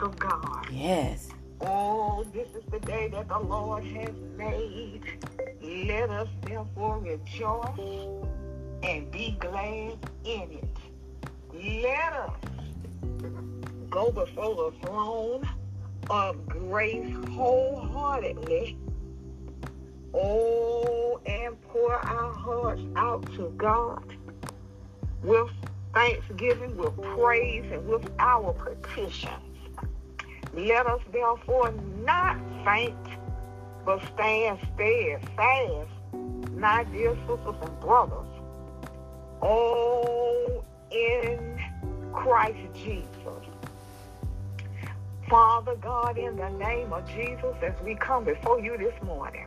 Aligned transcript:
of 0.00 0.18
God. 0.18 0.66
Yes. 0.70 1.28
Oh, 1.60 2.24
this 2.32 2.48
is 2.54 2.62
the 2.70 2.80
day 2.80 3.08
that 3.08 3.28
the 3.28 3.38
Lord 3.38 3.84
has 3.84 4.14
made. 4.36 5.00
Let 5.62 6.10
us 6.10 6.28
therefore 6.42 6.98
rejoice 6.98 8.26
and 8.82 9.10
be 9.10 9.36
glad 9.40 9.98
in 10.24 10.50
it. 10.50 11.82
Let 11.82 12.12
us 12.12 12.32
go 13.88 14.10
before 14.10 14.72
the 14.72 14.86
throne 14.86 15.48
of 16.10 16.46
grace 16.48 17.14
wholeheartedly. 17.30 18.76
Oh, 20.12 21.20
and 21.26 21.60
pour 21.62 21.94
our 21.94 22.32
hearts 22.32 22.82
out 22.96 23.24
to 23.36 23.52
God 23.56 24.16
with 25.22 25.50
thanksgiving, 25.94 26.76
with 26.76 26.96
praise, 27.00 27.64
and 27.72 27.86
with 27.86 28.10
our 28.18 28.52
petitions. 28.52 29.43
Let 30.56 30.86
us 30.86 31.00
therefore 31.12 31.72
not 32.04 32.36
faint, 32.64 32.94
but 33.84 34.00
stand 34.14 34.58
steadfast, 34.74 35.90
my 36.56 36.84
dear 36.84 37.16
sisters 37.26 37.56
and 37.60 37.80
brothers. 37.80 38.28
Oh, 39.42 40.64
in 40.92 41.60
Christ 42.12 42.58
Jesus. 42.72 43.08
Father 45.28 45.74
God, 45.76 46.18
in 46.18 46.36
the 46.36 46.50
name 46.50 46.92
of 46.92 47.04
Jesus, 47.08 47.56
as 47.60 47.74
we 47.82 47.96
come 47.96 48.24
before 48.24 48.60
you 48.60 48.78
this 48.78 48.94
morning, 49.02 49.46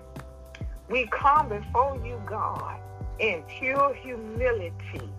we 0.90 1.08
come 1.08 1.48
before 1.48 1.98
you, 2.04 2.22
God, 2.26 2.76
in 3.20 3.44
pure 3.44 3.94
humility. 3.94 5.10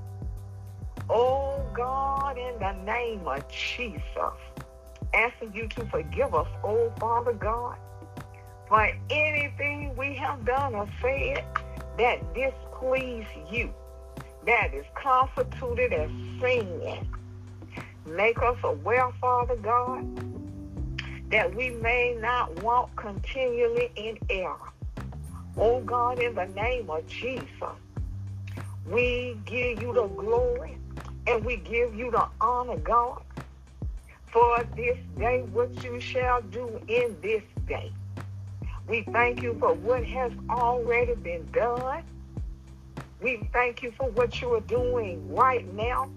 Oh 1.09 1.65
God, 1.73 2.37
in 2.37 2.59
the 2.59 2.73
name 2.85 3.27
of 3.27 3.49
Jesus, 3.49 4.03
asking 5.15 5.55
you 5.55 5.69
to 5.69 5.85
forgive 5.87 6.35
us, 6.35 6.49
oh 6.65 6.93
Father 6.99 7.33
God, 7.33 7.77
for 8.69 8.91
anything 9.11 9.97
we 9.97 10.15
have 10.15 10.45
done 10.45 10.75
or 10.75 10.89
said 11.01 11.45
that 11.99 12.35
displease 12.35 13.27
you, 13.51 13.73
that 14.47 14.73
is 14.75 14.85
constituted 14.95 15.93
as 15.93 16.11
sin. 16.41 17.09
Make 18.07 18.39
us 18.43 18.57
aware, 18.63 19.11
Father 19.21 19.57
God, 19.57 20.05
that 21.31 21.55
we 21.55 21.71
may 21.71 22.17
not 22.21 22.63
walk 22.63 22.95
continually 22.97 23.91
in 23.97 24.19
error. 24.31 24.57
Oh 25.57 25.81
God, 25.81 26.21
in 26.21 26.35
the 26.35 26.47
name 26.47 26.89
of 26.89 27.07
Jesus, 27.07 27.43
we 28.87 29.37
give 29.45 29.83
you 29.83 29.93
the 29.93 30.07
glory 30.07 30.79
and 31.27 31.45
we 31.45 31.57
give 31.57 31.95
you 31.95 32.11
the 32.11 32.27
honor, 32.41 32.77
God, 32.79 33.23
for 34.33 34.65
this 34.77 34.99
day, 35.19 35.43
what 35.53 35.83
you 35.83 36.01
shall 36.01 36.43
do 36.43 36.81
in 36.89 37.17
this 37.21 37.43
day. 37.67 37.93
We 38.87 39.03
thank 39.13 39.43
you 39.43 39.57
for 39.59 39.75
what 39.75 40.05
has 40.05 40.33
already 40.49 41.15
been 41.15 41.47
done. 41.53 42.03
We 43.21 43.49
thank 43.53 43.83
you 43.83 43.93
for 43.93 44.11
what 44.11 44.41
you 44.41 44.55
are 44.55 44.61
doing 44.61 45.35
right 45.35 45.73
now 45.75 46.11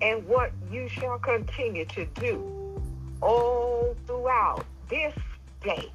and 0.00 0.26
what 0.26 0.52
you 0.70 0.88
shall 0.88 1.18
continue 1.18 1.84
to 1.86 2.06
do 2.06 2.80
all 3.20 3.96
throughout 4.06 4.64
this 4.88 5.14
day. 5.62 5.92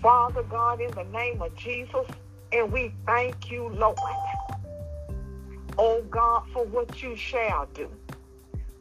Father 0.00 0.42
God, 0.44 0.80
in 0.80 0.90
the 0.92 1.04
name 1.04 1.42
of 1.42 1.54
Jesus, 1.56 2.06
and 2.52 2.72
we 2.72 2.92
thank 3.06 3.50
you, 3.50 3.68
Lord, 3.68 3.98
oh 5.76 6.02
God, 6.08 6.44
for 6.52 6.64
what 6.64 7.02
you 7.02 7.16
shall 7.16 7.66
do. 7.74 7.90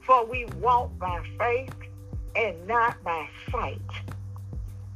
For 0.09 0.25
we 0.25 0.45
walk 0.59 0.97
by 0.97 1.21
faith 1.37 1.69
and 2.35 2.67
not 2.67 3.03
by 3.03 3.29
sight. 3.51 3.79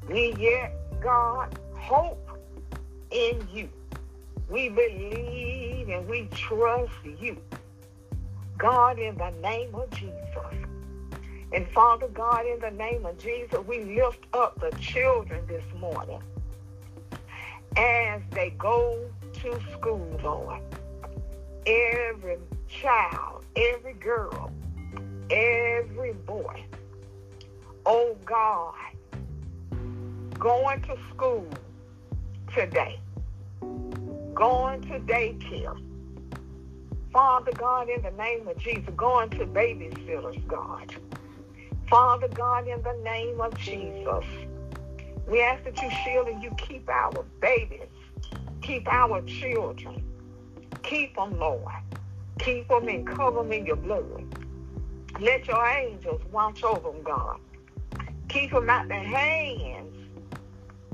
We 0.09 0.33
yet, 0.39 0.73
God, 1.01 1.55
hope 1.77 2.31
in 3.11 3.47
you. 3.53 3.69
We 4.49 4.69
believe 4.69 5.88
and 5.89 6.09
we 6.09 6.27
trust 6.31 6.95
you. 7.19 7.38
God, 8.57 8.97
in 8.97 9.15
the 9.15 9.29
name 9.43 9.75
of 9.75 9.88
Jesus. 9.91 10.17
And 11.53 11.67
Father 11.67 12.07
God, 12.07 12.47
in 12.47 12.59
the 12.59 12.71
name 12.71 13.05
of 13.05 13.19
Jesus, 13.19 13.59
we 13.67 13.83
lift 13.83 14.25
up 14.33 14.59
the 14.59 14.75
children 14.79 15.45
this 15.45 15.63
morning 15.79 16.23
as 17.77 18.19
they 18.31 18.49
go 18.57 18.99
to 19.33 19.59
school, 19.73 20.19
Lord. 20.23 20.59
Every 21.67 22.39
child, 22.67 23.45
every 23.55 23.93
girl, 23.93 24.51
every 25.33 26.13
boy, 26.13 26.63
oh 27.85 28.16
God, 28.23 28.75
going 30.38 30.81
to 30.83 30.95
school 31.09 31.47
today, 32.53 32.99
going 34.35 34.81
to 34.83 34.99
daycare. 34.99 35.79
Father 37.11 37.51
God, 37.57 37.89
in 37.89 38.01
the 38.03 38.11
name 38.11 38.47
of 38.47 38.57
Jesus, 38.57 38.89
going 38.95 39.29
to 39.31 39.45
babysitters, 39.45 40.45
God. 40.47 40.95
Father 41.89 42.27
God, 42.27 42.67
in 42.67 42.81
the 42.81 42.97
name 43.03 43.41
of 43.41 43.55
Jesus, 43.57 44.25
we 45.27 45.41
ask 45.41 45.63
that 45.63 45.81
you 45.81 45.89
shield 46.03 46.27
and 46.27 46.44
you 46.44 46.51
keep 46.57 46.88
our 46.89 47.23
babies, 47.39 47.81
keep 48.61 48.88
our 48.88 49.21
children, 49.23 50.03
keep 50.83 51.15
them, 51.15 51.39
Lord. 51.39 51.73
Keep 52.39 52.67
them 52.67 52.88
and 52.88 53.07
cover 53.07 53.44
them 53.44 53.51
in 53.51 53.65
your 53.65 53.75
blood. 53.75 54.22
Let 55.19 55.47
your 55.47 55.66
angels 55.66 56.22
watch 56.31 56.63
over 56.63 56.91
them, 56.91 57.03
God. 57.03 57.40
Keep 58.29 58.51
them 58.51 58.69
out 58.69 58.88
the 58.88 58.96
hands 58.96 59.96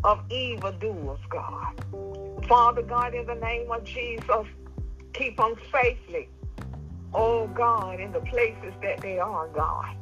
of 0.04 0.20
evildoers, 0.30 1.20
God. 1.30 2.46
Father 2.48 2.82
God, 2.82 3.16
in 3.16 3.26
the 3.26 3.36
name 3.36 3.72
of 3.72 3.84
Jesus, 3.86 4.46
keep 5.14 5.38
them 5.38 5.56
safely, 5.72 6.28
oh 7.14 7.48
God, 7.48 8.00
in 8.00 8.12
the 8.12 8.20
places 8.22 8.74
that 8.82 9.00
they 9.02 9.20
are, 9.20 9.48
God. 9.50 9.96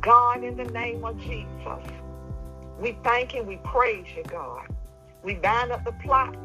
God, 0.00 0.42
in 0.42 0.56
the 0.56 0.64
name 0.64 1.04
of 1.04 1.18
Jesus, 1.20 1.84
we 2.80 2.96
thank 3.04 3.34
and 3.34 3.46
we 3.46 3.56
praise 3.58 4.06
you, 4.16 4.24
God. 4.24 4.66
We 5.22 5.34
bind 5.34 5.70
up 5.70 5.84
the 5.84 5.92
plots 5.92 6.36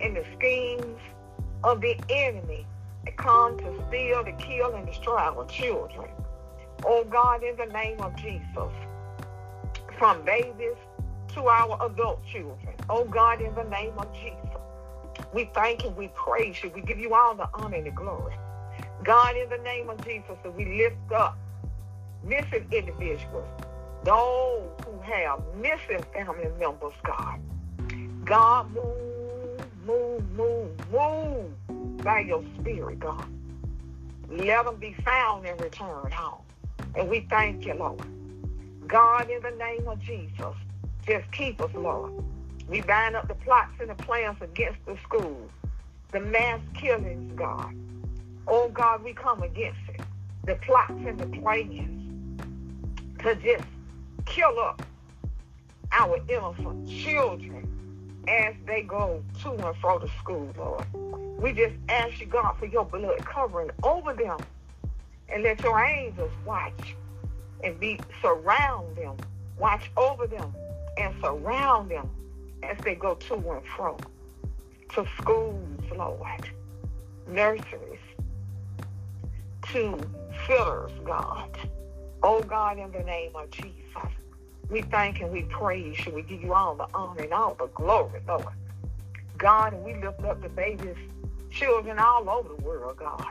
and 0.00 0.16
the 0.16 0.24
schemes 0.36 0.98
of 1.64 1.80
the 1.80 1.96
enemy 2.08 2.66
that 3.04 3.16
come 3.16 3.58
to 3.58 3.84
steal, 3.88 4.24
to 4.24 4.32
kill, 4.32 4.74
and 4.74 4.86
destroy 4.86 5.16
our 5.16 5.44
children. 5.46 6.08
Oh 6.84 7.04
God, 7.04 7.42
in 7.42 7.56
the 7.56 7.66
name 7.66 8.00
of 8.00 8.16
Jesus, 8.16 8.72
from 9.98 10.24
babies 10.24 10.76
to 11.34 11.42
our 11.42 11.86
adult 11.86 12.24
children. 12.26 12.74
Oh 12.88 13.04
God, 13.04 13.40
in 13.40 13.54
the 13.54 13.64
name 13.64 13.92
of 13.98 14.12
Jesus, 14.14 14.60
we 15.34 15.50
thank 15.54 15.84
you, 15.84 15.90
we 15.90 16.08
praise 16.08 16.62
you. 16.62 16.70
We 16.70 16.80
give 16.80 16.98
you 16.98 17.14
all 17.14 17.34
the 17.34 17.48
honor 17.54 17.76
and 17.76 17.86
the 17.86 17.90
glory. 17.90 18.34
God, 19.04 19.36
in 19.36 19.48
the 19.48 19.58
name 19.58 19.90
of 19.90 20.02
Jesus, 20.04 20.36
that 20.42 20.54
we 20.54 20.64
lift 20.76 21.12
up 21.14 21.36
missing 22.24 22.66
individuals, 22.72 23.48
those 24.04 24.68
who 24.84 25.00
have 25.02 25.42
missing 25.56 26.04
family 26.12 26.48
members, 26.58 26.94
God. 27.04 27.40
God, 28.24 28.72
move, 28.72 29.60
move, 29.86 30.30
move, 30.36 30.90
move 30.90 31.96
by 31.98 32.20
your 32.20 32.42
spirit, 32.58 33.00
God. 33.00 33.26
Let 34.28 34.64
them 34.64 34.76
be 34.76 34.94
found 35.04 35.46
and 35.46 35.60
returned 35.60 36.12
home. 36.12 36.42
And 36.94 37.08
we 37.08 37.26
thank 37.30 37.66
you, 37.66 37.74
Lord. 37.74 38.02
God, 38.86 39.30
in 39.30 39.42
the 39.42 39.52
name 39.52 39.86
of 39.86 40.00
Jesus, 40.00 40.54
just 41.06 41.30
keep 41.32 41.60
us, 41.60 41.70
Lord. 41.74 42.12
We 42.68 42.80
bind 42.80 43.16
up 43.16 43.28
the 43.28 43.34
plots 43.34 43.72
and 43.80 43.90
the 43.90 43.94
plans 43.94 44.40
against 44.40 44.84
the 44.86 44.96
schools, 45.02 45.50
the 46.12 46.20
mass 46.20 46.60
killings, 46.74 47.32
God. 47.36 47.74
Oh, 48.46 48.68
God, 48.68 49.04
we 49.04 49.12
come 49.12 49.42
against 49.42 49.80
it. 49.88 50.00
The 50.44 50.56
plots 50.56 50.90
and 50.90 51.18
the 51.18 51.26
plans 51.26 52.00
to 53.20 53.34
just 53.36 53.64
kill 54.26 54.58
up 54.58 54.82
our 55.92 56.18
innocent 56.28 56.88
children 56.88 57.66
as 58.28 58.54
they 58.66 58.82
go 58.82 59.22
to 59.42 59.52
and 59.52 59.76
fro 59.76 59.98
to 59.98 60.08
school, 60.18 60.52
Lord. 60.56 60.84
We 61.40 61.52
just 61.52 61.74
ask 61.88 62.20
you, 62.20 62.26
God, 62.26 62.56
for 62.58 62.66
your 62.66 62.84
blood 62.84 63.24
covering 63.24 63.70
over 63.82 64.12
them 64.14 64.38
and 65.32 65.42
let 65.42 65.62
your 65.62 65.82
angels 65.82 66.32
watch 66.44 66.96
and 67.62 67.78
be 67.78 67.98
surround 68.22 68.96
them, 68.96 69.16
watch 69.58 69.90
over 69.96 70.26
them 70.26 70.54
and 70.96 71.14
surround 71.20 71.90
them 71.90 72.08
as 72.62 72.76
they 72.78 72.94
go 72.94 73.14
to 73.14 73.34
and 73.34 73.64
fro 73.76 73.96
to 74.94 75.06
schools, 75.18 75.80
Lord, 75.94 76.50
nurseries, 77.28 77.98
to 79.72 79.98
fillers, 80.46 80.92
God 81.04 81.56
Oh 82.22 82.42
God, 82.42 82.78
in 82.78 82.92
the 82.92 83.02
name 83.02 83.34
of 83.34 83.50
Jesus, 83.50 83.72
we 84.68 84.82
thank 84.82 85.20
and 85.20 85.32
we 85.32 85.42
praise 85.44 86.04
you. 86.04 86.12
We 86.12 86.22
give 86.22 86.42
you 86.42 86.52
all 86.52 86.74
the 86.74 86.86
honor 86.92 87.22
and 87.22 87.32
all 87.32 87.54
the 87.54 87.68
glory, 87.68 88.20
Lord. 88.28 88.44
God, 89.38 89.72
and 89.72 89.82
we 89.82 89.94
lift 89.94 90.22
up 90.22 90.42
the 90.42 90.50
babies, 90.50 90.96
children 91.50 91.98
all 91.98 92.28
over 92.28 92.50
the 92.50 92.62
world, 92.62 92.98
God. 92.98 93.24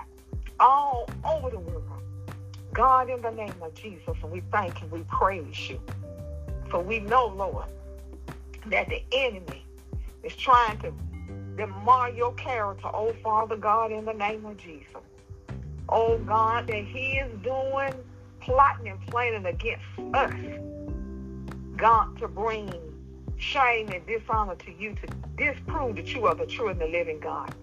God, 2.79 3.09
in 3.09 3.21
the 3.21 3.31
name 3.31 3.55
of 3.61 3.73
Jesus, 3.73 4.15
and 4.23 4.31
we 4.31 4.41
thank 4.53 4.81
you, 4.81 4.87
we 4.87 5.01
praise 5.09 5.69
you. 5.69 5.81
For 6.69 6.79
we 6.81 7.01
know, 7.01 7.27
Lord, 7.27 7.65
that 8.67 8.87
the 8.87 9.03
enemy 9.11 9.65
is 10.23 10.33
trying 10.37 10.79
to 10.79 10.93
demar 11.57 12.09
your 12.11 12.33
character, 12.35 12.87
oh 12.93 13.13
Father 13.21 13.57
God, 13.57 13.91
in 13.91 14.05
the 14.05 14.13
name 14.13 14.45
of 14.45 14.55
Jesus. 14.55 15.03
Oh 15.89 16.19
God, 16.19 16.67
that 16.67 16.85
he 16.85 17.17
is 17.17 17.29
doing, 17.43 17.93
plotting 18.39 18.87
and 18.87 19.07
planning 19.07 19.45
against 19.45 19.83
us. 20.13 20.33
God, 21.75 22.17
to 22.19 22.29
bring 22.29 22.73
shame 23.35 23.89
and 23.89 24.07
dishonor 24.07 24.55
to 24.55 24.71
you, 24.71 24.95
to 24.95 25.07
disprove 25.35 25.97
that 25.97 26.15
you 26.15 26.27
are 26.27 26.35
the 26.35 26.45
true 26.45 26.69
and 26.69 26.79
the 26.79 26.87
living 26.87 27.19
God. 27.19 27.53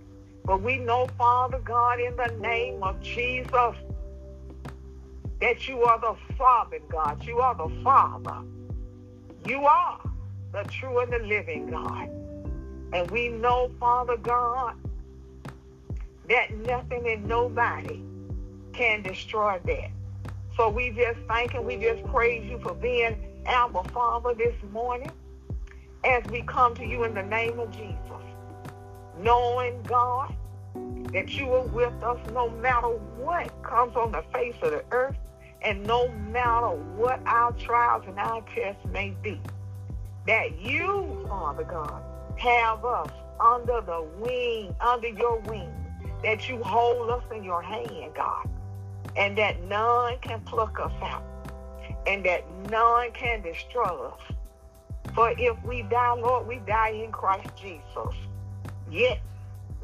But 0.45 0.61
we 0.61 0.77
know, 0.77 1.09
Father 1.17 1.61
God, 1.61 2.01
in 2.01 2.15
the 2.17 2.37
name 2.39 2.83
of 2.83 3.01
Jesus, 3.01 3.77
that 5.41 5.69
you 5.69 5.83
are 5.83 6.01
the 6.01 6.17
Father, 6.37 6.79
God. 6.89 7.25
You 7.25 7.39
are 7.39 7.55
the 7.55 7.83
Father. 7.83 8.43
You 9.47 9.65
are 9.65 10.01
the 10.53 10.63
true 10.65 11.01
and 11.01 11.13
the 11.13 11.19
living 11.19 11.71
God. 11.71 12.09
And 12.93 13.11
we 13.11 13.29
know, 13.29 13.71
Father 13.79 14.17
God, 14.17 14.75
that 16.29 16.55
nothing 16.55 17.09
and 17.09 17.27
nobody 17.27 18.03
can 18.73 19.03
destroy 19.03 19.61
that. 19.65 19.91
So 20.57 20.71
we 20.71 20.91
just 20.91 21.19
thank 21.29 21.55
and 21.55 21.67
we 21.67 21.77
just 21.77 22.05
praise 22.07 22.49
you 22.49 22.59
for 22.59 22.75
being 22.75 23.17
our 23.47 23.85
Father 23.93 24.35
this 24.35 24.55
morning 24.73 25.11
as 26.05 26.25
we 26.31 26.43
come 26.43 26.75
to 26.77 26.85
you 26.85 27.05
in 27.05 27.15
the 27.15 27.23
name 27.23 27.59
of 27.59 27.71
Jesus. 27.73 27.97
Knowing, 29.19 29.83
God, 29.83 30.35
that 31.13 31.37
you 31.37 31.53
are 31.53 31.67
with 31.67 31.93
us 32.03 32.19
no 32.33 32.49
matter 32.49 32.89
what 32.89 33.51
comes 33.63 33.95
on 33.97 34.13
the 34.13 34.23
face 34.33 34.55
of 34.63 34.73
the 34.73 34.85
earth 34.91 35.17
and 35.63 35.85
no 35.87 36.09
matter 36.09 36.69
what 36.97 37.21
our 37.27 37.53
trials 37.53 38.05
and 38.07 38.19
our 38.19 38.43
tests 38.55 38.85
may 38.93 39.11
be. 39.23 39.41
That 40.27 40.61
you, 40.61 41.25
Father 41.29 41.65
God, 41.65 42.03
have 42.37 42.85
us 42.85 43.11
under 43.41 43.81
the 43.81 44.07
wing, 44.19 44.75
under 44.81 45.09
your 45.09 45.39
wing, 45.41 45.73
that 46.23 46.49
you 46.49 46.63
hold 46.63 47.11
us 47.11 47.23
in 47.35 47.45
your 47.45 47.63
hand, 47.63 48.13
God, 48.15 48.49
and 49.17 49.37
that 49.39 49.63
none 49.65 50.19
can 50.21 50.41
pluck 50.41 50.79
us 50.81 50.93
out, 51.03 51.23
and 52.07 52.25
that 52.25 52.45
none 52.71 53.13
can 53.13 53.43
destroy 53.43 53.85
us. 53.85 54.21
For 55.15 55.33
if 55.39 55.57
we 55.65 55.83
die, 55.83 56.15
Lord, 56.15 56.47
we 56.47 56.59
die 56.67 56.91
in 56.91 57.13
Christ 57.13 57.49
Jesus. 57.57 58.15
Yet 58.91 59.21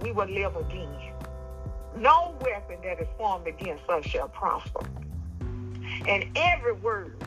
we 0.01 0.13
will 0.13 0.29
live 0.29 0.57
again. 0.57 1.13
No 1.97 2.35
weapon 2.41 2.79
that 2.83 3.01
is 3.01 3.09
formed 3.17 3.47
against 3.47 3.89
us 3.89 4.05
shall 4.05 4.29
prosper. 4.29 4.81
And 6.07 6.27
every 6.37 6.73
word 6.73 7.25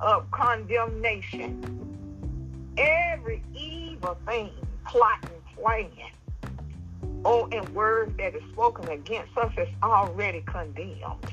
of 0.00 0.30
condemnation, 0.30 1.62
every 2.76 3.42
evil 3.54 4.18
thing, 4.26 4.50
plot 4.86 5.18
and 5.22 5.56
plan, 5.56 5.90
oh, 7.24 7.48
and 7.50 7.68
words 7.70 8.16
that 8.18 8.34
is 8.34 8.42
spoken 8.52 8.88
against 8.90 9.36
us 9.36 9.52
is 9.56 9.68
already 9.82 10.42
condemned. 10.42 11.32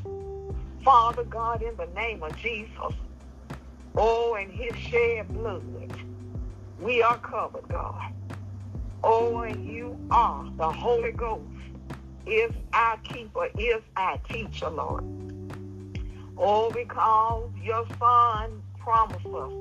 Father 0.83 1.23
God, 1.23 1.61
in 1.61 1.75
the 1.75 1.87
name 1.95 2.23
of 2.23 2.35
Jesus, 2.37 2.93
oh, 3.95 4.35
and 4.35 4.51
his 4.51 4.75
shed 4.77 5.27
blood, 5.33 5.63
we 6.79 7.01
are 7.03 7.17
covered, 7.17 7.67
God. 7.67 8.13
Oh, 9.03 9.41
and 9.41 9.65
you 9.65 9.97
are 10.11 10.45
the 10.57 10.71
Holy 10.71 11.11
Ghost 11.11 11.43
is 12.25 12.51
our 12.73 12.97
keeper, 12.97 13.47
is 13.57 13.81
our 13.97 14.17
teacher, 14.29 14.69
Lord. 14.69 15.03
Oh, 16.37 16.71
because 16.71 17.49
your 17.61 17.85
son 17.99 18.61
promised 18.79 19.25
us 19.25 19.51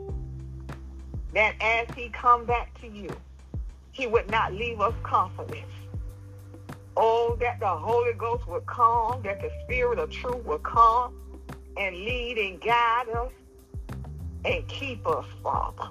that 1.34 1.54
as 1.60 1.86
he 1.94 2.08
come 2.08 2.44
back 2.44 2.78
to 2.80 2.88
you, 2.88 3.10
he 3.92 4.06
would 4.06 4.30
not 4.30 4.52
leave 4.52 4.80
us 4.80 4.94
comfortless. 5.02 5.64
Oh, 6.96 7.36
that 7.40 7.60
the 7.60 7.68
Holy 7.68 8.12
Ghost 8.14 8.46
would 8.48 8.66
come, 8.66 9.22
that 9.22 9.40
the 9.40 9.50
Spirit 9.64 9.98
of 9.98 10.10
truth 10.10 10.44
would 10.44 10.62
come 10.62 11.14
and 11.76 11.96
lead 11.96 12.38
and 12.38 12.60
guide 12.60 13.08
us 13.08 13.32
and 14.44 14.66
keep 14.68 15.06
us, 15.06 15.24
Father. 15.42 15.88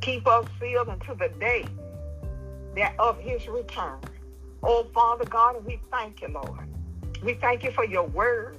Keep 0.00 0.26
us 0.26 0.46
sealed 0.60 0.88
until 0.88 1.14
the 1.14 1.28
day 1.40 1.64
that 2.76 2.94
of 2.98 3.18
his 3.18 3.46
return. 3.48 3.98
Oh, 4.62 4.86
Father 4.94 5.24
God, 5.24 5.64
we 5.64 5.78
thank 5.90 6.22
you, 6.22 6.28
Lord. 6.28 6.68
We 7.22 7.34
thank 7.34 7.62
you 7.62 7.70
for 7.70 7.84
your 7.84 8.04
word, 8.04 8.58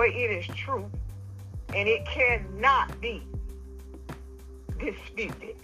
for 0.00 0.06
it 0.06 0.30
is 0.30 0.46
true, 0.56 0.90
and 1.74 1.86
it 1.86 2.06
cannot 2.06 2.98
be 3.02 3.22
disputed. 4.78 5.58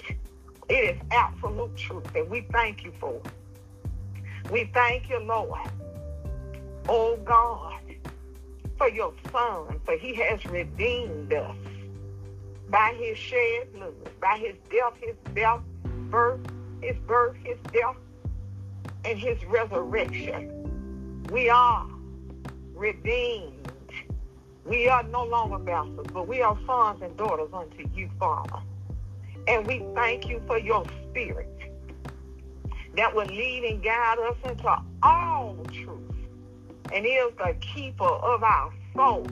It 0.69 0.75
is 0.75 1.01
absolute 1.11 1.75
truth, 1.75 2.15
and 2.15 2.29
we 2.29 2.43
thank 2.53 2.85
you 2.85 2.93
for. 3.01 3.19
We 4.51 4.71
thank 4.75 5.09
you, 5.09 5.21
Lord. 5.21 5.59
Oh, 6.87 7.17
God, 7.25 7.81
for 8.77 8.91
your 8.91 9.15
son, 9.33 9.81
for 9.87 9.97
he 9.97 10.15
has 10.17 10.45
redeemed 10.45 11.33
us 11.33 11.57
by 12.69 12.95
his 12.99 13.17
shed 13.17 13.73
blood, 13.73 13.95
by 14.21 14.37
his 14.37 14.55
death, 14.71 14.93
his 15.01 15.17
death, 15.35 15.63
birth, 16.11 16.47
his 16.83 16.99
birth, 17.07 17.37
his 17.43 17.57
death, 17.73 17.97
and 19.03 19.19
his 19.19 19.43
resurrection. 19.47 21.25
We 21.33 21.49
are 21.49 21.87
redeemed. 22.75 23.55
We 24.67 24.89
are 24.89 25.05
no 25.05 25.25
longer 25.25 25.59
bastards, 25.59 26.11
but 26.13 26.27
we 26.27 26.43
are 26.43 26.59
sons 26.67 27.01
and 27.01 27.17
daughters 27.17 27.51
unto 27.53 27.89
you, 27.95 28.11
Father. 28.19 28.59
And 29.47 29.65
we 29.65 29.85
thank 29.95 30.29
you 30.29 30.43
for 30.49 30.59
your 30.59 30.85
spirit 31.05 31.49
that 32.97 33.15
will 33.15 33.27
lead 33.27 33.63
and 33.65 33.83
guide 33.83 34.19
us 34.19 34.37
into 34.45 34.77
all 35.05 35.57
truth 35.73 36.01
and 36.93 37.07
is 37.07 37.33
the 37.39 37.55
keeper 37.61 38.05
of 38.05 38.43
our 38.43 38.73
souls. 38.97 39.29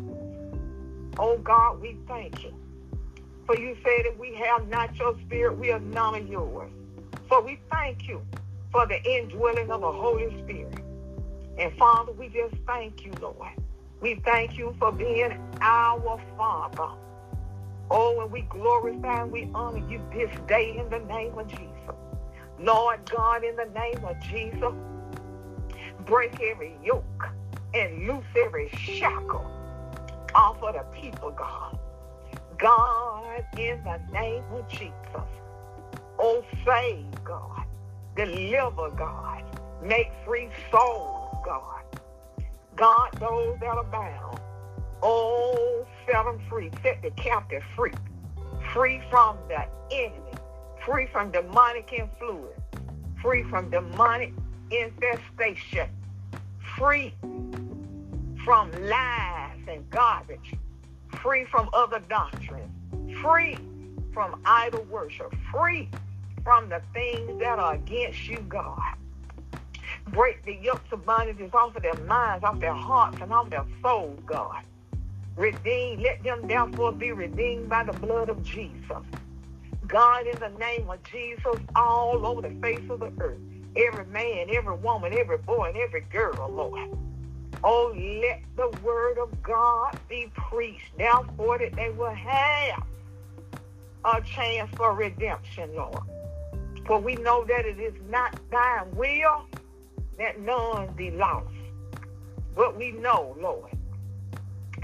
Oh 1.19 1.39
God, 1.39 1.81
we 1.81 1.97
thank 2.07 2.45
you. 2.45 2.55
For 3.47 3.57
you 3.57 3.77
said 3.83 4.05
that 4.05 4.19
we 4.19 4.35
have 4.35 4.69
not 4.69 4.97
your 4.97 5.17
spirit, 5.27 5.59
we 5.59 5.73
are 5.73 5.81
none 5.81 6.15
of 6.15 6.29
yours. 6.29 6.71
So 7.29 7.41
we 7.41 7.59
thank 7.73 8.07
you 8.07 8.23
for 8.71 8.87
the 8.87 9.03
indwelling 9.03 9.71
of 9.71 9.81
the 9.81 9.93
Holy 9.93 10.29
Spirit. 10.45 10.79
And 11.59 11.77
Father, 11.77 12.13
we 12.13 12.29
just 12.29 12.55
thank 12.67 13.05
you, 13.05 13.13
Lord. 13.21 13.64
We 14.05 14.17
thank 14.17 14.59
you 14.59 14.77
for 14.79 14.93
being 14.93 15.33
our 15.63 16.21
Father. 16.37 16.89
Oh, 17.91 18.21
and 18.21 18.31
we 18.31 18.43
glorify 18.43 19.23
and 19.23 19.33
we 19.33 19.51
honor 19.55 19.79
you 19.91 19.99
this 20.13 20.29
day 20.47 20.77
in 20.77 20.91
the 20.91 20.99
name 20.99 21.39
of 21.39 21.49
Jesus. 21.49 21.97
Lord 22.61 23.01
God, 23.11 23.45
in 23.45 23.57
the 23.57 23.65
name 23.65 24.05
of 24.05 24.21
Jesus, 24.21 24.75
break 26.05 26.39
every 26.39 26.77
yoke 26.85 27.31
and 27.73 28.07
loose 28.07 28.27
every 28.37 28.69
shackle 28.77 29.51
off 30.35 30.63
of 30.63 30.75
the 30.75 30.85
people, 31.01 31.31
God. 31.31 31.79
God, 32.59 33.43
in 33.57 33.83
the 33.85 33.99
name 34.13 34.45
of 34.53 34.69
Jesus. 34.69 34.93
Oh, 36.19 36.45
save, 36.67 37.25
God. 37.25 37.65
Deliver, 38.17 38.91
God. 38.91 39.45
Make 39.83 40.13
free 40.27 40.51
souls, 40.71 41.39
God. 41.43 41.84
God, 42.77 43.11
those 43.21 43.57
that 43.61 43.77
are 43.77 43.85
bound. 43.85 44.41
Oh, 45.03 45.87
set 46.07 46.25
them 46.25 46.41
free. 46.49 46.71
Set 46.83 47.03
the 47.03 47.11
captive 47.11 47.63
free. 47.77 47.93
Free 48.73 49.01
from 49.11 49.37
the 49.49 49.67
enemy. 49.93 50.21
Free 50.85 51.07
from 51.07 51.31
demonic 51.31 51.93
influence. 51.93 52.61
Free 53.23 53.43
from 53.45 53.71
demonic 53.71 54.33
infestation. 54.71 55.89
Free 56.77 57.15
from 58.45 58.71
lies 58.89 59.59
and 59.69 59.89
garbage. 59.91 60.55
Free 61.23 61.45
from 61.45 61.69
other 61.73 62.01
doctrines. 62.09 62.71
Free 63.23 63.57
from 64.13 64.41
idol 64.45 64.85
worship. 64.91 65.35
Free 65.53 65.89
from 66.43 66.69
the 66.69 66.83
things 66.93 67.39
that 67.41 67.59
are 67.59 67.75
against 67.75 68.29
you, 68.29 68.39
God. 68.49 68.95
Break 70.09 70.45
the 70.45 70.55
yokes 70.55 70.93
of 70.93 71.05
bondages 71.05 71.53
off 71.55 71.75
of 71.75 71.83
their 71.83 71.95
minds, 72.05 72.45
off 72.45 72.61
their 72.61 72.75
hearts, 72.75 73.19
and 73.21 73.33
off 73.33 73.51
their 73.51 73.65
souls, 73.83 74.19
God. 74.27 74.63
Redeem, 75.37 76.01
let 76.01 76.23
them 76.23 76.47
therefore 76.47 76.93
be 76.93 77.13
redeemed 77.13 77.69
by 77.69 77.83
the 77.85 77.93
blood 77.93 78.29
of 78.29 78.43
Jesus. 78.45 79.03
God, 79.87 80.27
in 80.27 80.39
the 80.39 80.51
name 80.59 80.89
of 80.89 81.03
Jesus, 81.05 81.57
all 81.75 82.25
over 82.25 82.43
the 82.43 82.55
face 82.61 82.89
of 82.89 83.01
the 83.01 83.13
earth, 83.21 83.39
every 83.77 84.07
man, 84.07 84.47
every 84.51 84.77
woman, 84.77 85.13
every 85.13 85.39
boy, 85.39 85.69
and 85.69 85.77
every 85.77 86.03
girl, 86.03 86.49
Lord. 86.51 86.97
Oh, 87.63 87.93
let 88.23 88.43
the 88.57 88.69
word 88.83 89.19
of 89.19 89.43
God 89.43 89.99
be 90.09 90.31
preached, 90.35 90.97
therefore 90.97 91.59
that 91.59 91.75
they 91.75 91.91
will 91.91 92.15
have 92.15 92.83
a 94.05 94.21
chance 94.23 94.71
for 94.77 94.93
redemption, 94.93 95.75
Lord. 95.75 96.03
For 96.87 96.99
we 96.99 97.17
know 97.17 97.45
that 97.45 97.65
it 97.65 97.81
is 97.81 97.95
not 98.11 98.39
thy 98.51 98.85
will 98.93 99.47
that 100.19 100.41
none 100.41 100.93
be 100.97 101.11
lost. 101.11 101.47
But 102.55 102.77
we 102.77 102.93
know, 102.93 103.37
Lord, 103.41 103.71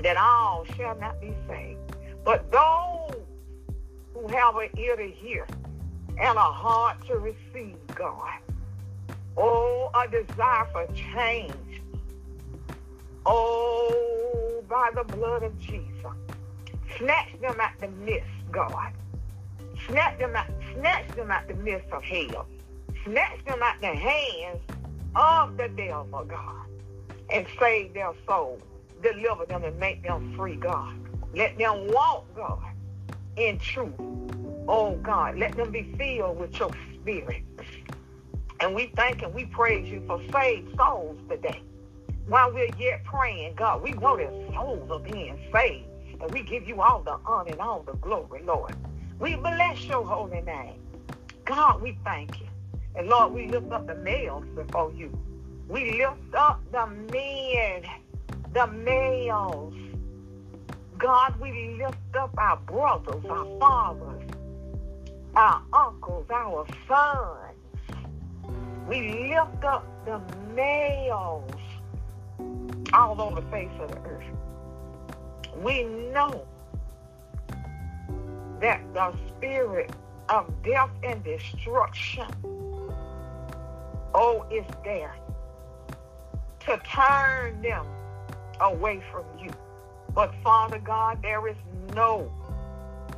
that 0.03 0.17
all 0.17 0.65
shall 0.77 0.97
not 0.97 1.21
be 1.21 1.33
saved. 1.49 1.79
But 2.25 2.51
those 2.51 3.23
who 4.15 4.27
have 4.29 4.57
an 4.57 4.69
ear 4.77 4.97
to 4.97 5.07
hear 5.07 5.47
and 6.19 6.37
a 6.37 6.41
heart 6.41 7.07
to 7.07 7.19
receive 7.19 7.77
God, 7.95 8.39
oh, 9.37 9.91
a 9.95 10.09
desire 10.09 10.67
for 10.73 10.87
change, 10.95 11.83
oh, 13.25 14.65
by 14.69 14.91
the 14.95 15.05
blood 15.05 15.43
of 15.43 15.59
Jesus, 15.59 15.87
snatch 16.99 17.29
them 17.41 17.59
out 17.61 17.79
the 17.79 17.89
mist, 17.89 18.25
God. 18.51 18.93
Snatch 19.87 20.19
them 20.19 20.37
out, 20.37 20.47
snatch 20.75 21.09
them 21.17 21.31
out 21.31 21.49
the 21.49 21.55
mist 21.55 21.87
of 21.91 22.03
hell. 22.03 22.47
Snatch 23.05 23.43
them 23.47 23.63
out 23.63 23.81
the 23.81 23.87
hands 23.87 24.61
of 25.15 25.57
the 25.57 25.69
devil, 25.69 26.25
God, 26.25 26.67
and 27.31 27.47
save 27.59 27.95
their 27.95 28.13
souls 28.27 28.63
deliver 29.03 29.47
them 29.47 29.65
and 29.65 29.79
make 29.79 30.03
them 30.03 30.35
free, 30.37 30.57
God. 30.57 30.95
Let 31.35 31.57
them 31.59 31.89
walk, 31.89 32.27
God, 32.35 32.65
in 33.37 33.59
truth. 33.59 33.95
Oh, 34.69 34.97
God, 35.03 35.39
let 35.39 35.57
them 35.57 35.71
be 35.71 35.95
filled 35.99 36.39
with 36.39 36.59
your 36.59 36.71
spirit. 36.95 37.43
And 38.61 38.75
we 38.75 38.93
thank 38.95 39.23
and 39.23 39.33
we 39.35 39.47
praise 39.47 39.89
you 39.89 40.03
for 40.07 40.21
saved 40.33 40.77
souls 40.77 41.19
today. 41.29 41.63
While 42.27 42.53
we're 42.53 42.75
yet 42.79 43.05
praying, 43.05 43.55
God, 43.55 43.83
we 43.83 43.93
know 43.93 44.17
that 44.17 44.33
souls 44.55 44.91
are 44.91 45.01
being 45.01 45.41
saved. 45.53 45.87
And 46.21 46.31
we 46.33 46.43
give 46.43 46.69
you 46.69 46.83
all 46.83 47.03
the 47.03 47.17
honor 47.25 47.53
and 47.53 47.61
all 47.61 47.83
the 47.83 47.95
glory, 47.95 48.43
Lord. 48.43 48.77
We 49.19 49.37
bless 49.37 49.85
your 49.85 50.05
holy 50.05 50.43
name. 50.43 50.79
God, 51.47 51.81
we 51.81 51.99
thank 52.05 52.41
you. 52.41 52.47
And 53.01 53.09
Lord, 53.09 53.33
we 53.33 53.49
lift 53.49 53.73
up 53.73 53.87
the 53.87 53.95
males 53.95 54.45
before 54.55 54.93
you. 54.93 55.11
We 55.71 55.93
lift 55.93 56.35
up 56.35 56.61
the 56.71 56.87
men 56.87 57.83
the 58.53 58.67
males. 58.67 59.73
God, 60.99 61.41
we 61.41 61.79
lift 61.79 61.97
up 62.15 62.35
our 62.37 62.59
brothers, 62.59 63.25
our 63.25 63.47
fathers, 63.59 64.23
our 65.35 65.63
uncles, 65.73 66.27
our 66.31 66.67
sons. 66.87 67.57
We 68.87 69.31
lift 69.31 69.65
up 69.65 69.87
the 70.05 70.21
males 70.55 71.51
all 72.93 73.19
over 73.19 73.41
the 73.41 73.47
face 73.47 73.71
of 73.81 73.93
the 73.93 74.11
earth. 74.11 74.25
We 75.63 75.85
know 75.85 76.47
that 78.61 78.83
the 78.93 79.15
spirit 79.29 79.91
of 80.29 80.53
death 80.63 80.91
and 81.03 81.25
destruction, 81.25 82.27
oh, 84.15 84.47
is 84.51 84.65
there 84.85 85.15
to 86.61 86.79
turn 86.79 87.61
them 87.63 87.87
away 88.61 89.03
from 89.11 89.25
you. 89.39 89.51
But 90.15 90.35
Father 90.43 90.79
God, 90.79 91.23
there 91.23 91.47
is 91.49 91.57
no 91.95 92.31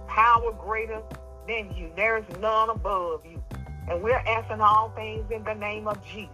power 0.06 0.52
greater 0.52 1.02
than 1.48 1.74
you. 1.76 1.90
There 1.96 2.18
is 2.18 2.24
none 2.40 2.70
above 2.70 3.24
you. 3.24 3.42
And 3.88 4.02
we're 4.02 4.14
asking 4.14 4.60
all 4.60 4.90
things 4.90 5.30
in 5.30 5.42
the 5.44 5.54
name 5.54 5.88
of 5.88 6.04
Jesus. 6.04 6.28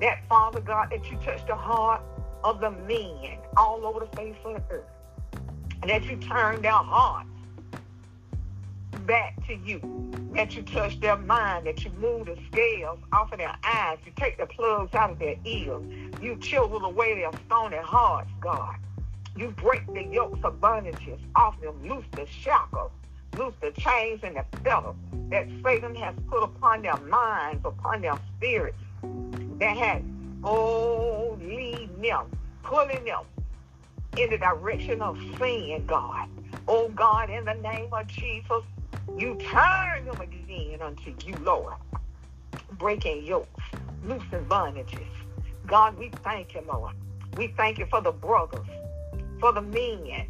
That 0.00 0.18
Father 0.28 0.60
God, 0.60 0.90
that 0.90 1.10
you 1.10 1.16
touch 1.18 1.46
the 1.46 1.54
heart 1.54 2.02
of 2.42 2.60
the 2.60 2.70
men 2.70 3.38
all 3.56 3.86
over 3.86 4.00
the 4.00 4.16
face 4.16 4.36
of 4.44 4.54
the 4.54 4.74
earth. 4.74 4.84
And 5.82 5.90
that 5.90 6.04
you 6.04 6.16
turn 6.16 6.60
their 6.62 6.72
hearts 6.72 7.28
back 9.06 9.46
to 9.46 9.54
you. 9.54 9.80
That 10.34 10.56
you 10.56 10.62
touch 10.62 10.98
their 10.98 11.16
mind, 11.16 11.66
that 11.66 11.84
you 11.84 11.90
move 12.00 12.26
the 12.26 12.36
scales 12.50 12.98
off 13.12 13.30
of 13.32 13.38
their 13.38 13.54
eyes, 13.62 13.98
you 14.04 14.12
take 14.16 14.36
the 14.36 14.46
plugs 14.46 14.92
out 14.94 15.10
of 15.10 15.18
their 15.20 15.36
ears, 15.44 15.82
you 16.20 16.36
chisel 16.36 16.84
away 16.84 17.14
their 17.14 17.30
stony 17.46 17.76
hearts, 17.76 18.30
God. 18.40 18.76
You 19.36 19.50
break 19.50 19.86
the 19.86 20.04
yokes 20.04 20.40
of 20.42 20.60
bondages 20.60 21.18
off 21.36 21.60
them, 21.60 21.88
loose 21.88 22.04
the 22.12 22.26
shackles, 22.26 22.90
loose 23.36 23.54
the 23.60 23.70
chains 23.72 24.20
and 24.22 24.36
the 24.36 24.44
fetters 24.64 24.94
that 25.30 25.48
Satan 25.64 25.94
has 25.94 26.14
put 26.28 26.42
upon 26.42 26.82
their 26.82 26.96
minds, 26.96 27.64
upon 27.64 28.00
their 28.00 28.18
spirits, 28.36 28.78
that 29.58 29.76
has, 29.76 30.02
lead 30.42 31.90
them, 32.02 32.26
pulling 32.62 33.04
them 33.04 33.24
in 34.16 34.30
the 34.30 34.38
direction 34.38 35.02
of 35.02 35.18
sin, 35.38 35.84
God. 35.86 36.28
Oh, 36.66 36.88
God, 36.88 37.28
in 37.28 37.44
the 37.44 37.54
name 37.54 37.88
of 37.92 38.06
Jesus, 38.06 38.62
you 39.18 39.36
turn 39.50 40.06
them 40.06 40.20
again 40.20 40.80
unto 40.80 41.14
you, 41.24 41.34
Lord. 41.42 41.74
Breaking 42.78 43.24
yokes, 43.24 43.64
loosing 44.04 44.44
bondages. 44.46 45.06
God, 45.66 45.98
we 45.98 46.10
thank 46.22 46.54
you, 46.54 46.62
Lord. 46.66 46.94
We 47.36 47.48
thank 47.48 47.78
you 47.78 47.86
for 47.86 48.00
the 48.00 48.12
brothers, 48.12 48.66
for 49.40 49.52
the 49.52 49.60
men. 49.60 50.26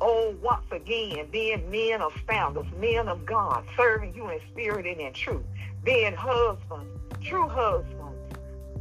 Oh, 0.00 0.34
once 0.42 0.66
again, 0.72 1.28
being 1.30 1.70
men 1.70 2.02
of 2.02 2.12
standards, 2.24 2.68
men 2.80 3.06
of 3.06 3.24
God, 3.24 3.64
serving 3.76 4.14
you 4.16 4.30
in 4.30 4.40
spirit 4.50 4.84
and 4.84 5.00
in 5.00 5.12
truth, 5.12 5.44
being 5.84 6.14
husbands, 6.14 6.88
true 7.20 7.46
husbands, 7.46 8.18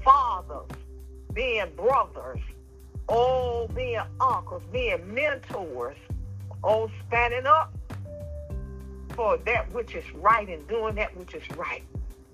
fathers, 0.04 0.70
being 1.34 1.68
brothers, 1.76 2.40
oh, 3.08 3.68
being 3.76 4.02
uncles, 4.20 4.64
being 4.72 5.14
mentors, 5.14 5.98
oh, 6.64 6.90
standing 7.08 7.46
up 7.46 7.74
for 9.10 9.38
that 9.38 9.72
which 9.74 9.96
is 9.96 10.10
right 10.16 10.48
and 10.48 10.68
doing 10.68 10.96
that 10.96 11.16
which 11.18 11.34
is 11.34 11.44
right. 11.58 11.84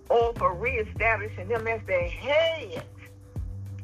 Or 0.10 0.34
for 0.36 0.53
reestablishing 0.53 1.48
them 1.48 1.67
as 1.67 1.81
the 1.86 2.00
head 2.00 2.86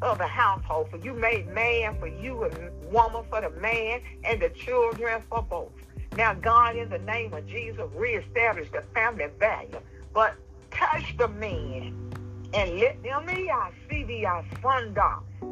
of 0.02 0.18
the 0.18 0.28
household. 0.28 0.90
For 0.90 0.98
you 0.98 1.14
made 1.14 1.48
man 1.48 1.98
for 2.00 2.08
you 2.08 2.44
and 2.44 2.92
woman 2.92 3.24
for 3.30 3.42
the 3.42 3.50
man 3.60 4.02
and 4.24 4.42
the 4.42 4.50
children 4.50 5.22
for 5.30 5.42
both. 5.42 5.72
Now, 6.16 6.34
God, 6.34 6.76
in 6.76 6.90
the 6.90 7.00
name 7.00 7.34
of 7.34 7.48
Jesus, 7.48 7.90
reestablish 7.96 8.70
the 8.72 8.84
family 8.94 9.28
value. 9.40 9.80
But 10.14 10.36
touch 10.72 11.18
the 11.18 11.28
men 11.28 11.96
and 12.54 12.80
let 12.80 13.02
them 13.02 13.26
be 13.26 13.50
our 13.50 13.72
our 14.28 14.46
son, 14.62 14.96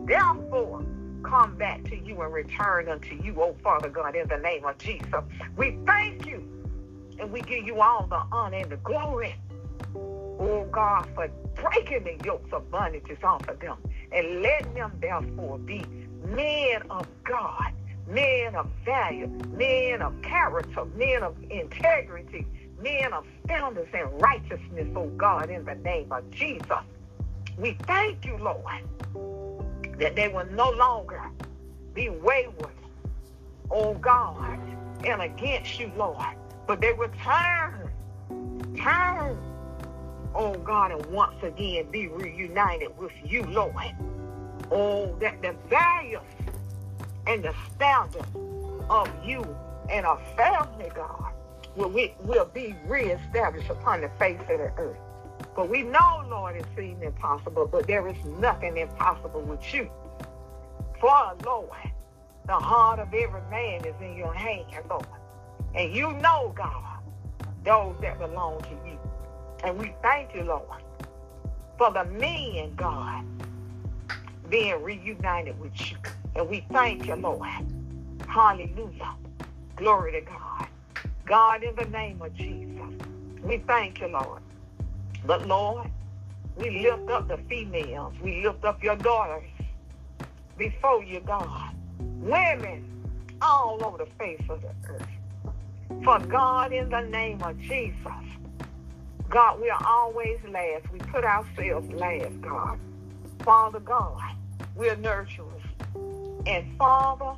Therefore, 0.06 0.86
come 1.24 1.56
back 1.56 1.84
to 1.86 1.96
you 1.98 2.22
and 2.22 2.34
return 2.34 2.90
unto 2.90 3.16
you, 3.16 3.36
oh 3.42 3.56
Father 3.64 3.90
God, 3.90 4.16
in 4.16 4.28
the 4.28 4.38
name 4.38 4.66
of 4.66 4.78
Jesus. 4.78 5.24
We 5.56 5.78
thank 5.86 6.26
you 6.26 6.44
and 7.20 7.32
we 7.32 7.42
give 7.42 7.66
you 7.66 7.82
all 7.82 8.08
the 8.08 8.22
honor 8.32 8.58
and 8.58 8.70
the 8.72 8.78
glory. 8.78 9.36
Oh 9.96 10.68
God, 10.72 11.08
for 11.14 11.28
breaking 11.56 12.04
the 12.04 12.26
yokes 12.26 12.52
of 12.52 12.70
bondages 12.72 13.24
off 13.24 13.48
of 13.48 13.60
them 13.60 13.78
and 14.12 14.42
let 14.42 14.74
them 14.74 14.92
therefore 15.00 15.60
be 15.60 15.86
men 16.26 16.82
of 16.90 17.08
God, 17.24 17.74
men 18.08 18.56
of 18.56 18.70
value, 18.84 19.28
men 19.56 20.02
of 20.02 20.20
character, 20.22 20.86
men 20.98 21.24
of 21.24 21.36
integrity, 21.50 22.46
men 22.82 23.14
of 23.14 23.26
standards 23.46 23.90
and 23.94 24.22
righteousness, 24.22 24.88
oh 24.96 25.08
God, 25.18 25.50
in 25.50 25.64
the 25.66 25.76
name 25.76 26.12
of 26.12 26.30
Jesus. 26.32 26.66
We 27.58 27.78
thank 27.86 28.26
you, 28.26 28.38
Lord, 28.38 28.64
that 30.02 30.16
they 30.18 30.28
will 30.28 30.46
no 30.52 30.70
longer 30.72 31.22
be 31.94 32.10
wayward, 32.10 32.76
oh 33.70 33.94
God, 33.94 34.60
and 35.06 35.22
against 35.22 35.80
you, 35.80 35.90
Lord 35.96 36.36
but 36.72 36.80
they 36.80 36.94
will 36.94 37.10
turn, 37.22 37.92
turn, 38.78 39.38
oh 40.34 40.54
God, 40.64 40.92
and 40.92 41.06
once 41.08 41.36
again 41.44 41.92
be 41.92 42.08
reunited 42.08 42.98
with 42.98 43.12
you, 43.26 43.44
Lord. 43.44 43.94
Oh, 44.72 45.14
that 45.20 45.42
the 45.42 45.54
values 45.70 46.22
and 47.28 47.44
the 47.44 47.54
standard 47.76 48.26
of 48.90 49.10
you 49.26 49.46
and 49.90 50.06
our 50.06 50.22
family, 50.38 50.90
God, 50.96 51.34
will, 51.76 51.90
will 52.22 52.46
be 52.46 52.74
reestablished 52.86 53.70
upon 53.70 54.00
the 54.00 54.10
face 54.18 54.40
of 54.40 54.48
the 54.48 54.72
earth. 54.78 54.98
But 55.56 55.70
we 55.70 55.84
know, 55.84 56.24
Lord, 56.30 56.56
it 56.56 56.66
seems 56.76 57.02
impossible, 57.02 57.68
but 57.68 57.88
there 57.88 58.08
is 58.08 58.24
nothing 58.40 58.78
impossible 58.78 59.42
with 59.42 59.74
you. 59.74 59.90
For, 61.00 61.36
Lord, 61.46 61.70
the 62.48 62.54
heart 62.54 63.00
of 63.00 63.14
every 63.14 63.42
man 63.50 63.86
is 63.86 63.96
in 64.02 64.16
your 64.16 64.34
hand, 64.34 64.66
Lord. 64.90 65.06
And 65.76 65.94
you 65.94 66.14
know, 66.14 66.54
God, 66.56 67.00
those 67.64 67.96
that 68.02 68.20
belong 68.20 68.62
to 68.62 68.90
you. 68.90 69.00
And 69.64 69.78
we 69.78 69.94
thank 70.02 70.34
you, 70.34 70.44
Lord, 70.44 70.84
for 71.78 71.92
the 71.92 72.06
men, 72.06 72.74
God, 72.76 73.26
being 74.50 74.82
reunited 74.82 75.60
with 75.60 75.92
you. 75.92 75.98
And 76.36 76.50
we 76.50 76.66
thank 76.72 77.08
you, 77.08 77.16
Lord. 77.16 77.50
Hallelujah. 78.28 79.16
Glory 79.76 80.14
to 80.14 80.22
God. 80.22 80.68
God, 81.26 81.64
in 81.64 81.76
the 81.76 81.86
name 81.86 82.22
of 82.22 82.34
Jesus, 82.34 82.82
we 83.44 83.58
thank 83.60 84.00
you, 84.02 84.08
Lord. 84.08 84.42
But 85.26 85.48
Lord, 85.48 85.90
we 86.56 86.82
lift 86.82 87.10
up 87.10 87.28
the 87.28 87.38
females. 87.50 88.14
We 88.22 88.44
lift 88.44 88.64
up 88.66 88.84
your 88.84 88.96
daughters 88.96 89.44
before 90.58 91.04
you, 91.04 91.20
God. 91.22 91.76
Women 92.00 92.88
all 93.42 93.84
over 93.84 94.00
the 94.00 94.10
face 94.18 94.42
of 94.50 94.62
the 94.62 94.70
earth. 94.90 95.08
For 96.04 96.20
God, 96.20 96.74
in 96.74 96.90
the 96.90 97.02
name 97.02 97.42
of 97.44 97.60
Jesus, 97.60 97.96
God, 99.30 99.62
we 99.62 99.70
are 99.70 99.84
always 99.86 100.40
last. 100.50 100.92
We 100.92 101.00
put 101.00 101.24
ourselves 101.24 101.92
last, 101.94 102.42
God. 102.42 102.80
Father 103.44 103.80
God, 103.80 104.36
we're 104.76 104.96
nurturers. 104.96 105.48
And 106.46 106.78
Father, 106.78 107.34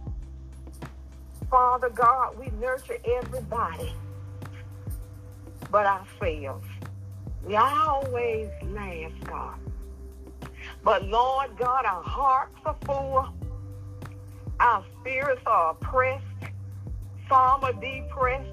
Father 1.50 1.90
God, 1.90 2.38
we 2.40 2.50
nurture 2.60 2.98
everybody 3.06 3.94
but 5.72 5.86
ourselves. 5.86 6.66
We 7.46 7.56
always 7.56 8.50
last, 8.64 9.20
God. 9.26 9.60
But 10.84 11.06
Lord 11.06 11.58
God, 11.58 11.86
our 11.86 12.04
hearts 12.04 12.60
are 12.66 12.76
full. 12.86 13.28
Our 14.60 14.86
spirits 15.00 15.42
are 15.46 15.72
oppressed. 15.72 16.24
Some 17.28 17.64
are 17.64 17.74
depressed. 17.74 18.50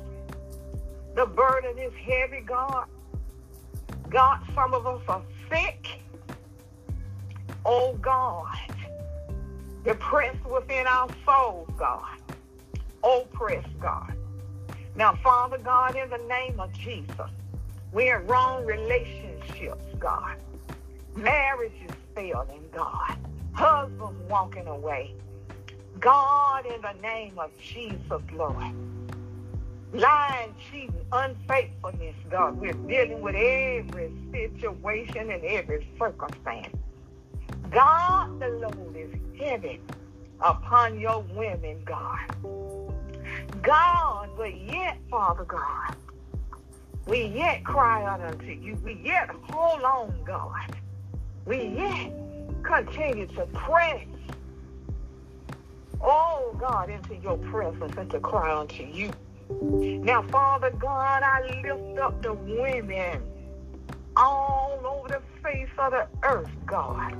The 1.14 1.26
burden 1.26 1.78
is 1.78 1.92
heavy, 1.94 2.40
God. 2.40 2.86
God, 4.08 4.40
some 4.54 4.74
of 4.74 4.86
us 4.86 5.02
are 5.08 5.22
sick. 5.50 6.00
Oh 7.64 7.92
God. 8.00 8.56
Depressed 9.84 10.44
within 10.44 10.86
our 10.86 11.08
souls, 11.24 11.68
God. 11.78 12.18
Oppressed, 13.04 13.78
God. 13.80 14.14
Now, 14.96 15.14
Father 15.22 15.58
God, 15.58 15.96
in 15.96 16.10
the 16.10 16.18
name 16.28 16.58
of 16.58 16.72
Jesus, 16.72 17.30
we're 17.92 18.20
in 18.20 18.26
wrong 18.26 18.64
relationships, 18.64 19.84
God. 19.98 20.36
Marriages 21.16 21.90
failing, 22.14 22.64
God. 22.72 23.16
Husbands 23.52 24.20
walking 24.28 24.66
away. 24.66 25.14
God, 25.98 26.66
in 26.66 26.80
the 26.80 26.94
name 27.02 27.38
of 27.38 27.50
Jesus, 27.60 28.22
Lord. 28.32 28.56
Lying, 29.92 30.54
cheating, 30.70 31.04
unfaithfulness, 31.12 32.14
God. 32.30 32.60
We're 32.60 32.72
dealing 32.72 33.20
with 33.20 33.34
every 33.34 34.12
situation 34.30 35.30
and 35.30 35.44
every 35.44 35.86
circumstance. 35.98 36.76
God, 37.70 38.40
the 38.40 38.48
Lord 38.48 38.96
is 38.96 39.10
heavy 39.38 39.80
upon 40.40 41.00
your 41.00 41.22
women, 41.34 41.82
God. 41.84 42.20
God, 43.62 44.30
but 44.36 44.56
yet, 44.60 44.96
Father 45.10 45.44
God, 45.44 45.96
we 47.10 47.24
yet 47.26 47.64
cry 47.64 48.04
out 48.04 48.20
unto 48.20 48.52
you. 48.52 48.76
We 48.84 49.00
yet 49.04 49.28
hold 49.50 49.82
on, 49.82 50.14
God. 50.24 50.76
We 51.44 51.66
yet 51.66 52.12
continue 52.62 53.26
to 53.26 53.46
press, 53.46 54.06
oh 56.00 56.56
God, 56.58 56.88
into 56.88 57.16
your 57.16 57.36
presence 57.38 57.96
and 57.96 58.08
to 58.12 58.20
cry 58.20 58.56
unto 58.56 58.84
you. 58.84 59.10
Now, 59.50 60.22
Father 60.22 60.70
God, 60.70 61.24
I 61.24 61.60
lift 61.64 61.98
up 61.98 62.22
the 62.22 62.34
women 62.34 63.22
all 64.16 64.80
over 64.86 65.08
the 65.08 65.22
face 65.42 65.68
of 65.78 65.90
the 65.90 66.06
earth, 66.22 66.50
God, 66.64 67.12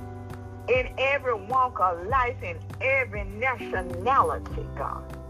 in 0.69 0.87
every 0.97 1.33
walk 1.33 1.79
of 1.81 2.07
life, 2.07 2.41
in 2.41 2.57
every 2.79 3.25
nationality, 3.25 4.65
God. 4.77 5.20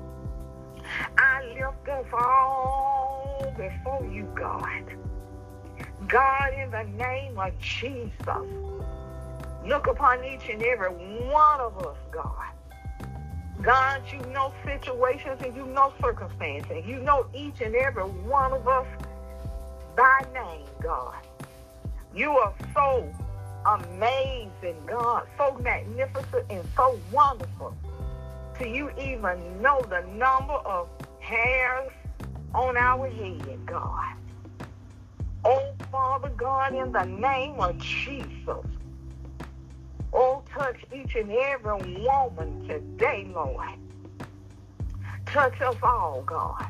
I 1.17 1.43
lift 1.53 1.87
us 1.89 2.05
all 2.13 3.53
before 3.57 4.05
you, 4.11 4.23
God. 4.35 4.83
God, 6.07 6.53
in 6.53 6.71
the 6.71 6.83
name 6.97 7.37
of 7.37 7.57
Jesus, 7.59 8.11
look 9.65 9.87
upon 9.87 10.23
each 10.25 10.49
and 10.49 10.61
every 10.63 10.89
one 10.89 11.59
of 11.59 11.77
us, 11.85 11.97
God. 12.11 12.51
God, 13.61 14.01
you 14.11 14.19
know 14.31 14.51
situations 14.65 15.39
and 15.43 15.55
you 15.55 15.65
know 15.67 15.93
circumstances. 16.01 16.83
You 16.85 16.99
know 16.99 17.27
each 17.33 17.61
and 17.61 17.75
every 17.75 18.03
one 18.03 18.53
of 18.53 18.67
us 18.67 18.87
by 19.95 20.21
name, 20.33 20.65
God. 20.81 21.15
You 22.15 22.31
are 22.31 22.53
so 22.73 23.07
amazing, 23.65 24.75
God, 24.87 25.27
so 25.37 25.57
magnificent 25.61 26.45
and 26.49 26.67
so 26.75 26.99
wonderful. 27.11 27.75
Do 28.61 28.69
you 28.69 28.91
even 28.91 29.59
know 29.59 29.81
the 29.89 30.01
number 30.17 30.53
of 30.53 30.87
hairs 31.19 31.91
on 32.53 32.77
our 32.77 33.09
head, 33.09 33.65
God? 33.65 34.13
Oh, 35.43 35.73
Father 35.91 36.29
God, 36.37 36.75
in 36.75 36.91
the 36.91 37.05
name 37.05 37.59
of 37.59 37.75
Jesus. 37.79 38.63
Oh, 40.13 40.43
touch 40.53 40.75
each 40.93 41.15
and 41.15 41.31
every 41.31 42.03
woman 42.05 42.67
today, 42.67 43.27
Lord. 43.33 43.67
Touch 45.25 45.59
us 45.59 45.77
all, 45.81 46.21
God. 46.21 46.63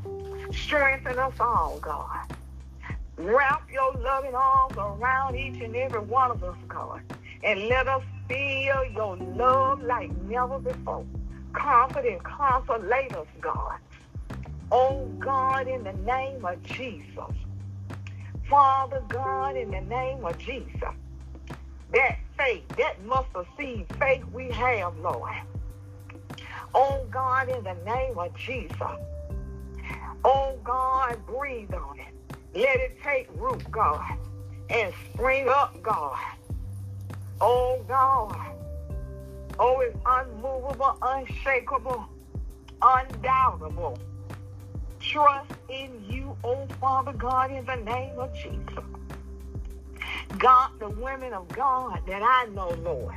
Strengthen 0.53 1.19
us 1.19 1.37
all, 1.41 1.77
God. 1.81 2.25
Wrap 3.17 3.69
your 3.69 3.91
loving 3.95 4.33
arms 4.33 4.77
around 4.77 5.35
each 5.35 5.61
and 5.61 5.75
every 5.75 5.99
one 5.99 6.31
of 6.31 6.41
us, 6.41 6.55
God. 6.69 7.01
And 7.43 7.67
let 7.67 7.89
us 7.89 8.03
feel 8.29 8.85
your 8.93 9.17
love 9.17 9.83
like 9.83 10.09
never 10.21 10.57
before. 10.57 11.05
Comfort 11.53 12.05
and 12.05 12.23
consolate 12.23 13.13
us, 13.13 13.27
God. 13.39 13.77
Oh, 14.71 15.07
God, 15.19 15.67
in 15.67 15.83
the 15.83 15.93
name 15.93 16.45
of 16.45 16.61
Jesus. 16.63 17.35
Father 18.49 19.01
God, 19.07 19.55
in 19.57 19.71
the 19.71 19.81
name 19.81 20.25
of 20.25 20.37
Jesus. 20.37 20.95
That 21.93 22.17
faith, 22.37 22.67
that 22.77 23.03
mustard 23.05 23.45
seed 23.57 23.85
faith 23.99 24.23
we 24.33 24.49
have, 24.51 24.97
Lord. 24.97 25.33
Oh, 26.73 27.05
God, 27.09 27.49
in 27.49 27.63
the 27.63 27.75
name 27.85 28.17
of 28.17 28.33
Jesus. 28.35 28.99
Oh, 30.23 30.57
God, 30.63 31.25
breathe 31.25 31.73
on 31.73 31.99
it. 31.99 32.13
Let 32.53 32.79
it 32.79 32.97
take 33.03 33.27
root, 33.35 33.63
God, 33.71 34.05
and 34.69 34.93
spring 35.13 35.49
up, 35.49 35.81
God. 35.81 36.17
Oh, 37.39 37.83
God. 37.87 38.50
Oh, 39.63 39.79
it's 39.81 39.95
unmovable, 40.03 40.97
unshakable, 41.03 42.09
undoubtable. 42.81 43.95
Trust 44.99 45.51
in 45.69 46.03
you, 46.09 46.35
oh 46.43 46.65
Father 46.79 47.13
God, 47.13 47.51
in 47.51 47.63
the 47.67 47.75
name 47.75 48.17
of 48.17 48.33
Jesus. 48.33 48.83
God, 50.39 50.71
the 50.79 50.89
women 50.89 51.33
of 51.33 51.47
God 51.49 52.01
that 52.07 52.23
I 52.23 52.47
know, 52.55 52.69
Lord, 52.83 53.13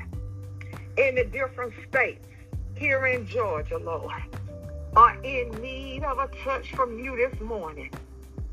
in 0.98 1.14
the 1.14 1.24
different 1.24 1.72
states 1.88 2.26
here 2.76 3.06
in 3.06 3.26
Georgia, 3.26 3.78
Lord, 3.78 4.12
are 4.96 5.16
in 5.22 5.50
need 5.62 6.04
of 6.04 6.18
a 6.18 6.28
touch 6.44 6.72
from 6.72 6.98
you 6.98 7.16
this 7.16 7.40
morning. 7.40 7.90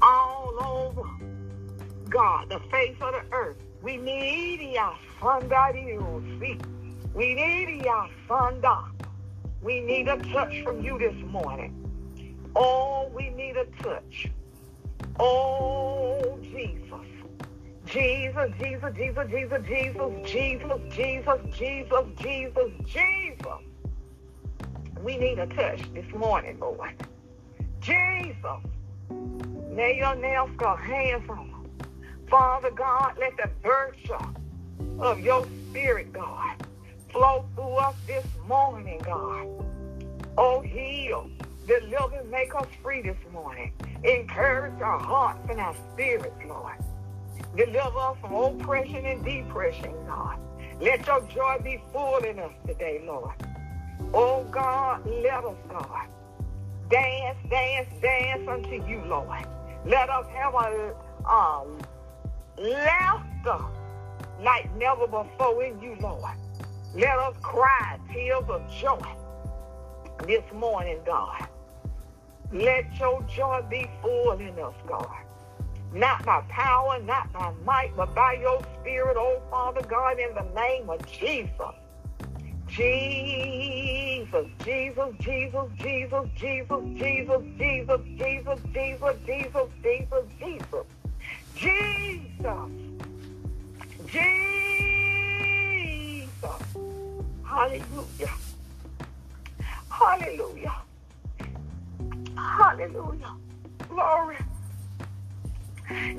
All 0.01 0.53
over, 0.63 1.09
God, 2.07 2.47
the 2.47 2.61
face 2.71 2.95
of 3.01 3.15
the 3.15 3.35
earth. 3.35 3.57
We 3.81 3.97
need 3.97 4.61
your 4.61 4.95
somebody 5.19 5.97
to 5.97 6.23
see. 6.39 6.57
We 7.13 7.33
need 7.33 7.83
Yasanda. 7.83 8.85
We 9.61 9.81
need 9.81 10.07
a 10.07 10.17
touch 10.17 10.61
from 10.63 10.81
you 10.81 10.97
this 10.97 11.15
morning. 11.25 11.75
Oh, 12.55 13.09
we 13.13 13.29
need 13.29 13.57
a 13.57 13.65
touch. 13.83 14.27
Oh, 15.19 16.39
Jesus. 16.41 16.81
Jesus, 17.85 18.51
Jesus, 18.59 18.93
Jesus, 18.95 19.27
Jesus, 19.29 19.61
Jesus, 19.67 20.11
Jesus, 20.25 20.79
Jesus, 20.89 21.39
Jesus, 21.57 22.05
Jesus, 22.21 22.71
Jesus. 22.85 23.61
We 25.03 25.17
need 25.17 25.39
a 25.39 25.47
touch 25.47 25.81
this 25.93 26.05
morning, 26.15 26.59
Lord. 26.59 26.95
Jesus. 27.81 28.35
Lay 29.71 29.97
your 29.97 30.15
nails, 30.15 30.51
God, 30.57 30.79
hands 30.79 31.29
on. 31.29 31.69
Father 32.29 32.71
God, 32.71 33.15
let 33.19 33.35
the 33.35 33.49
virtue 33.61 34.13
of 34.99 35.19
your 35.19 35.45
spirit, 35.69 36.13
God, 36.13 36.55
flow 37.11 37.45
through 37.55 37.75
us 37.75 37.95
this 38.07 38.25
morning, 38.47 38.99
God. 39.03 39.47
Oh, 40.37 40.61
heal, 40.61 41.29
deliver, 41.67 42.23
make 42.25 42.55
us 42.55 42.67
free 42.81 43.01
this 43.01 43.17
morning. 43.31 43.73
Encourage 44.03 44.81
our 44.81 44.99
hearts 44.99 45.39
and 45.49 45.59
our 45.59 45.75
spirits, 45.93 46.35
Lord. 46.47 46.75
Deliver 47.55 47.99
us 47.99 48.17
from 48.21 48.33
oppression 48.33 49.05
and 49.05 49.23
depression, 49.23 49.93
God. 50.07 50.39
Let 50.79 51.05
your 51.05 51.21
joy 51.27 51.57
be 51.63 51.81
full 51.91 52.17
in 52.19 52.39
us 52.39 52.53
today, 52.65 53.01
Lord. 53.05 53.35
Oh, 54.13 54.43
God, 54.49 55.05
let 55.05 55.43
us, 55.43 55.55
God, 55.69 56.07
dance, 56.89 57.37
dance, 57.49 57.89
dance 58.01 58.47
unto 58.47 58.83
you, 58.87 59.01
Lord. 59.05 59.45
Let 59.85 60.09
us 60.09 60.25
have 60.33 60.53
a 60.53 60.95
um, 61.29 61.77
laughter 62.57 63.63
like 64.41 64.73
never 64.75 65.07
before 65.07 65.63
in 65.63 65.79
you, 65.81 65.95
Lord. 66.01 66.35
Let 66.93 67.17
us 67.19 67.35
cry 67.41 67.97
tears 68.11 68.43
of 68.49 68.69
joy 68.69 68.99
this 70.27 70.43
morning, 70.53 70.99
God. 71.05 71.47
Let 72.51 72.99
your 72.99 73.23
joy 73.33 73.61
be 73.69 73.89
full 74.01 74.33
in 74.33 74.59
us, 74.59 74.73
God. 74.85 75.07
Not 75.93 76.25
by 76.25 76.41
power, 76.49 77.01
not 77.01 77.31
by 77.31 77.53
might, 77.65 77.95
but 77.95 78.13
by 78.13 78.33
your 78.33 78.61
spirit, 78.79 79.15
oh 79.17 79.41
Father 79.49 79.81
God, 79.87 80.19
in 80.19 80.35
the 80.35 80.43
name 80.53 80.89
of 80.89 81.05
Jesus. 81.09 81.55
Jesus, 82.67 84.47
Jesus, 84.65 85.07
Jesus, 85.19 85.67
Jesus, 85.77 86.27
Jesus, 86.35 86.81
Jesus, 86.97 87.41
Jesus, 87.57 88.01
Jesus, 88.17 88.59
Jesus, 88.73 89.15
Jesus, 89.25 89.69
Jesus, 89.77 90.25
Jesus. 90.39 90.85
Jesus. 91.55 92.71
Jesus. 94.07 94.41
Hallelujah. 97.51 98.31
Hallelujah. 99.89 100.75
Hallelujah. 102.37 103.33
Glory. 103.89 104.37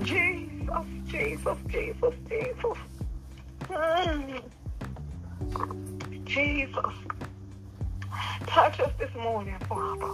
Jesus, 0.02 0.86
Jesus, 1.06 1.56
Jesus, 1.68 2.14
Jesus. 2.28 2.78
Mm. 3.62 4.42
Jesus. 6.26 6.94
Touch 8.46 8.80
us 8.80 8.92
this 8.98 9.14
morning, 9.14 9.56
Father. 9.66 10.12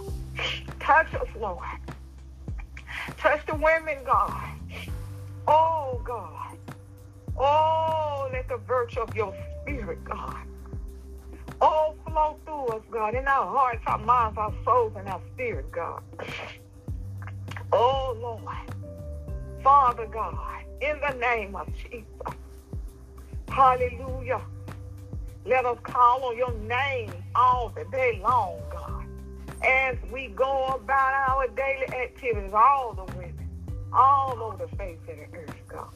Touch 0.79 1.13
us, 1.15 1.27
Lord. 1.37 1.67
Touch 3.17 3.45
the 3.45 3.55
women, 3.55 3.97
God. 4.05 4.53
Oh, 5.49 6.01
God. 6.05 6.57
Oh, 7.37 8.29
let 8.31 8.47
the 8.47 8.55
virtue 8.55 9.01
of 9.01 9.13
your 9.13 9.35
spirit, 9.63 10.01
God. 10.05 10.37
Oh, 11.61 11.95
flow 12.07 12.37
through 12.45 12.77
us, 12.77 12.83
God, 12.89 13.15
in 13.15 13.27
our 13.27 13.45
hearts, 13.45 13.81
our 13.87 13.97
minds, 13.97 14.37
our 14.37 14.53
souls, 14.63 14.93
and 14.97 15.07
our 15.07 15.21
spirit, 15.33 15.71
God. 15.71 16.01
Oh, 17.71 18.17
Lord. 18.19 18.39
Father 19.63 20.07
God, 20.07 20.63
in 20.81 20.97
the 21.01 21.15
name 21.19 21.55
of 21.55 21.67
Jesus. 21.75 22.05
Hallelujah. 23.49 24.41
Let 25.45 25.65
us 25.65 25.77
call 25.83 26.23
on 26.23 26.37
your 26.37 26.53
name 26.53 27.11
all 27.35 27.69
the 27.69 27.83
day 27.91 28.19
long, 28.23 28.59
God. 28.71 29.05
As 29.65 29.97
we 30.11 30.27
go 30.27 30.67
about 30.67 31.13
our 31.29 31.47
daily 31.49 31.87
activities, 31.93 32.53
all 32.53 32.93
the 32.93 33.13
women, 33.17 33.49
all 33.91 34.41
over 34.41 34.65
the 34.65 34.75
face 34.77 34.97
of 35.09 35.17
the 35.17 35.37
earth, 35.37 35.55
God. 35.67 35.89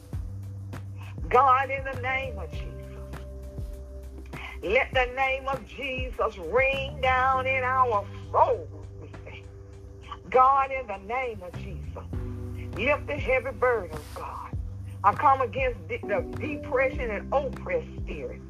God, 1.28 1.70
in 1.70 1.84
the 1.84 2.00
name 2.02 2.38
of 2.38 2.50
Jesus. 2.50 2.83
Let 4.64 4.94
the 4.94 5.04
name 5.14 5.46
of 5.46 5.66
Jesus 5.66 6.38
ring 6.38 6.98
down 7.02 7.46
in 7.46 7.62
our 7.62 8.02
souls, 8.32 8.66
we 8.98 9.08
say. 9.22 9.42
God, 10.30 10.70
in 10.72 10.86
the 10.86 10.96
name 11.06 11.42
of 11.42 11.52
Jesus, 11.62 12.02
lift 12.74 13.06
the 13.06 13.14
heavy 13.14 13.50
burdens, 13.50 14.00
God. 14.14 14.56
I 15.04 15.12
come 15.12 15.42
against 15.42 15.86
the 15.86 15.98
depression 16.40 17.10
and 17.10 17.30
oppressed 17.30 17.86
spirits. 18.04 18.40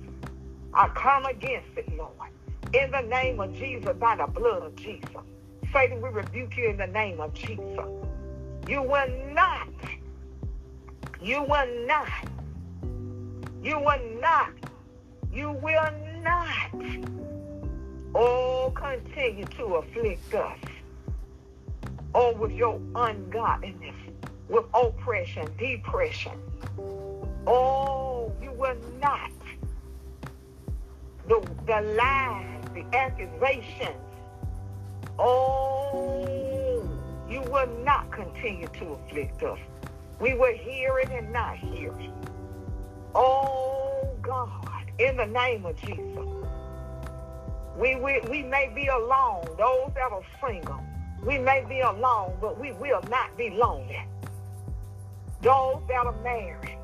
I 0.72 0.86
come 0.90 1.24
against 1.26 1.76
it, 1.76 1.92
Lord. 1.96 2.12
In 2.72 2.92
the 2.92 3.00
name 3.00 3.40
of 3.40 3.52
Jesus, 3.52 3.96
by 3.98 4.14
the 4.14 4.28
blood 4.28 4.62
of 4.62 4.76
Jesus. 4.76 5.08
Satan, 5.72 6.00
we 6.00 6.10
rebuke 6.10 6.56
you 6.56 6.68
in 6.68 6.76
the 6.76 6.86
name 6.86 7.18
of 7.18 7.34
Jesus. 7.34 7.88
You 8.68 8.82
will 8.82 9.10
not, 9.32 9.68
you 11.20 11.42
will 11.42 11.86
not, 11.86 12.08
you 13.64 13.80
will 13.80 14.20
not, 14.20 14.52
you 15.34 15.50
will 15.50 15.90
not, 16.22 16.70
oh, 18.14 18.72
continue 18.74 19.44
to 19.44 19.64
afflict 19.76 20.34
us. 20.34 20.58
Oh, 22.14 22.32
with 22.34 22.52
your 22.52 22.80
ungodliness, 22.94 23.96
with 24.48 24.64
oppression, 24.72 25.48
depression. 25.58 26.38
Oh, 27.46 28.32
you 28.40 28.52
will 28.52 28.76
not 29.00 29.30
the, 31.28 31.40
the 31.66 31.80
lies, 31.96 32.64
the 32.74 32.84
accusations. 32.96 33.96
Oh, 35.18 36.88
you 37.28 37.40
will 37.42 37.68
not 37.84 38.10
continue 38.12 38.68
to 38.68 38.92
afflict 38.92 39.42
us. 39.42 39.58
We 40.20 40.34
will 40.34 40.54
hear 40.54 40.98
it 40.98 41.10
and 41.10 41.32
not 41.32 41.56
hear 41.56 41.92
it. 41.98 42.10
Oh, 43.14 44.08
God, 44.22 44.73
in 44.98 45.16
the 45.16 45.26
name 45.26 45.66
of 45.66 45.76
Jesus. 45.80 46.28
We, 47.76 47.96
we, 47.96 48.20
we 48.30 48.42
may 48.42 48.70
be 48.74 48.86
alone, 48.86 49.44
those 49.58 49.90
that 49.94 50.12
are 50.12 50.22
single. 50.46 50.80
We 51.24 51.38
may 51.38 51.64
be 51.68 51.80
alone, 51.80 52.34
but 52.40 52.60
we 52.60 52.72
will 52.72 53.02
not 53.10 53.36
be 53.36 53.50
lonely. 53.50 54.00
Those 55.42 55.82
that 55.88 56.06
are 56.06 56.22
married, 56.22 56.78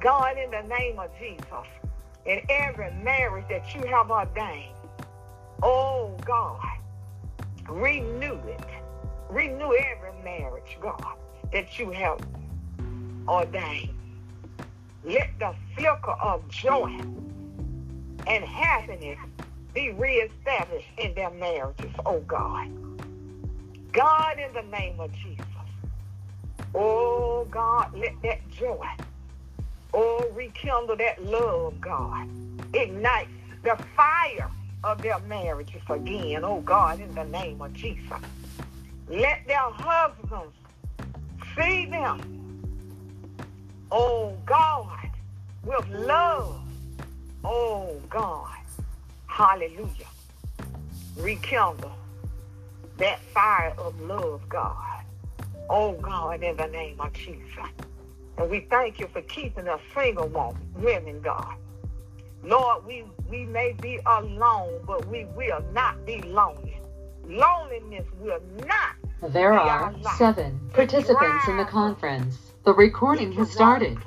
God, 0.00 0.36
in 0.38 0.50
the 0.50 0.62
name 0.62 0.98
of 0.98 1.10
Jesus, 1.18 1.66
in 2.26 2.40
every 2.48 2.90
marriage 3.02 3.46
that 3.48 3.74
you 3.74 3.86
have 3.86 4.10
ordained. 4.10 4.74
Oh 5.62 6.16
God, 6.24 6.66
renew 7.68 8.34
it. 8.48 8.66
Renew 9.28 9.74
every 9.74 10.12
marriage, 10.24 10.76
God, 10.80 11.16
that 11.52 11.78
you 11.78 11.90
have 11.90 12.18
ordained. 13.28 13.99
Let 15.04 15.30
the 15.38 15.54
flicker 15.76 16.10
of 16.10 16.46
joy 16.48 17.00
and 18.26 18.44
happiness 18.44 19.18
be 19.74 19.90
reestablished 19.92 20.88
in 20.98 21.14
their 21.14 21.30
marriages, 21.30 21.92
oh 22.04 22.20
God. 22.20 22.68
God, 23.92 24.38
in 24.38 24.52
the 24.52 24.76
name 24.76 25.00
of 25.00 25.12
Jesus. 25.12 25.44
Oh 26.74 27.46
God, 27.50 27.92
let 27.96 28.20
that 28.22 28.48
joy 28.50 28.86
Oh, 29.92 30.24
rekindle 30.34 30.96
that 30.96 31.22
love, 31.24 31.80
God. 31.80 32.28
Ignite 32.74 33.28
the 33.64 33.76
fire 33.96 34.48
of 34.84 35.02
their 35.02 35.18
marriages 35.20 35.82
again, 35.88 36.44
oh 36.44 36.60
God, 36.60 37.00
in 37.00 37.12
the 37.14 37.24
name 37.24 37.60
of 37.60 37.72
Jesus. 37.72 38.06
Let 39.08 39.46
their 39.46 39.58
husbands 39.58 40.54
see 41.56 41.86
them, 41.86 42.39
oh 43.90 44.36
God, 44.46 45.10
with 45.64 45.88
love, 45.90 46.60
oh 47.44 48.00
God. 48.08 48.48
Hallelujah. 49.26 50.06
Rekindle 51.16 51.92
that 52.98 53.20
fire 53.34 53.72
of 53.78 53.98
love, 54.00 54.42
God. 54.48 55.04
Oh 55.68 55.92
God, 55.92 56.42
in 56.42 56.56
the 56.56 56.66
name 56.66 57.00
of 57.00 57.12
Jesus. 57.12 57.44
And 58.36 58.50
we 58.50 58.60
thank 58.70 58.98
you 58.98 59.06
for 59.12 59.22
keeping 59.22 59.68
us 59.68 59.80
single 59.94 60.56
women, 60.76 61.20
God. 61.20 61.54
Lord, 62.42 62.86
we, 62.86 63.04
we 63.28 63.44
may 63.44 63.72
be 63.80 64.00
alone, 64.06 64.80
but 64.86 65.06
we 65.06 65.26
will 65.36 65.62
not 65.72 66.04
be 66.06 66.22
lonely. 66.22 66.78
Loneliness 67.26 68.06
will 68.18 68.40
not. 68.66 69.32
There 69.32 69.52
are 69.52 69.94
seven 70.16 70.58
participants 70.72 71.46
in 71.48 71.58
the 71.58 71.64
conference. 71.64 72.49
The 72.62 72.74
recording 72.74 73.32
has 73.32 73.50
started. 73.50 73.98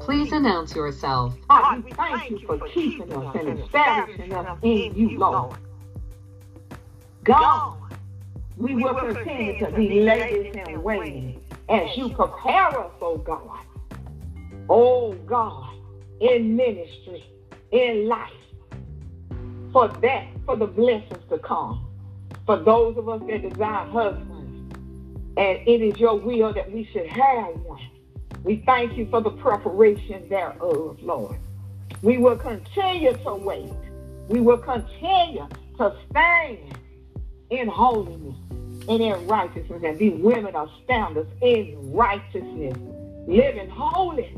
Please 0.00 0.32
announce 0.32 0.74
yourself. 0.74 1.36
God, 1.48 1.84
we 1.84 1.90
thank 1.92 2.30
you 2.30 2.38
for 2.46 2.58
keeping 2.68 3.12
us 3.12 3.36
and 3.36 3.58
establishing 3.60 4.32
us 4.32 4.58
in 4.62 4.94
you, 4.94 5.18
Lord. 5.18 5.58
God, 7.24 7.76
we 8.56 8.74
will 8.74 8.94
continue 8.94 9.58
to 9.58 9.70
be 9.70 10.00
ladies 10.00 10.54
in 10.66 10.82
waiting 10.82 11.42
as 11.68 11.94
you 11.94 12.08
prepare 12.08 12.68
us, 12.68 12.92
oh 13.02 13.18
God. 13.18 13.60
Oh 14.70 15.12
God, 15.26 15.74
in 16.20 16.56
ministry, 16.56 17.22
in 17.70 18.08
life, 18.08 18.32
for 19.72 19.88
that, 19.88 20.26
for 20.46 20.56
the 20.56 20.66
blessings 20.66 21.22
to 21.28 21.38
come. 21.38 21.86
For 22.46 22.56
those 22.56 22.96
of 22.96 23.10
us 23.10 23.20
that 23.28 23.48
desire 23.48 23.86
husbands, 23.88 24.31
and 25.36 25.58
it 25.66 25.80
is 25.80 25.98
your 25.98 26.18
will 26.18 26.52
that 26.52 26.70
we 26.70 26.84
should 26.92 27.06
have 27.06 27.54
one. 27.60 27.80
We 28.44 28.62
thank 28.66 28.96
you 28.96 29.06
for 29.08 29.20
the 29.20 29.30
preparation 29.30 30.28
thereof, 30.28 30.98
Lord. 31.00 31.36
We 32.02 32.18
will 32.18 32.36
continue 32.36 33.12
to 33.12 33.34
wait. 33.34 33.72
We 34.28 34.40
will 34.40 34.58
continue 34.58 35.46
to 35.78 35.96
stand 36.10 36.78
in 37.50 37.68
holiness 37.68 38.36
and 38.88 39.00
in 39.00 39.26
righteousness 39.26 39.82
and 39.84 39.98
be 39.98 40.10
women 40.10 40.56
of 40.56 40.68
standards 40.84 41.30
in 41.40 41.92
righteousness, 41.92 42.76
living 43.26 43.70
holy, 43.70 44.36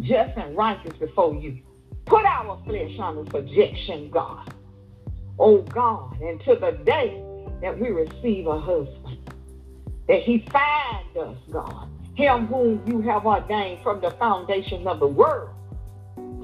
just 0.00 0.36
and 0.36 0.56
righteous 0.56 0.96
before 0.98 1.34
you. 1.34 1.58
Put 2.06 2.24
our 2.24 2.60
flesh 2.64 2.98
under 2.98 3.30
subjection, 3.30 4.10
God. 4.10 4.52
Oh 5.38 5.62
God, 5.62 6.20
until 6.20 6.58
the 6.58 6.72
day 6.84 7.22
that 7.60 7.78
we 7.78 7.90
receive 7.90 8.46
a 8.46 8.58
husband, 8.58 9.17
that 10.08 10.22
he 10.22 10.38
find 10.50 11.16
us, 11.16 11.36
God, 11.50 11.88
him 12.14 12.46
whom 12.46 12.82
you 12.86 13.00
have 13.02 13.26
ordained 13.26 13.82
from 13.82 14.00
the 14.00 14.10
foundation 14.12 14.86
of 14.86 15.00
the 15.00 15.06
world 15.06 15.50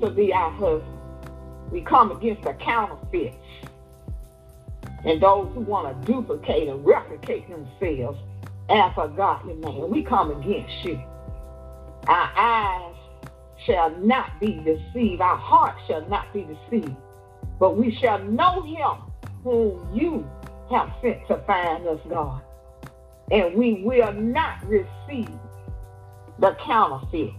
to 0.01 0.11
be 0.11 0.33
our 0.33 0.51
husband. 0.51 0.99
We 1.71 1.81
come 1.81 2.13
against 2.13 2.43
the 2.43 2.55
counterfeits 2.55 3.37
and 5.05 5.21
those 5.21 5.53
who 5.55 5.61
want 5.61 6.03
to 6.03 6.07
duplicate 6.13 6.69
and 6.69 6.85
replicate 6.85 7.49
themselves 7.49 8.19
as 8.69 8.93
a 8.97 9.09
godly 9.09 9.55
man. 9.55 9.91
We 9.91 10.03
come 10.03 10.31
against 10.31 10.85
you. 10.85 11.01
Our 12.07 12.33
eyes 12.37 12.95
shall 13.65 13.91
not 13.99 14.39
be 14.41 14.61
deceived, 14.65 15.23
our 15.23 15.37
hearts 15.37 15.81
shall 15.87 16.07
not 16.09 16.33
be 16.33 16.47
deceived, 16.47 16.97
but 17.59 17.77
we 17.77 17.95
shall 17.97 18.19
know 18.25 18.63
him 18.63 18.99
whom 19.43 19.89
you 19.95 20.29
have 20.71 20.93
sent 21.03 21.27
to 21.29 21.39
find 21.47 21.87
us, 21.87 22.01
God. 22.09 22.43
And 23.31 23.55
we 23.55 23.83
will 23.85 24.13
not 24.13 24.59
receive 24.67 25.31
the 26.39 26.57
counterfeits 26.67 27.35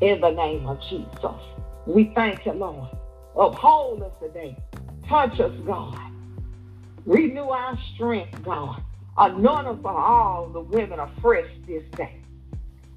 in 0.00 0.20
the 0.20 0.30
name 0.30 0.66
of 0.66 0.80
Jesus. 0.88 1.40
We 1.86 2.12
thank 2.14 2.46
you, 2.46 2.52
Lord. 2.52 2.88
Uphold 3.36 4.02
us 4.02 4.12
today 4.20 4.56
Touch 5.08 5.38
us, 5.40 5.52
God. 5.66 5.98
Renew 7.04 7.44
our 7.44 7.78
strength, 7.94 8.42
God. 8.42 8.82
Anoint 9.18 9.66
us 9.66 9.78
for 9.82 9.96
all 9.96 10.48
the 10.48 10.60
women 10.60 10.98
afresh 10.98 11.50
this 11.66 11.84
day. 11.96 12.20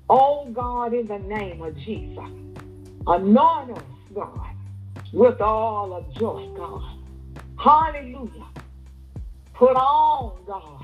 Oh 0.10 0.50
God, 0.54 0.94
in 0.94 1.06
the 1.08 1.20
name 1.20 1.62
of 1.62 1.76
Jesus, 1.78 2.24
anoint 3.08 3.78
us, 3.78 3.84
God, 4.16 4.48
with 5.12 5.42
all 5.42 5.94
of 5.94 6.14
joy, 6.16 6.48
God. 6.56 7.00
Hallelujah. 7.58 8.46
Put 9.54 9.76
on, 9.76 10.40
God, 10.48 10.82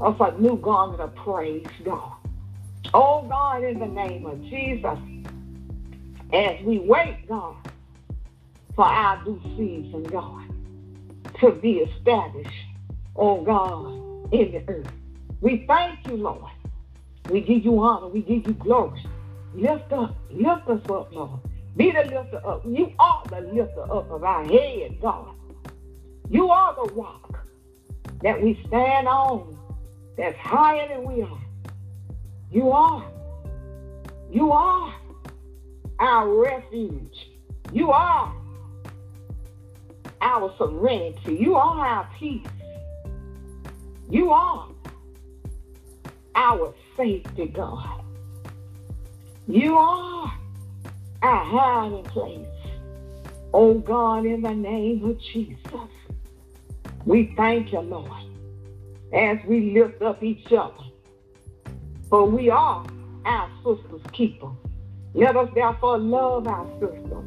of 0.00 0.20
a 0.20 0.38
new 0.38 0.56
garment 0.58 1.00
of 1.00 1.14
praise, 1.14 1.66
God. 1.84 2.12
Oh 2.92 3.22
God, 3.28 3.64
in 3.64 3.78
the 3.78 3.86
name 3.86 4.26
of 4.26 4.40
Jesus, 4.42 4.98
as 6.32 6.60
we 6.64 6.78
wait, 6.78 7.26
God, 7.28 7.56
for 8.74 8.84
our 8.84 9.22
due 9.24 9.40
season, 9.56 10.02
God, 10.04 10.44
to 11.40 11.52
be 11.52 11.78
established, 11.78 12.50
oh 13.16 13.42
God, 13.42 14.32
in 14.32 14.52
the 14.52 14.64
earth. 14.68 14.92
We 15.40 15.64
thank 15.66 16.06
you, 16.06 16.16
Lord. 16.16 16.50
We 17.30 17.40
give 17.40 17.64
you 17.64 17.78
honor. 17.80 18.08
We 18.08 18.22
give 18.22 18.46
you 18.46 18.54
glory. 18.54 19.02
Lift 19.54 19.92
up, 19.92 20.14
lift 20.30 20.68
us 20.68 20.80
up, 20.90 21.12
Lord. 21.12 21.40
Be 21.76 21.90
the 21.90 22.02
lifter 22.02 22.40
up. 22.46 22.64
You 22.64 22.92
are 22.98 23.22
the 23.28 23.40
lifter 23.40 23.82
up 23.82 24.10
of 24.10 24.24
our 24.24 24.44
head, 24.44 25.00
God. 25.00 25.34
You 26.30 26.50
are 26.50 26.74
the 26.74 26.92
rock 26.94 27.46
that 28.22 28.40
we 28.42 28.60
stand 28.66 29.08
on 29.08 29.55
that's 30.16 30.36
higher 30.38 30.88
than 30.88 31.04
we 31.04 31.22
are. 31.22 31.40
You 32.50 32.70
are. 32.70 33.04
You 34.30 34.52
are 34.52 34.94
our 35.98 36.28
refuge. 36.28 37.30
You 37.72 37.90
are 37.90 38.34
our 40.20 40.54
serenity. 40.56 41.34
You 41.34 41.56
are 41.56 41.86
our 41.86 42.08
peace. 42.18 42.46
You 44.08 44.30
are 44.30 44.68
our 46.34 46.74
safety, 46.96 47.46
God. 47.46 48.02
You 49.48 49.76
are 49.76 50.32
our 51.22 51.44
hiding 51.44 52.04
place. 52.04 52.46
Oh 53.52 53.74
God, 53.74 54.26
in 54.26 54.42
the 54.42 54.54
name 54.54 55.04
of 55.04 55.20
Jesus, 55.20 55.56
we 57.04 57.32
thank 57.36 57.72
you, 57.72 57.80
Lord, 57.80 58.10
as 59.12 59.38
we 59.46 59.72
lift 59.72 60.02
up 60.02 60.22
each 60.22 60.52
other. 60.52 60.74
For 62.08 62.24
we 62.24 62.50
are 62.50 62.86
our 63.24 63.50
sister's 63.64 64.02
keeper. 64.12 64.50
Let 65.14 65.36
us 65.36 65.48
therefore 65.54 65.98
love 65.98 66.46
our 66.46 66.66
sister. 66.78 67.22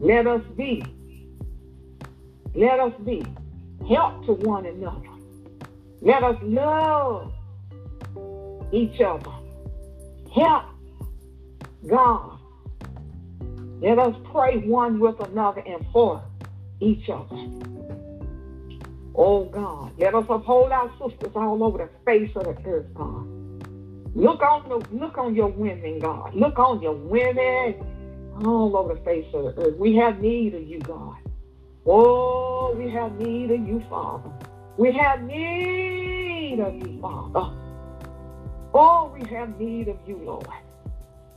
Let 0.00 0.26
us 0.26 0.42
be 0.56 0.84
let 2.54 2.80
us 2.80 2.92
be 3.04 3.24
help 3.88 4.26
to 4.26 4.32
one 4.32 4.66
another. 4.66 5.08
Let 6.02 6.22
us 6.22 6.36
love 6.42 7.32
each 8.72 9.00
other. 9.00 9.30
Help 10.34 10.64
God. 11.86 12.38
Let 13.80 13.98
us 13.98 14.14
pray 14.30 14.58
one 14.58 15.00
with 15.00 15.18
another 15.20 15.62
and 15.66 15.84
for 15.92 16.22
each 16.80 17.08
other. 17.08 17.36
Oh 19.14 19.44
God, 19.46 19.92
let 19.98 20.14
us 20.14 20.26
uphold 20.28 20.72
our 20.72 20.90
sisters 20.92 21.32
all 21.34 21.62
over 21.64 21.78
the 21.78 21.90
face 22.06 22.30
of 22.36 22.44
the 22.44 22.56
earth, 22.66 22.86
God. 22.94 23.26
Look 24.14 24.42
on 24.42 24.68
the 24.68 24.82
look 24.96 25.18
on 25.18 25.34
your 25.34 25.48
women, 25.48 25.98
God. 26.00 26.34
Look 26.34 26.58
on 26.58 26.82
your 26.82 26.94
women 26.94 27.76
all 28.44 28.76
over 28.76 28.94
the 28.94 29.00
face 29.02 29.26
of 29.34 29.44
the 29.44 29.62
earth. 29.62 29.76
We 29.78 29.96
have 29.96 30.20
need 30.20 30.54
of 30.54 30.62
you, 30.62 30.80
God. 30.80 31.16
Oh, 31.86 32.74
we 32.76 32.90
have 32.90 33.14
need 33.14 33.50
of 33.50 33.60
you, 33.60 33.82
Father. 33.88 34.30
We 34.76 34.92
have 34.92 35.22
need 35.22 36.60
of 36.60 36.74
you, 36.74 36.92
Father. 37.00 37.50
Oh, 38.74 39.10
we 39.12 39.24
have 39.30 39.58
need 39.58 39.88
of 39.88 39.98
you, 40.06 40.18
Lord. 40.18 40.46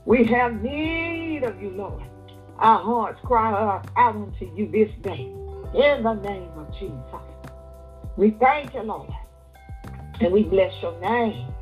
We 0.05 0.25
have 0.25 0.61
need 0.61 1.43
of 1.43 1.59
you, 1.61 1.71
Lord. 1.71 2.03
Our 2.59 2.79
hearts 2.79 3.19
cry 3.23 3.51
out 3.51 3.87
unto 3.97 4.45
you 4.45 4.67
this 4.71 4.91
day 5.01 5.31
in 5.73 6.03
the 6.03 6.13
name 6.15 6.57
of 6.57 6.71
Jesus. 6.71 7.34
We 8.17 8.31
thank 8.31 8.73
you, 8.73 8.81
Lord. 8.81 9.09
And 10.21 10.31
we 10.31 10.43
bless 10.43 10.73
your 10.81 10.99
name. 11.01 11.53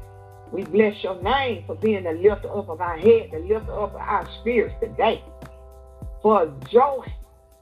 We 0.52 0.64
bless 0.64 1.04
your 1.04 1.22
name 1.22 1.64
for 1.66 1.76
being 1.76 2.04
the 2.04 2.12
lifter 2.12 2.56
up 2.56 2.70
of 2.70 2.80
our 2.80 2.98
head, 2.98 3.30
the 3.32 3.40
lifter 3.40 3.74
up 3.74 3.96
of 3.96 3.96
our 3.96 4.30
spirits 4.40 4.76
today. 4.80 5.24
For 6.22 6.54
joy 6.70 7.06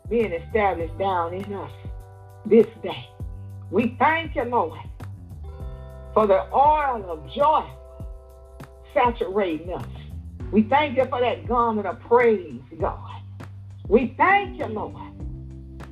being 0.10 0.34
established 0.34 0.98
down 0.98 1.34
in 1.34 1.54
us 1.54 1.72
this 2.46 2.68
day. 2.84 3.08
We 3.70 3.96
thank 3.98 4.36
you, 4.36 4.44
Lord, 4.44 4.80
for 6.14 6.28
the 6.28 6.42
oil 6.54 7.10
of 7.10 7.32
joy 7.34 7.66
saturating 8.94 9.74
us. 9.74 9.86
We 10.52 10.64
thank 10.64 10.98
you 10.98 11.06
for 11.06 11.22
that 11.22 11.48
garment 11.48 11.88
of 11.88 11.98
praise, 12.02 12.62
God. 12.78 13.22
We 13.88 14.14
thank 14.18 14.60
you, 14.60 14.66
Lord. 14.66 15.14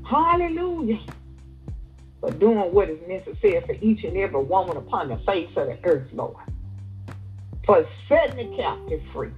Hallelujah. 0.05 0.99
For 2.19 2.31
doing 2.31 2.73
what 2.73 2.89
is 2.89 2.99
necessary 3.07 3.61
for 3.65 3.73
each 3.81 4.03
and 4.03 4.17
every 4.17 4.43
woman 4.43 4.77
upon 4.77 5.07
the 5.07 5.17
face 5.19 5.49
of 5.55 5.67
the 5.67 5.79
earth, 5.85 6.09
Lord. 6.11 6.35
For 7.65 7.87
setting 8.07 8.51
the 8.51 8.57
captive 8.57 9.01
free. 9.13 9.31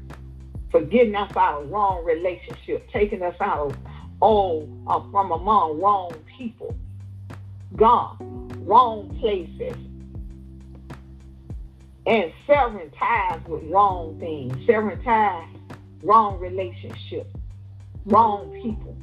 For 0.71 0.81
getting 0.81 1.15
us 1.15 1.35
out 1.35 1.63
of 1.63 1.69
wrong 1.69 2.03
relationship, 2.05 2.89
taking 2.91 3.21
us 3.21 3.35
out 3.39 3.71
of 3.71 3.77
all 4.21 4.69
uh, 4.87 5.01
from 5.11 5.31
among 5.31 5.81
wrong 5.81 6.13
people, 6.37 6.75
God, 7.75 8.17
wrong 8.65 9.15
places, 9.19 9.75
and 12.05 12.31
severing 12.47 12.91
ties 12.91 13.41
with 13.47 13.63
wrong 13.69 14.17
things, 14.19 14.55
severing 14.65 15.01
ties, 15.03 15.47
wrong 16.03 16.39
relationships, 16.39 17.33
wrong 18.05 18.51
people, 18.61 18.95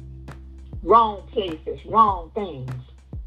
wrong 0.83 1.21
places, 1.31 1.79
wrong 1.85 2.31
things. 2.33 2.71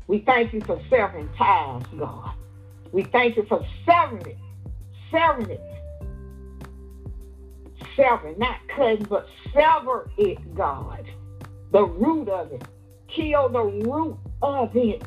We 0.06 0.18
thank 0.20 0.52
you 0.52 0.60
for 0.60 0.80
severing 0.90 1.28
ties, 1.36 1.82
God. 1.98 2.34
We 2.92 3.04
thank 3.04 3.36
you 3.36 3.44
for 3.44 3.64
severing 3.86 4.26
it, 4.26 4.38
severing 5.10 5.50
it, 5.50 5.60
severing, 7.96 8.38
not 8.38 8.56
cutting, 8.68 9.04
but 9.04 9.26
sever 9.52 10.10
it, 10.18 10.54
God 10.54 11.08
the 11.72 11.84
root 11.84 12.28
of 12.28 12.52
it. 12.52 12.62
Kill 13.08 13.48
the 13.48 13.62
root 13.62 14.18
of 14.42 14.76
it. 14.76 15.02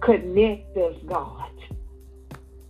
Connect 0.00 0.76
us, 0.76 0.96
God. 1.06 1.50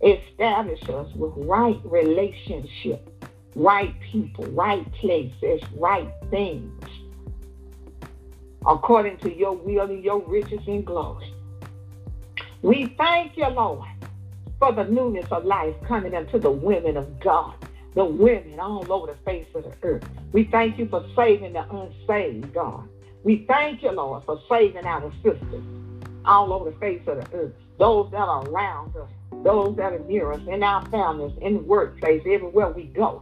Establish 0.01 0.81
us 0.89 1.07
with 1.15 1.31
right 1.47 1.79
relationship, 1.85 3.07
right 3.55 3.93
people, 4.11 4.45
right 4.47 4.91
places, 4.93 5.61
right 5.77 6.09
things. 6.29 6.82
According 8.67 9.17
to 9.19 9.33
your 9.33 9.53
will 9.53 9.89
and 9.89 10.03
your 10.03 10.19
riches 10.21 10.61
and 10.67 10.85
glory. 10.85 11.33
We 12.61 12.93
thank 12.97 13.37
you, 13.37 13.47
Lord, 13.47 13.87
for 14.59 14.71
the 14.71 14.85
newness 14.85 15.25
of 15.31 15.45
life 15.45 15.75
coming 15.85 16.15
unto 16.15 16.39
the 16.39 16.51
women 16.51 16.97
of 16.97 17.19
God 17.19 17.55
the 17.95 18.05
women 18.05 18.59
all 18.59 18.91
over 18.91 19.07
the 19.07 19.17
face 19.23 19.45
of 19.53 19.63
the 19.63 19.73
earth. 19.83 20.03
We 20.31 20.45
thank 20.45 20.79
you 20.79 20.87
for 20.87 21.05
saving 21.15 21.53
the 21.53 21.69
unsaved, 21.69 22.53
God. 22.53 22.87
We 23.23 23.45
thank 23.47 23.83
you, 23.83 23.91
Lord, 23.91 24.23
for 24.25 24.39
saving 24.49 24.85
our 24.85 25.11
sisters 25.23 25.63
all 26.25 26.51
over 26.53 26.71
the 26.71 26.77
face 26.77 27.01
of 27.07 27.17
the 27.17 27.37
earth. 27.37 27.53
Those 27.77 28.09
that 28.11 28.17
are 28.27 28.47
around 28.49 28.95
us, 28.95 29.09
those 29.43 29.75
that 29.77 29.93
are 29.93 29.99
near 29.99 30.31
us, 30.31 30.41
in 30.47 30.63
our 30.63 30.85
families, 30.87 31.33
in 31.41 31.53
the 31.55 31.59
workplace, 31.59 32.21
everywhere 32.25 32.69
we 32.69 32.83
go. 32.85 33.21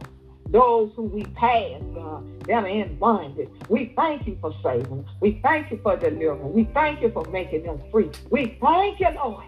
Those 0.52 0.92
who 0.94 1.04
we 1.04 1.24
pass, 1.24 1.80
God, 1.94 2.46
that 2.46 2.64
are 2.64 2.68
in 2.68 2.98
bondage. 2.98 3.48
We 3.70 3.94
thank 3.96 4.26
you 4.26 4.36
for 4.38 4.54
saving. 4.62 4.84
Them. 4.84 5.06
We 5.20 5.40
thank 5.42 5.70
you 5.70 5.80
for 5.82 5.96
delivering. 5.96 6.52
We 6.52 6.64
thank 6.74 7.00
you 7.00 7.10
for 7.10 7.24
making 7.30 7.62
them 7.62 7.80
free. 7.90 8.10
We 8.28 8.58
thank 8.60 9.00
you, 9.00 9.08
Lord, 9.14 9.46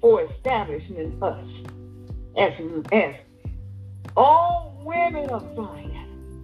for 0.00 0.22
establishing 0.22 1.22
us 1.22 1.46
as, 2.38 2.52
as 2.92 3.14
all 4.16 4.80
women 4.82 5.28
of 5.28 5.42
Zion, 5.54 6.42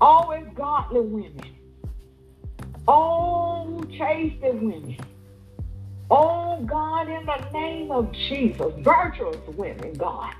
always 0.00 0.46
godly 0.54 1.00
women, 1.00 1.56
all 2.86 3.84
chaste 3.98 4.40
women, 4.42 4.96
oh 6.08 6.62
God, 6.62 7.08
in 7.08 7.26
the 7.26 7.50
name 7.52 7.90
of 7.90 8.12
Jesus, 8.12 8.72
virtuous 8.78 9.36
women, 9.56 9.92
God, 9.94 10.34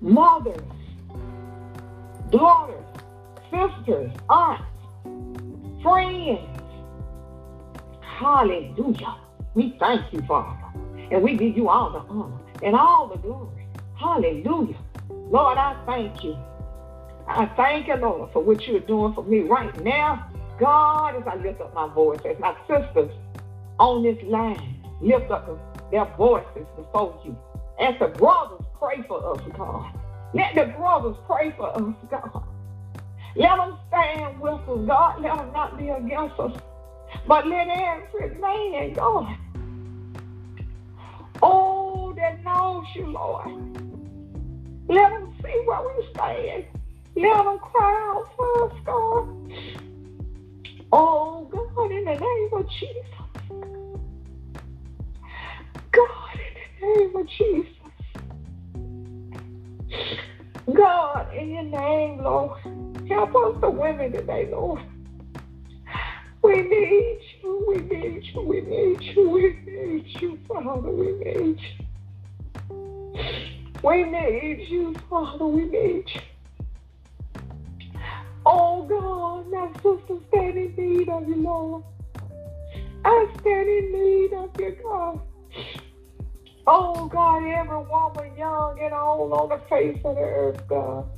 mothers, 0.00 0.60
daughters, 2.30 2.84
sisters, 3.50 4.12
aunts, 4.28 4.64
friends. 5.82 6.40
Hallelujah. 8.00 9.16
We 9.54 9.76
thank 9.78 10.12
you, 10.12 10.22
Father. 10.22 10.58
And 11.10 11.22
we 11.22 11.36
give 11.36 11.56
you 11.56 11.68
all 11.68 11.90
the 11.90 12.00
honor 12.12 12.38
and 12.62 12.74
all 12.74 13.08
the 13.08 13.18
glory. 13.18 13.66
Hallelujah. 13.98 14.78
Lord, 15.10 15.58
I 15.58 15.76
thank 15.86 16.24
you. 16.24 16.36
I 17.28 17.46
thank 17.56 17.88
you, 17.88 17.96
Lord, 17.96 18.32
for 18.32 18.42
what 18.42 18.66
you're 18.66 18.80
doing 18.80 19.14
for 19.14 19.24
me 19.24 19.40
right 19.40 19.82
now 19.82 20.30
God, 20.58 21.16
as 21.16 21.22
I 21.26 21.36
lift 21.36 21.60
up 21.60 21.74
my 21.74 21.88
voice, 21.88 22.20
as 22.24 22.38
my 22.38 22.56
sisters 22.66 23.10
on 23.78 24.02
this 24.02 24.16
line 24.24 24.82
lift 25.02 25.30
up 25.30 25.46
their 25.90 26.06
voices 26.16 26.66
before 26.76 27.20
you, 27.24 27.36
as 27.78 27.94
the 27.98 28.08
brothers 28.08 28.64
pray 28.78 29.02
for 29.06 29.34
us, 29.34 29.42
God. 29.56 29.92
Let 30.36 30.54
the 30.54 30.66
brothers 30.76 31.16
pray 31.26 31.50
for 31.56 31.74
us, 31.74 31.94
God. 32.10 32.44
Let 33.36 33.56
them 33.56 33.78
stand 33.88 34.38
with 34.38 34.52
us, 34.68 34.86
God. 34.86 35.22
Let 35.22 35.38
them 35.38 35.50
not 35.54 35.78
be 35.78 35.88
against 35.88 36.38
us. 36.38 36.52
But 37.26 37.46
let 37.46 37.68
every 37.68 38.38
man, 38.38 38.92
God, 38.92 39.34
oh, 41.42 42.12
that 42.18 42.44
knows 42.44 42.84
you, 42.94 43.06
Lord, 43.06 43.46
let 44.88 45.08
them 45.08 45.34
see 45.42 45.62
where 45.64 45.80
we 45.80 46.06
stand. 46.12 46.66
Let 47.16 47.44
them 47.44 47.58
cry 47.58 48.12
out 48.12 48.28
for 48.36 48.64
us, 48.66 48.76
God. 48.84 49.52
Oh, 50.92 51.48
God, 51.50 51.90
in 51.92 52.04
the 52.04 52.14
name 52.14 52.48
of 52.52 52.68
Jesus. 52.68 53.06
God, 55.92 56.34
in 56.34 56.52
the 56.78 56.86
name 56.86 57.16
of 57.16 57.26
Jesus. 57.26 57.75
God, 60.74 61.34
in 61.34 61.50
your 61.50 61.62
name, 61.62 62.22
Lord, 62.22 62.58
help 63.08 63.34
us 63.36 63.60
the 63.60 63.70
women 63.70 64.12
today, 64.12 64.48
Lord. 64.50 64.82
We 66.42 66.62
need 66.62 67.20
you, 67.42 67.64
we 67.66 67.76
need 67.76 68.24
you, 68.24 68.40
we 68.42 68.60
need 68.60 69.02
you, 69.02 69.30
we 69.30 69.58
need 69.64 70.06
you, 70.20 70.38
Father, 70.48 70.90
we 70.90 71.12
need 71.12 71.58
you. 71.58 71.86
We 73.82 74.02
need 74.04 74.68
you, 74.68 74.94
Father, 75.08 75.46
we 75.46 75.64
need 75.64 76.04
you. 76.14 76.20
Oh 78.44 78.82
God, 78.84 79.50
my 79.50 79.68
sister 79.82 80.20
stand 80.28 80.56
in 80.56 80.74
need 80.76 81.08
of 81.08 81.28
you, 81.28 81.36
Lord. 81.36 81.82
I 83.04 83.26
stand 83.40 83.68
in 83.68 83.92
need 83.92 84.32
of 84.34 84.50
your 84.58 84.72
God. 84.72 85.20
Oh 86.68 87.06
God, 87.06 87.44
every 87.44 87.78
woman, 87.78 88.36
young 88.36 88.80
and 88.80 88.92
old, 88.92 89.32
on 89.32 89.48
the 89.50 89.60
face 89.68 89.98
of 90.04 90.16
the 90.16 90.22
earth, 90.22 90.60
God. 90.68 91.08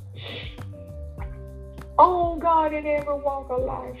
Oh 1.97 2.35
God, 2.35 2.71
in 2.73 2.85
every 2.85 3.15
walk 3.15 3.49
of 3.49 3.63
life. 3.63 3.99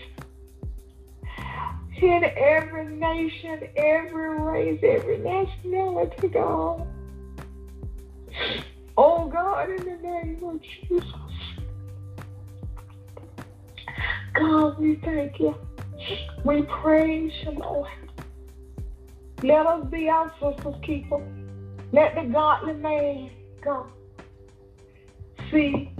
In 2.01 2.23
every 2.23 2.85
nation, 2.85 3.67
every 3.75 4.39
race, 4.39 4.79
every 4.83 5.17
nationality, 5.17 6.27
God. 6.27 6.87
Oh 8.95 9.27
God, 9.27 9.71
in 9.71 9.77
the 9.77 9.97
name 10.07 10.39
of 10.43 10.61
Jesus. 10.61 11.09
God, 14.35 14.77
we 14.77 14.95
thank 14.97 15.39
you. 15.39 15.55
We 16.45 16.61
praise 16.61 17.33
you, 17.43 17.51
Lord. 17.51 17.89
Let 19.41 19.65
us 19.65 19.85
be 19.89 20.09
our 20.09 20.31
sister's 20.39 20.75
keeper. 20.83 21.21
Let 21.91 22.15
the 22.15 22.23
godly 22.31 22.73
man 22.73 23.31
go. 23.63 23.87
See, 25.51 25.91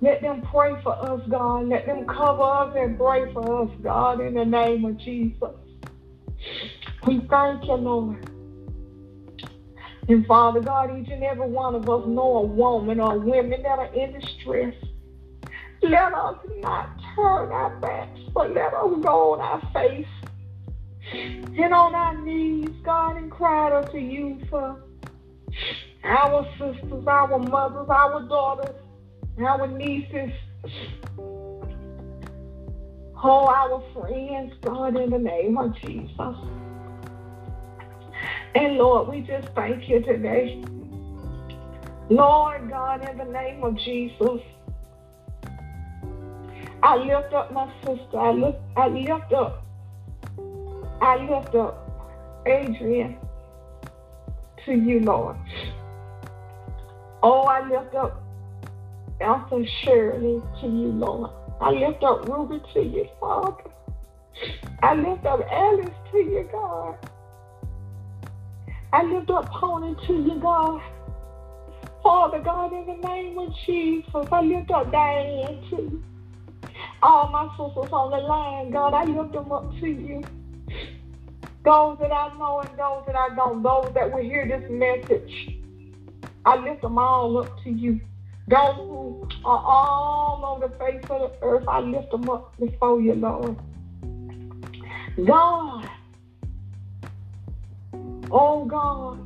let 0.00 0.20
them 0.20 0.42
pray 0.42 0.74
for 0.82 0.92
us, 0.92 1.20
God. 1.30 1.68
Let 1.68 1.86
them 1.86 2.06
cover 2.06 2.42
us 2.42 2.74
and 2.76 2.98
pray 2.98 3.32
for 3.32 3.62
us, 3.62 3.70
God, 3.82 4.20
in 4.20 4.34
the 4.34 4.44
name 4.44 4.84
of 4.84 4.98
Jesus. 4.98 5.54
We 7.06 7.20
thank 7.30 7.64
you, 7.64 7.74
Lord. 7.74 8.30
And 10.08 10.26
Father 10.26 10.60
God, 10.60 10.98
each 10.98 11.08
and 11.08 11.22
every 11.22 11.48
one 11.48 11.74
of 11.74 11.88
us 11.88 12.06
know 12.06 12.36
a 12.36 12.42
woman 12.42 13.00
or 13.00 13.18
women 13.18 13.62
that 13.62 13.78
are 13.78 13.94
in 13.94 14.12
distress. 14.18 14.74
Let 15.82 16.12
us 16.12 16.36
not 16.60 16.88
turn 17.14 17.52
our 17.52 17.78
backs, 17.80 18.20
but 18.34 18.50
let 18.52 18.74
us 18.74 18.92
go 19.02 19.34
on 19.34 19.40
our 19.40 19.72
face 19.72 20.06
Get 21.12 21.72
on 21.72 21.94
our 21.94 22.20
knees, 22.22 22.70
God, 22.82 23.16
and 23.16 23.30
cry 23.30 23.76
unto 23.76 23.98
you 23.98 24.40
for 24.48 24.82
our 26.02 26.46
sisters, 26.58 27.06
our 27.06 27.38
mothers, 27.38 27.88
our 27.88 28.22
daughters, 28.26 28.74
our 29.38 29.66
nieces, 29.68 30.32
all 33.22 33.48
our 33.48 33.82
friends, 33.92 34.52
God, 34.62 34.96
in 34.96 35.10
the 35.10 35.18
name 35.18 35.58
of 35.58 35.74
Jesus. 35.76 36.36
And 38.54 38.76
Lord, 38.76 39.08
we 39.08 39.20
just 39.20 39.48
thank 39.54 39.88
you 39.88 40.00
today. 40.00 40.62
Lord 42.10 42.70
God, 42.70 43.08
in 43.08 43.18
the 43.18 43.24
name 43.24 43.62
of 43.62 43.76
Jesus, 43.78 44.40
I 46.82 46.96
lift 46.96 47.32
up 47.32 47.52
my 47.52 47.72
sister. 47.80 48.18
I 48.18 48.30
lift, 48.30 48.58
I 48.76 48.88
lift 48.88 49.32
up 49.32 49.63
I 51.00 51.16
lift 51.16 51.54
up 51.54 52.42
Adrian 52.46 53.18
to 54.64 54.72
you, 54.74 55.00
Lord. 55.00 55.36
Oh, 57.22 57.42
I 57.42 57.68
lift 57.68 57.94
up 57.94 58.22
Elsa 59.20 59.64
Shirley 59.82 60.42
to 60.60 60.66
you, 60.66 60.88
Lord. 60.88 61.30
I 61.60 61.70
lift 61.70 62.02
up 62.02 62.26
Ruby 62.28 62.60
to 62.74 62.82
you, 62.82 63.08
Father. 63.20 63.64
I 64.82 64.94
lift 64.94 65.24
up 65.24 65.40
Alice 65.50 65.94
to 66.10 66.18
you, 66.18 66.48
God. 66.50 66.98
I 68.92 69.02
lift 69.04 69.30
up 69.30 69.50
Pony 69.50 69.94
to 70.06 70.12
you, 70.12 70.38
God. 70.40 70.80
Father 72.02 72.40
God, 72.40 72.72
in 72.72 72.86
the 72.86 73.08
name 73.08 73.38
of 73.38 73.54
Jesus, 73.64 74.26
I 74.30 74.42
lift 74.42 74.70
up 74.70 74.92
Diane 74.92 75.64
to 75.70 75.76
you. 75.76 76.04
All 77.02 77.28
my 77.28 77.48
sisters 77.56 77.92
on 77.92 78.10
the 78.10 78.18
line, 78.18 78.70
God, 78.70 78.92
I 78.92 79.04
lift 79.04 79.32
them 79.32 79.50
up 79.50 79.70
to 79.80 79.86
you. 79.86 80.22
Those 81.64 81.96
that 81.98 82.12
I 82.12 82.28
know 82.36 82.60
and 82.60 82.78
those 82.78 83.04
that 83.06 83.16
I 83.16 83.34
don't, 83.34 83.62
those 83.62 83.90
that 83.94 84.12
will 84.12 84.22
hear 84.22 84.46
this 84.46 84.68
message, 84.68 85.56
I 86.44 86.56
lift 86.56 86.82
them 86.82 86.98
all 86.98 87.38
up 87.38 87.48
to 87.62 87.70
you. 87.70 87.98
Those 88.48 88.76
who 88.76 89.26
are 89.46 89.64
all 89.64 90.44
on 90.44 90.60
the 90.60 90.68
face 90.76 91.02
of 91.08 91.20
the 91.20 91.32
earth, 91.40 91.64
I 91.66 91.80
lift 91.80 92.10
them 92.10 92.28
up 92.28 92.54
before 92.58 93.00
you, 93.00 93.14
Lord. 93.14 93.56
God, 95.24 95.88
oh 98.30 98.66
God, 98.66 99.18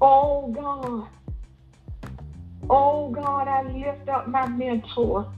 oh 0.00 0.48
God, 0.48 1.08
oh 2.70 3.10
God, 3.10 3.48
I 3.48 3.62
lift 3.64 4.08
up 4.08 4.28
my 4.28 4.46
mentor. 4.48 5.30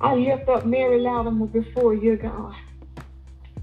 I 0.00 0.14
lift 0.14 0.48
up 0.48 0.64
Mary 0.64 1.00
Latimer 1.00 1.46
before 1.46 1.92
you, 1.92 2.16
God. 2.16 2.54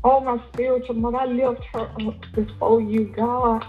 Oh, 0.07 0.19
my 0.19 0.39
spiritual 0.53 0.93
mother, 0.93 1.17
I 1.17 1.25
lift 1.25 1.63
her 1.73 1.79
up 1.79 2.21
before 2.35 2.79
you, 2.79 3.05
God. 3.15 3.65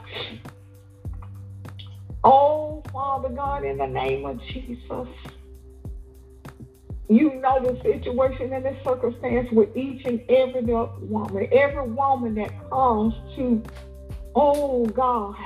Oh, 2.23 2.83
Father 2.93 3.31
God, 3.31 3.65
in 3.65 3.79
the 3.79 3.87
name 3.87 4.27
of 4.27 4.39
Jesus. 4.43 5.09
You 7.09 7.37
know 7.37 7.63
the 7.63 7.81
situation 7.83 8.53
and 8.53 8.67
the 8.67 8.77
circumstance 8.85 9.51
with 9.51 9.75
each 9.75 10.05
and 10.05 10.21
every 10.29 10.61
woman, 10.63 11.49
every 11.53 11.89
woman 11.89 12.35
that 12.35 12.53
comes 12.69 13.15
to, 13.37 13.63
oh 14.35 14.85
God, 14.85 15.37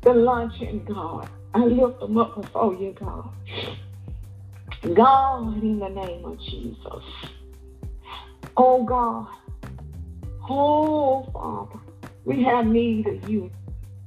the 0.00 0.12
luncheon, 0.12 0.84
God. 0.86 1.28
I 1.54 1.66
lift 1.66 2.00
them 2.00 2.18
up 2.18 2.42
before 2.42 2.74
you, 2.74 2.96
God. 2.98 3.30
God, 4.92 5.62
in 5.62 5.78
the 5.78 5.88
name 5.88 6.24
of 6.24 6.36
Jesus. 6.40 7.43
Oh 8.56 8.84
God. 8.84 9.26
Oh 10.48 11.24
Father. 11.32 11.80
We 12.24 12.42
have 12.44 12.66
need 12.66 13.06
of 13.06 13.28
you. 13.28 13.50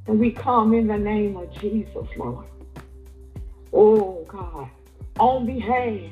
And 0.07 0.19
we 0.19 0.31
come 0.31 0.73
in 0.73 0.87
the 0.87 0.97
name 0.97 1.35
of 1.35 1.51
Jesus, 1.51 2.07
Lord. 2.15 2.45
Oh 3.73 4.23
God. 4.27 4.69
On 5.19 5.45
behalf 5.45 6.11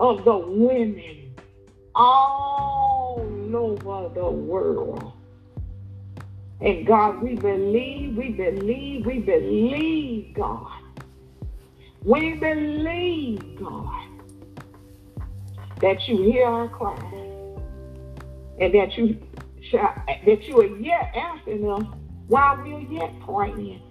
of 0.00 0.24
the 0.24 0.36
women 0.36 1.34
all 1.94 3.20
over 3.54 4.14
the 4.14 4.30
world. 4.30 5.12
And 6.60 6.84
God, 6.84 7.22
we 7.22 7.36
believe, 7.36 8.16
we 8.16 8.30
believe, 8.30 9.06
we 9.06 9.20
believe, 9.20 10.34
God. 10.34 10.66
We 12.04 12.34
believe, 12.34 13.56
God 13.56 14.07
that 15.80 16.08
you 16.08 16.22
hear 16.22 16.46
our 16.46 16.68
cry 16.68 16.96
and 18.58 18.74
that 18.74 18.96
you 18.96 19.16
that 19.72 20.48
you 20.48 20.60
are 20.60 20.66
yet 20.66 21.10
asking 21.14 21.68
us 21.68 21.84
while 22.28 22.56
we're 22.56 22.80
yet 22.80 23.12
praying 23.20 23.82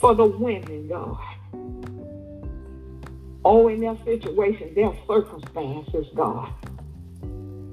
for 0.00 0.14
the 0.14 0.26
women, 0.26 0.88
God. 0.88 1.18
Oh, 3.44 3.68
in 3.68 3.80
their 3.80 3.96
situation, 4.04 4.74
their 4.74 4.92
circumstances, 5.06 6.06
God. 6.14 6.52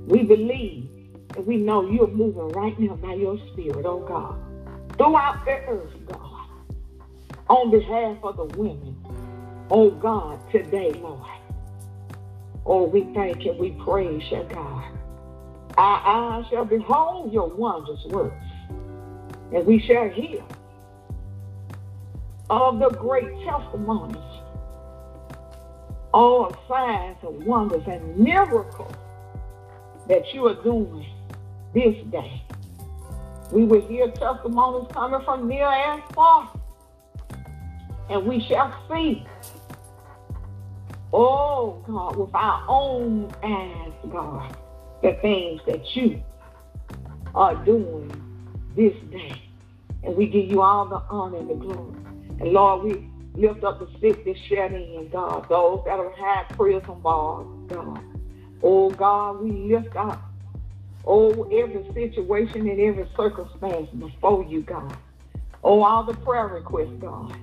We 0.07 0.23
believe 0.23 0.89
and 1.35 1.45
we 1.45 1.57
know 1.57 1.83
you're 1.83 2.07
moving 2.07 2.49
right 2.49 2.77
now 2.79 2.95
by 2.95 3.13
your 3.13 3.37
spirit, 3.51 3.85
oh 3.85 3.99
God. 3.99 4.37
Throughout 4.97 5.45
the 5.45 5.61
earth, 5.67 5.93
God. 6.07 6.47
On 7.49 7.69
behalf 7.69 8.17
of 8.23 8.37
the 8.37 8.45
women, 8.57 8.97
oh 9.71 9.91
God, 9.91 10.39
today, 10.51 10.93
Lord. 10.93 11.40
Oh, 12.65 12.83
we 12.83 13.03
thank 13.13 13.45
and 13.45 13.57
We 13.57 13.71
praise 13.71 14.23
you, 14.31 14.45
God. 14.49 14.97
Our 15.77 16.39
eyes 16.39 16.45
shall 16.49 16.65
behold 16.65 17.33
your 17.33 17.47
wondrous 17.47 18.03
works, 18.05 18.43
and 19.53 19.65
we 19.65 19.79
shall 19.79 20.09
hear 20.09 20.43
of 22.49 22.79
the 22.79 22.89
great 22.89 23.31
testimonies, 23.45 24.17
all 26.13 26.53
signs 26.67 27.17
and 27.23 27.45
wonders 27.45 27.83
and 27.87 28.17
miracles 28.17 28.93
that 30.07 30.33
you 30.33 30.47
are 30.47 30.61
doing 30.61 31.05
this 31.73 31.95
day. 32.11 32.41
We 33.51 33.63
will 33.63 33.87
hear 33.87 34.11
testimonies 34.11 34.87
coming 34.91 35.21
from 35.23 35.47
near 35.47 35.65
and 35.65 36.03
far, 36.13 36.51
and 38.09 38.25
we 38.25 38.41
shall 38.41 38.73
see 38.91 39.25
Oh, 41.13 41.83
God, 41.85 42.15
with 42.15 42.33
our 42.33 42.63
own 42.69 43.29
eyes, 43.43 43.91
God, 44.09 44.55
the 45.01 45.13
things 45.21 45.61
that 45.67 45.95
you 45.95 46.23
are 47.35 47.55
doing 47.55 48.09
this 48.75 48.95
day. 49.11 49.41
And 50.03 50.15
we 50.15 50.27
give 50.27 50.49
you 50.49 50.61
all 50.61 50.85
the 50.85 51.01
honor 51.09 51.37
and 51.37 51.49
the 51.49 51.55
glory. 51.55 51.93
And 52.39 52.53
Lord, 52.53 52.83
we 52.83 53.09
lift 53.35 53.63
up 53.63 53.79
the 53.79 53.87
sick 53.99 54.23
this 54.23 54.37
shut 54.47 54.71
in, 54.71 55.09
God, 55.11 55.47
those 55.49 55.83
that 55.85 55.99
have 55.99 56.13
had 56.13 56.43
prison 56.57 56.99
bars, 57.01 57.45
God. 57.67 58.03
Oh, 58.63 58.89
God, 58.91 59.41
we 59.41 59.51
lift 59.51 59.95
up, 59.95 60.21
oh, 61.05 61.43
every 61.51 61.85
situation 61.93 62.69
and 62.69 62.79
every 62.79 63.07
circumstance 63.17 63.89
before 63.89 64.45
you, 64.45 64.61
God. 64.61 64.95
Oh, 65.63 65.83
all 65.83 66.03
the 66.03 66.13
prayer 66.13 66.47
requests, 66.47 66.93
God, 66.99 67.35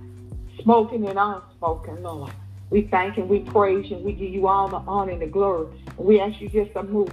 spoken 0.59 1.07
and 1.07 1.19
unspoken, 1.19 2.03
Lord. 2.03 2.33
We 2.71 2.83
thank 2.83 3.17
and 3.17 3.29
we 3.29 3.41
praise 3.41 3.91
and 3.91 4.05
we 4.05 4.13
give 4.13 4.31
you 4.31 4.47
all 4.47 4.69
the 4.69 4.83
honor 4.87 5.13
and 5.13 5.23
the 5.23 5.27
glory. 5.27 5.69
We 5.97 6.21
ask 6.21 6.41
you 6.41 6.49
just 6.49 6.73
to 6.75 6.83
move, 6.83 7.09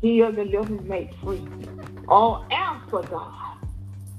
heal, 0.00 0.32
deliver, 0.32 0.82
make 0.82 1.14
free. 1.16 1.46
All 2.08 2.46
answer, 2.50 3.06
God. 3.08 3.58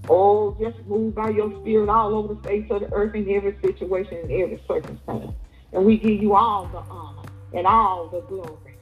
Oh, 0.07 0.55
just 0.59 0.85
move 0.85 1.15
by 1.15 1.29
your 1.29 1.51
spirit 1.61 1.89
all 1.89 2.13
over 2.15 2.35
the 2.35 2.41
face 2.41 2.67
of 2.69 2.81
the 2.81 2.93
earth 2.93 3.15
in 3.15 3.29
every 3.29 3.57
situation 3.63 4.17
and 4.17 4.31
every 4.31 4.61
circumstance. 4.67 5.33
And 5.73 5.85
we 5.85 5.97
give 5.97 6.21
you 6.21 6.35
all 6.35 6.67
the 6.67 6.83
honor 6.91 7.27
and 7.53 7.65
all 7.65 8.07
the 8.07 8.21
glory. 8.21 8.77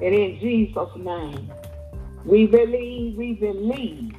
And 0.00 0.14
in 0.14 0.38
Jesus' 0.38 0.90
name, 0.96 1.52
we 2.24 2.46
believe, 2.46 3.16
we 3.16 3.34
believe. 3.34 4.14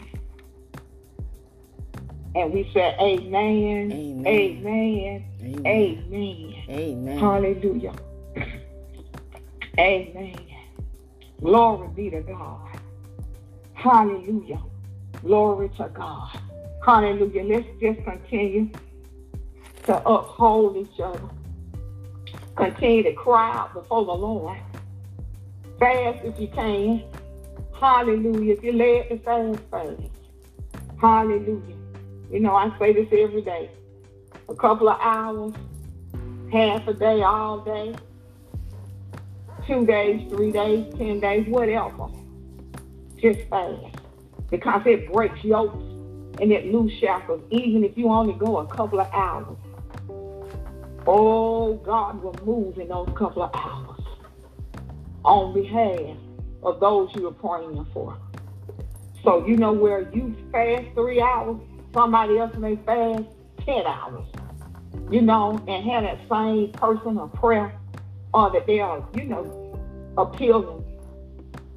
And 2.36 2.52
we 2.54 2.70
say, 2.74 2.96
Amen, 3.00 3.94
Amen, 3.94 4.28
Amen, 4.28 5.26
Amen. 5.42 5.66
Amen. 5.66 6.64
Amen. 6.70 7.18
Hallelujah. 7.18 7.94
Amen. 9.80 10.36
Glory 11.42 11.88
be 11.96 12.10
to 12.10 12.22
God. 12.22 12.78
Hallelujah. 13.74 14.62
Glory 15.22 15.70
to 15.78 15.90
God. 15.94 16.40
Hallelujah. 16.86 17.44
Let's 17.44 17.68
just 17.80 18.04
continue 18.04 18.70
to 19.86 19.98
uphold 20.06 20.76
each 20.76 21.00
other. 21.00 21.30
Continue 22.58 23.04
to 23.04 23.14
cry 23.14 23.56
out 23.56 23.74
before 23.74 24.06
the 24.06 24.12
Lord. 24.12 24.58
Fast 25.80 26.20
if 26.26 26.40
you 26.40 26.48
can. 26.50 27.04
Hallelujah. 27.80 28.54
If 28.56 28.64
you're 28.64 28.74
led 28.74 29.10
to 29.10 29.20
fast, 29.20 29.60
fast. 29.72 30.02
Hallelujah. 31.00 31.76
You 32.32 32.40
know, 32.40 32.56
I 32.56 32.78
say 32.80 32.94
this 32.94 33.08
every 33.12 33.42
day. 33.42 33.70
A 34.50 34.56
couple 34.56 34.90
of 34.90 35.00
hours 35.00 35.54
half 36.52 36.88
a 36.88 36.94
day, 36.94 37.22
all 37.22 37.60
day, 37.60 37.96
two 39.68 39.86
days, 39.86 40.30
three 40.30 40.52
days, 40.52 40.94
ten 40.96 41.20
days, 41.20 41.48
whatever. 41.48 42.08
Just 43.18 43.48
fast. 43.50 43.96
Because 44.50 44.82
it 44.86 45.12
breaks 45.12 45.44
yokes 45.44 45.78
and 46.40 46.52
it 46.52 46.72
loose 46.72 46.94
shackles, 47.00 47.42
even 47.50 47.84
if 47.84 47.98
you 47.98 48.10
only 48.10 48.34
go 48.34 48.58
a 48.58 48.68
couple 48.68 49.00
of 49.00 49.08
hours. 49.12 49.58
Oh, 51.08 51.76
God 51.76 52.22
will 52.22 52.36
move 52.46 52.78
in 52.80 52.88
those 52.88 53.10
couple 53.16 53.44
of 53.44 53.52
hours 53.54 54.02
on 55.24 55.54
behalf 55.54 56.18
of 56.64 56.80
those 56.80 57.10
you 57.16 57.28
are 57.28 57.32
praying 57.32 57.86
for. 57.94 58.18
So 59.24 59.46
you 59.46 59.58
know 59.58 59.74
where 59.74 60.10
you 60.14 60.36
fast 60.52 60.86
three 60.94 61.22
hours, 61.22 61.58
somebody 61.96 62.38
else 62.38 62.56
may 62.58 62.76
fast 62.86 63.24
10 63.66 63.86
hours 63.88 64.28
you 65.12 65.22
know, 65.22 65.52
and 65.68 65.90
have 65.90 66.04
that 66.04 66.20
same 66.30 66.72
person 66.74 67.18
of 67.18 67.32
prayer 67.34 67.74
or 68.34 68.52
that 68.52 68.66
they 68.66 68.80
are, 68.80 69.08
you 69.14 69.24
know, 69.24 70.14
appealing 70.18 70.84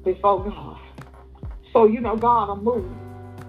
before 0.03 0.43
God. 0.43 0.79
So, 1.71 1.85
you 1.85 2.01
know, 2.01 2.15
God 2.15 2.49
will 2.49 2.57
move. 2.57 2.91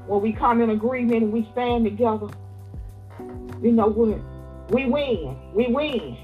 When 0.06 0.20
we 0.20 0.32
come 0.32 0.60
in 0.60 0.70
agreement 0.70 1.22
and 1.22 1.32
we 1.32 1.48
stand 1.52 1.84
together, 1.84 2.28
you 3.62 3.72
know, 3.72 3.88
we, 3.88 4.16
we 4.68 4.86
win. 4.86 5.36
We 5.54 5.68
win. 5.68 6.16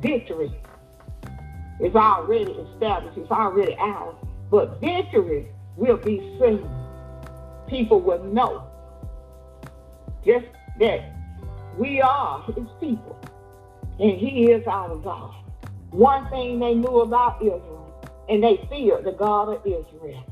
Victory 0.00 0.52
is 1.80 1.94
already 1.94 2.52
established. 2.52 3.18
It's 3.18 3.30
already 3.30 3.76
ours. 3.78 4.16
But 4.50 4.80
victory 4.80 5.48
will 5.76 5.96
be 5.96 6.18
seen. 6.40 6.68
People 7.68 8.00
will 8.00 8.22
know 8.24 8.63
just 10.24 10.46
that 10.80 11.12
we 11.78 12.00
are 12.00 12.42
his 12.44 12.66
people, 12.80 13.18
and 13.98 14.18
he 14.18 14.50
is 14.50 14.66
our 14.66 14.96
God. 14.96 15.34
One 15.90 16.28
thing 16.30 16.58
they 16.58 16.74
knew 16.74 17.00
about 17.00 17.40
Israel, 17.40 18.12
and 18.28 18.42
they 18.42 18.66
feared 18.68 19.04
the 19.04 19.12
God 19.12 19.48
of 19.48 19.60
Israel. 19.66 20.24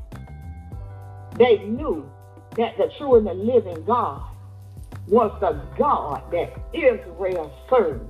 They 1.37 1.57
knew 1.59 2.09
that 2.57 2.77
the 2.77 2.91
true 2.97 3.15
and 3.15 3.25
the 3.25 3.33
living 3.33 3.83
God 3.85 4.21
was 5.07 5.35
the 5.39 5.59
God 5.77 6.31
that 6.31 6.53
Israel 6.73 7.51
served. 7.69 8.09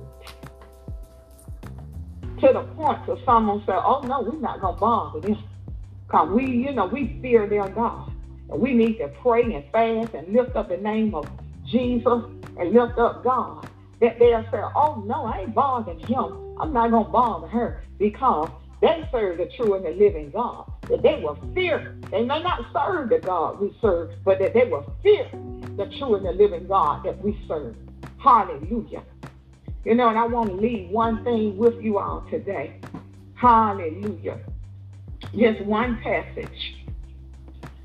To 2.40 2.52
the 2.52 2.62
point 2.76 3.06
that 3.06 3.18
someone 3.24 3.62
said, 3.64 3.76
oh 3.76 4.02
no, 4.02 4.20
we're 4.20 4.40
not 4.40 4.60
going 4.60 4.74
to 4.74 4.80
bother 4.80 5.20
them. 5.20 5.42
Because 6.06 6.28
we, 6.30 6.46
you 6.46 6.72
know, 6.72 6.86
we 6.86 7.18
fear 7.22 7.46
their 7.46 7.68
God. 7.68 8.12
And 8.50 8.60
we 8.60 8.74
need 8.74 8.98
to 8.98 9.08
pray 9.22 9.42
and 9.42 9.64
fast 9.72 10.14
and 10.14 10.32
lift 10.32 10.54
up 10.54 10.68
the 10.68 10.76
name 10.76 11.14
of 11.14 11.26
Jesus 11.66 12.22
and 12.58 12.72
lift 12.72 12.98
up 12.98 13.22
God, 13.24 13.68
that 14.00 14.18
they'll 14.18 14.44
say, 14.50 14.60
oh, 14.74 15.02
no, 15.06 15.24
I 15.26 15.40
ain't 15.40 15.54
bothering 15.54 15.98
him. 16.00 16.56
I'm 16.58 16.72
not 16.72 16.90
going 16.90 17.06
to 17.06 17.10
bother 17.10 17.46
her 17.48 17.82
because 17.98 18.48
they 18.80 19.08
serve 19.10 19.38
the 19.38 19.46
true 19.56 19.74
and 19.74 19.84
the 19.84 19.90
living 19.90 20.30
God. 20.30 20.70
That 20.88 21.02
they 21.02 21.20
will 21.22 21.38
fear. 21.54 21.96
They 22.10 22.22
may 22.22 22.42
not 22.42 22.60
serve 22.72 23.08
the 23.08 23.18
God 23.18 23.58
we 23.58 23.74
serve, 23.80 24.10
but 24.24 24.38
that 24.40 24.52
they 24.52 24.64
will 24.64 24.84
fear 25.02 25.28
the 25.76 25.86
true 25.98 26.14
and 26.16 26.26
the 26.26 26.32
living 26.32 26.66
God 26.66 27.04
that 27.04 27.18
we 27.22 27.38
serve. 27.48 27.76
Hallelujah. 28.18 29.02
You 29.84 29.94
know, 29.94 30.08
and 30.08 30.18
I 30.18 30.26
want 30.26 30.50
to 30.50 30.56
leave 30.56 30.88
one 30.90 31.24
thing 31.24 31.56
with 31.56 31.80
you 31.82 31.98
all 31.98 32.26
today. 32.30 32.80
Hallelujah. 33.34 34.40
Just 35.34 35.60
one 35.62 36.00
passage. 36.02 36.76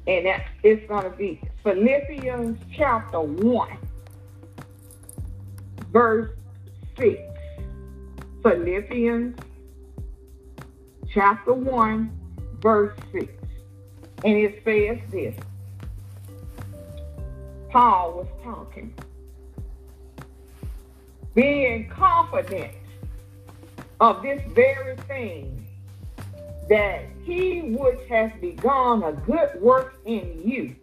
And 0.10 0.26
that 0.26 0.45
it's 0.64 0.86
going 0.89 1.03
to 1.03 1.16
be 1.16 1.39
Philippians 1.64 2.60
chapter 2.76 3.22
1 3.22 3.78
verse 5.91 6.32
6. 6.97 7.20
Philippians 8.43 9.39
chapter 11.12 11.53
1, 11.53 12.20
verse 12.62 12.97
6. 13.12 13.34
And 14.24 14.38
it 14.38 14.62
says 14.64 14.99
this. 15.12 15.36
Paul 17.70 18.14
was 18.14 18.28
talking. 18.43 18.93
Being 21.34 21.89
confident 21.89 22.74
of 23.99 24.22
this 24.22 24.41
very 24.53 24.95
thing, 25.07 25.59
that 26.70 27.01
he 27.24 27.61
which 27.61 27.99
has 28.09 28.32
begun 28.39 29.03
a 29.03 29.11
good 29.11 29.59
work 29.59 29.99
in 30.05 30.41
you 30.45 30.76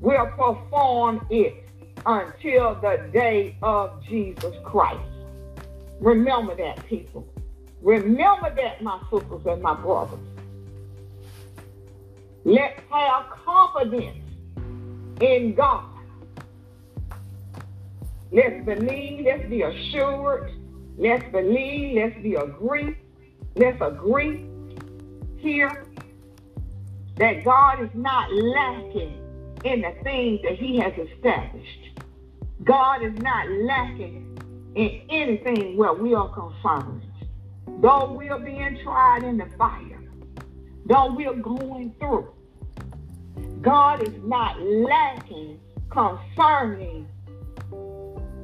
will 0.00 0.26
perform 0.26 1.26
it 1.30 1.68
until 2.06 2.74
the 2.76 3.08
day 3.12 3.56
of 3.62 4.02
Jesus 4.04 4.54
Christ. 4.64 5.00
Remember 6.00 6.54
that, 6.54 6.84
people. 6.86 7.26
Remember 7.82 8.54
that, 8.54 8.82
my 8.82 9.00
sisters 9.10 9.42
and 9.46 9.62
my 9.62 9.74
brothers. 9.74 10.18
Let's 12.44 12.80
have 12.90 13.30
confidence 13.30 14.16
in 15.20 15.54
God. 15.54 15.84
Let's 18.30 18.64
believe, 18.64 19.24
let's 19.24 19.48
be 19.48 19.62
assured, 19.62 20.52
let's 20.96 21.24
believe, 21.32 21.96
let's 21.96 22.22
be 22.22 22.34
agree, 22.34 22.96
let's 23.56 23.80
agree 23.80 24.47
here 25.38 25.84
that 27.16 27.42
God 27.42 27.80
is 27.80 27.90
not 27.94 28.32
lacking 28.32 29.22
in 29.64 29.82
the 29.82 29.92
things 30.04 30.40
that 30.42 30.54
he 30.54 30.78
has 30.78 30.94
established. 30.98 31.90
God 32.64 33.02
is 33.02 33.14
not 33.16 33.48
lacking 33.48 34.22
in 34.74 34.92
anything 35.10 35.76
where 35.76 35.94
we 35.94 36.14
are 36.14 36.28
concerned. 36.28 37.02
though 37.78 38.06
we're 38.06 38.38
being 38.38 38.76
tried 38.82 39.24
in 39.24 39.38
the 39.38 39.46
fire, 39.58 40.02
though 40.86 41.08
we're 41.08 41.34
going 41.34 41.92
through, 42.00 42.28
God 43.62 44.02
is 44.02 44.14
not 44.22 44.58
lacking 44.60 45.60
concerning 45.90 47.08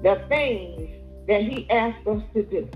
the 0.02 0.18
things 0.28 0.90
that 1.28 1.42
He 1.42 1.66
asked 1.70 2.06
us 2.06 2.22
to 2.34 2.42
do. 2.44 2.68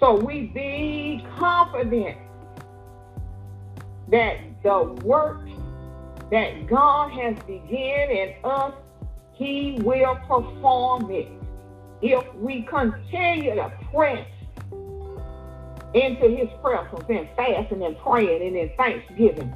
So 0.00 0.14
we 0.14 0.42
be 0.42 1.22
confident 1.38 2.18
that 4.10 4.38
the 4.62 4.82
work 5.04 5.40
that 6.30 6.66
God 6.66 7.10
has 7.12 7.36
begun 7.46 8.10
in 8.10 8.34
us, 8.44 8.74
He 9.32 9.78
will 9.82 10.16
perform 10.26 11.10
it. 11.10 11.28
If 12.00 12.34
we 12.34 12.62
continue 12.62 13.54
to 13.54 13.72
press 13.92 14.26
into 15.94 16.28
His 16.28 16.48
presence 16.62 17.04
and 17.08 17.28
fasting 17.36 17.82
and 17.82 17.98
praying 17.98 18.46
and 18.46 18.56
in 18.56 18.70
thanksgiving 18.76 19.52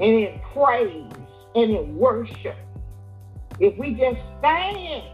in 0.00 0.40
praise 0.52 1.12
and 1.54 1.70
in 1.70 1.96
worship, 1.96 2.56
if 3.60 3.76
we 3.78 3.94
just 3.94 4.18
stand 4.38 5.04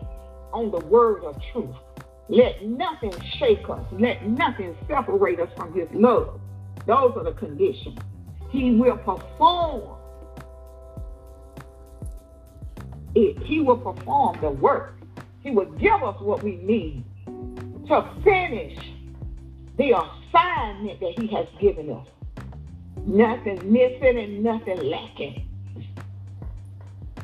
on 0.52 0.70
the 0.70 0.78
word 0.86 1.24
of 1.24 1.36
truth, 1.52 1.76
let 2.28 2.64
nothing 2.64 3.12
shake 3.38 3.68
us, 3.68 3.84
let 3.92 4.26
nothing 4.26 4.76
separate 4.86 5.40
us 5.40 5.50
from 5.56 5.72
His 5.74 5.88
love. 5.92 6.40
Those 6.86 7.12
are 7.16 7.24
the 7.24 7.32
conditions. 7.32 7.98
He 8.50 8.72
will 8.72 8.96
perform 8.96 9.98
it. 13.14 13.38
He 13.44 13.60
will 13.60 13.76
perform 13.76 14.40
the 14.40 14.50
work. 14.50 14.94
He 15.40 15.50
will 15.50 15.70
give 15.72 16.02
us 16.02 16.20
what 16.20 16.42
we 16.42 16.56
need 16.56 17.04
to 17.88 18.08
finish 18.22 18.78
the 19.76 19.92
assignment 19.92 21.00
that 21.00 21.14
He 21.18 21.26
has 21.28 21.46
given 21.60 21.90
us. 21.90 22.06
Nothing 23.06 23.72
missing 23.72 24.18
and 24.18 24.42
nothing 24.42 24.82
lacking. 24.82 25.48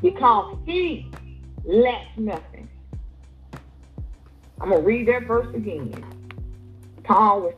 Because 0.00 0.56
He 0.64 1.10
lacks 1.64 2.16
nothing. 2.16 2.68
I'm 4.60 4.70
going 4.70 4.80
to 4.80 4.86
read 4.86 5.08
that 5.08 5.26
verse 5.26 5.54
again. 5.54 5.92
Paul 7.02 7.42
was, 7.42 7.54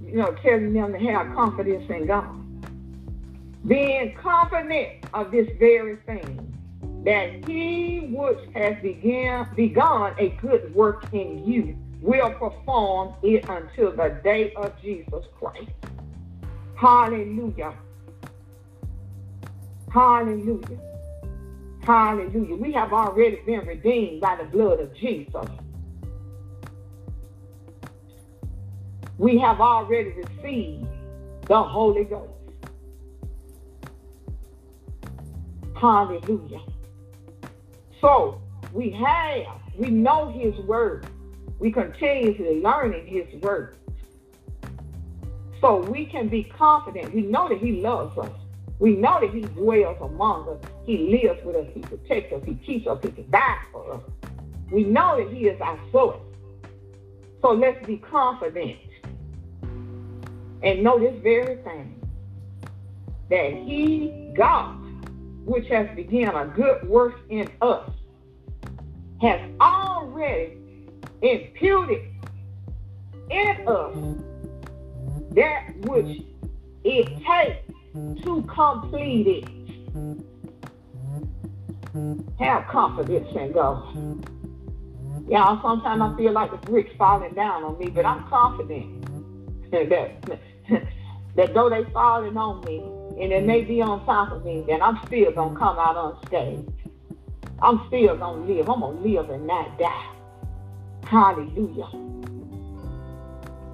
you 0.00 0.16
know, 0.16 0.36
telling 0.42 0.72
them 0.72 0.92
to 0.92 0.98
have 0.98 1.34
confidence 1.34 1.88
in 1.90 2.06
God. 2.06 2.43
Being 3.66 4.14
confident 4.14 5.04
of 5.14 5.30
this 5.30 5.48
very 5.58 5.96
thing, 6.04 6.54
that 7.04 7.48
he 7.48 8.10
which 8.12 8.38
has 8.54 8.76
began, 8.82 9.48
begun 9.54 10.14
a 10.18 10.30
good 10.40 10.74
work 10.74 11.06
in 11.12 11.44
you 11.46 11.76
will 12.02 12.30
perform 12.32 13.14
it 13.22 13.48
until 13.48 13.90
the 13.92 14.20
day 14.22 14.52
of 14.54 14.72
Jesus 14.82 15.24
Christ. 15.38 15.70
Hallelujah. 16.74 17.74
Hallelujah. 19.90 20.78
Hallelujah. 21.84 22.56
We 22.56 22.72
have 22.72 22.92
already 22.92 23.40
been 23.46 23.60
redeemed 23.60 24.20
by 24.20 24.36
the 24.36 24.44
blood 24.44 24.80
of 24.80 24.94
Jesus. 24.94 25.46
We 29.16 29.38
have 29.38 29.60
already 29.60 30.10
received 30.10 30.86
the 31.46 31.62
Holy 31.62 32.04
Ghost. 32.04 32.33
Hallelujah. 35.84 36.62
So 38.00 38.40
we 38.72 38.88
have, 38.92 39.60
we 39.76 39.90
know 39.90 40.30
his 40.30 40.56
word. 40.64 41.06
We 41.58 41.70
continuously 41.70 42.62
learning 42.62 43.06
his 43.06 43.26
word. 43.42 43.76
So 45.60 45.82
we 45.82 46.06
can 46.06 46.28
be 46.28 46.44
confident. 46.44 47.12
We 47.12 47.20
know 47.20 47.50
that 47.50 47.58
he 47.58 47.82
loves 47.82 48.16
us. 48.16 48.32
We 48.78 48.96
know 48.96 49.20
that 49.20 49.28
he 49.28 49.42
dwells 49.42 49.98
among 50.00 50.48
us. 50.48 50.58
He 50.86 50.96
lives 50.96 51.44
with 51.44 51.54
us. 51.54 51.66
He 51.74 51.80
protects 51.80 52.32
us. 52.32 52.42
He 52.46 52.54
keeps 52.54 52.86
us. 52.86 52.98
He 53.02 53.10
can 53.10 53.30
die 53.30 53.58
for 53.70 53.92
us. 53.92 54.00
We 54.72 54.84
know 54.84 55.18
that 55.18 55.30
he 55.34 55.48
is 55.48 55.60
our 55.60 55.78
source. 55.92 56.16
So 57.42 57.52
let's 57.52 57.84
be 57.86 57.98
confident 57.98 58.78
and 60.62 60.82
know 60.82 60.98
this 60.98 61.14
very 61.22 61.56
thing 61.56 62.00
that 63.28 63.52
he, 63.52 64.32
God, 64.34 64.83
which 65.44 65.68
has 65.68 65.88
begun 65.94 66.34
a 66.34 66.46
good 66.46 66.88
work 66.88 67.14
in 67.28 67.48
us, 67.60 67.90
has 69.20 69.40
already 69.60 70.58
imputed 71.22 72.02
in 73.30 73.68
us 73.68 73.96
that 75.32 75.74
which 75.82 76.22
it 76.84 77.06
takes 77.24 78.22
to 78.22 78.42
complete 78.42 79.26
it. 79.26 79.44
Have 82.38 82.66
confidence 82.66 83.28
in 83.36 83.52
God. 83.52 84.24
Y'all, 85.28 85.60
sometimes 85.62 86.02
I 86.02 86.16
feel 86.16 86.32
like 86.32 86.50
the 86.50 86.58
bricks 86.58 86.94
falling 86.98 87.34
down 87.34 87.62
on 87.64 87.78
me, 87.78 87.88
but 87.88 88.04
I'm 88.04 88.24
confident 88.28 89.70
that 89.70 90.40
that 91.36 91.54
though 91.54 91.70
they 91.70 91.84
falling 91.92 92.36
on 92.36 92.60
me 92.64 92.82
and 93.20 93.32
it 93.32 93.44
may 93.44 93.62
be 93.62 93.80
on 93.80 94.04
top 94.04 94.32
of 94.32 94.44
me, 94.44 94.64
that 94.68 94.82
I'm 94.82 94.98
still 95.06 95.30
gonna 95.32 95.58
come 95.58 95.78
out 95.78 95.96
unscathed. 95.96 96.70
I'm 97.62 97.86
still 97.88 98.16
gonna 98.16 98.44
live. 98.44 98.68
I'm 98.68 98.80
gonna 98.80 99.00
live 99.00 99.30
and 99.30 99.46
not 99.46 99.78
die. 99.78 100.10
Hallelujah. 101.04 101.88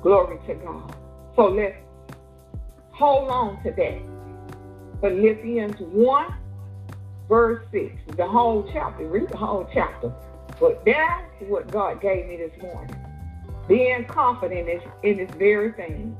Glory 0.02 0.38
to 0.46 0.54
God. 0.54 0.94
So 1.36 1.48
let's 1.48 1.76
hold 2.92 3.30
on 3.30 3.62
to 3.64 3.70
that. 3.72 3.98
Philippians 5.00 5.80
1, 5.80 6.34
verse 7.28 7.62
6. 7.72 7.94
The 8.16 8.26
whole 8.26 8.68
chapter. 8.72 9.06
Read 9.06 9.28
the 9.30 9.36
whole 9.36 9.68
chapter. 9.72 10.12
But 10.60 10.84
that's 10.84 11.24
what 11.48 11.70
God 11.70 12.02
gave 12.02 12.26
me 12.26 12.36
this 12.36 12.52
morning. 12.62 12.94
Being 13.66 14.04
confident 14.04 14.82
in 15.02 15.16
this 15.16 15.30
very 15.36 15.72
thing. 15.72 16.16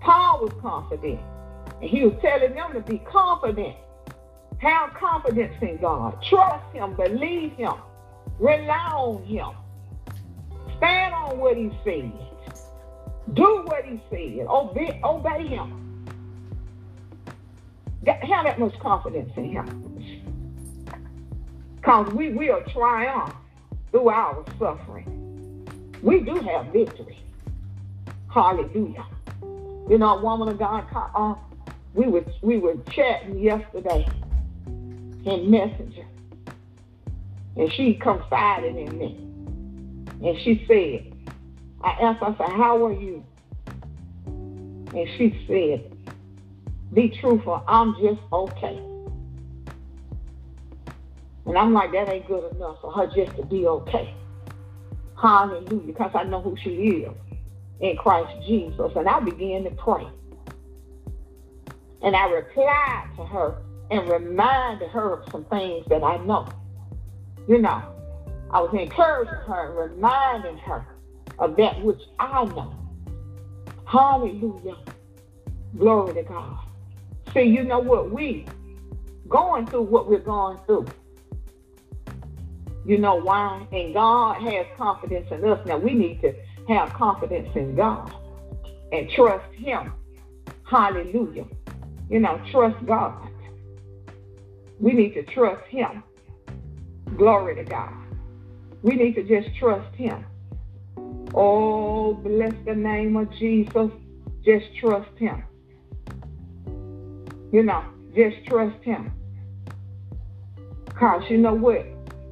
Paul 0.00 0.40
was 0.40 0.52
confident. 0.60 1.20
And 1.80 1.90
he 1.90 2.04
was 2.04 2.14
telling 2.20 2.54
them 2.54 2.72
to 2.72 2.80
be 2.80 2.98
confident. 2.98 3.76
Have 4.58 4.94
confidence 4.94 5.54
in 5.60 5.78
God. 5.78 6.20
Trust 6.28 6.74
him. 6.74 6.94
Believe 6.94 7.52
him. 7.52 7.74
Rely 8.38 8.74
on 8.74 9.22
him. 9.24 9.50
Stand 10.76 11.14
on 11.14 11.38
what 11.38 11.56
he 11.56 11.70
said. 11.84 12.12
Do 13.34 13.62
what 13.66 13.84
he 13.84 14.00
said. 14.10 14.46
Obey, 14.48 15.00
obey 15.04 15.46
him. 15.46 16.06
Have 18.06 18.44
that 18.46 18.58
much 18.58 18.78
confidence 18.80 19.32
in 19.36 19.52
him. 19.52 20.84
Because 21.76 22.12
we 22.12 22.30
will 22.30 22.62
triumph 22.72 23.34
through 23.90 24.08
our 24.08 24.44
suffering. 24.58 25.66
We 26.02 26.20
do 26.20 26.34
have 26.34 26.66
victory. 26.66 27.18
Hallelujah. 28.32 29.06
You 29.88 29.98
know, 29.98 30.18
a 30.18 30.22
woman 30.22 30.48
of 30.48 30.58
God, 30.58 30.84
uh, 31.14 31.34
we 31.98 32.06
were 32.06 32.24
we 32.42 32.58
were 32.58 32.76
chatting 32.92 33.40
yesterday 33.40 34.06
in 34.66 35.50
Messenger, 35.50 36.06
and 37.56 37.72
she 37.72 37.94
confided 37.94 38.76
in 38.76 38.96
me, 38.96 39.16
and 40.24 40.40
she 40.42 40.64
said, 40.68 41.12
I 41.82 41.90
asked, 42.00 42.22
I 42.22 42.36
said, 42.38 42.56
how 42.56 42.86
are 42.86 42.92
you? 42.92 43.24
And 44.26 45.08
she 45.16 45.44
said, 45.48 45.92
be 46.94 47.08
truthful, 47.20 47.64
I'm 47.66 47.96
just 48.00 48.20
okay. 48.32 48.80
And 51.46 51.58
I'm 51.58 51.72
like, 51.72 51.90
that 51.92 52.08
ain't 52.08 52.28
good 52.28 52.54
enough 52.54 52.80
for 52.80 52.92
her 52.92 53.08
just 53.08 53.36
to 53.38 53.44
be 53.44 53.66
okay. 53.66 54.14
Hallelujah, 55.20 55.80
because 55.80 56.12
I 56.14 56.22
know 56.22 56.42
who 56.42 56.56
she 56.62 56.70
is 56.70 57.12
in 57.80 57.96
Christ 57.96 58.30
Jesus. 58.46 58.92
And 58.94 59.08
I 59.08 59.18
began 59.18 59.64
to 59.64 59.70
pray. 59.70 60.06
And 62.02 62.14
I 62.14 62.28
replied 62.28 63.10
to 63.16 63.24
her 63.24 63.62
and 63.90 64.08
reminded 64.08 64.90
her 64.90 65.14
of 65.14 65.30
some 65.30 65.44
things 65.46 65.84
that 65.88 66.02
I 66.02 66.18
know. 66.18 66.46
You 67.48 67.58
know, 67.58 67.82
I 68.50 68.60
was 68.60 68.74
encouraging 68.74 69.34
her 69.34 69.66
and 69.66 69.94
reminding 69.94 70.58
her 70.58 70.86
of 71.38 71.56
that 71.56 71.82
which 71.82 72.00
I 72.18 72.44
know. 72.44 72.74
Hallelujah. 73.84 74.76
Glory 75.76 76.14
to 76.14 76.22
God. 76.22 76.58
See, 77.32 77.42
you 77.42 77.62
know 77.64 77.78
what? 77.78 78.10
We 78.10 78.46
going 79.28 79.66
through 79.66 79.82
what 79.82 80.08
we're 80.08 80.18
going 80.18 80.58
through. 80.66 80.86
You 82.84 82.98
know 82.98 83.16
why? 83.16 83.66
And 83.72 83.92
God 83.92 84.40
has 84.42 84.66
confidence 84.76 85.26
in 85.30 85.44
us. 85.44 85.66
Now 85.66 85.76
we 85.76 85.92
need 85.92 86.22
to 86.22 86.34
have 86.68 86.92
confidence 86.94 87.48
in 87.54 87.74
God 87.74 88.12
and 88.92 89.10
trust 89.10 89.52
Him. 89.54 89.92
Hallelujah. 90.64 91.44
You 92.08 92.20
know, 92.20 92.40
trust 92.50 92.84
God. 92.86 93.28
We 94.80 94.92
need 94.92 95.14
to 95.14 95.22
trust 95.24 95.66
Him. 95.68 96.02
Glory 97.16 97.56
to 97.56 97.64
God. 97.64 97.94
We 98.82 98.94
need 98.94 99.14
to 99.14 99.22
just 99.22 99.56
trust 99.58 99.94
Him. 99.96 100.24
Oh, 101.34 102.14
bless 102.14 102.52
the 102.64 102.74
name 102.74 103.16
of 103.16 103.30
Jesus. 103.38 103.90
Just 104.44 104.66
trust 104.80 105.10
him. 105.18 105.44
You 107.52 107.62
know, 107.62 107.84
just 108.14 108.36
trust 108.46 108.82
him. 108.82 109.12
Because 110.86 111.22
you 111.28 111.38
know 111.38 111.54
what? 111.54 111.86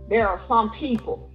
There 0.08 0.26
are 0.28 0.40
some 0.48 0.70
people. 0.70 1.30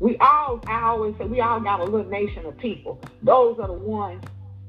We 0.00 0.16
all, 0.18 0.60
I 0.66 0.82
always 0.84 1.14
say, 1.18 1.26
we 1.26 1.40
all 1.40 1.60
got 1.60 1.80
a 1.80 1.84
little 1.84 2.10
nation 2.10 2.46
of 2.46 2.56
people. 2.58 3.00
Those 3.22 3.58
are 3.58 3.68
the 3.68 3.72
ones 3.74 4.24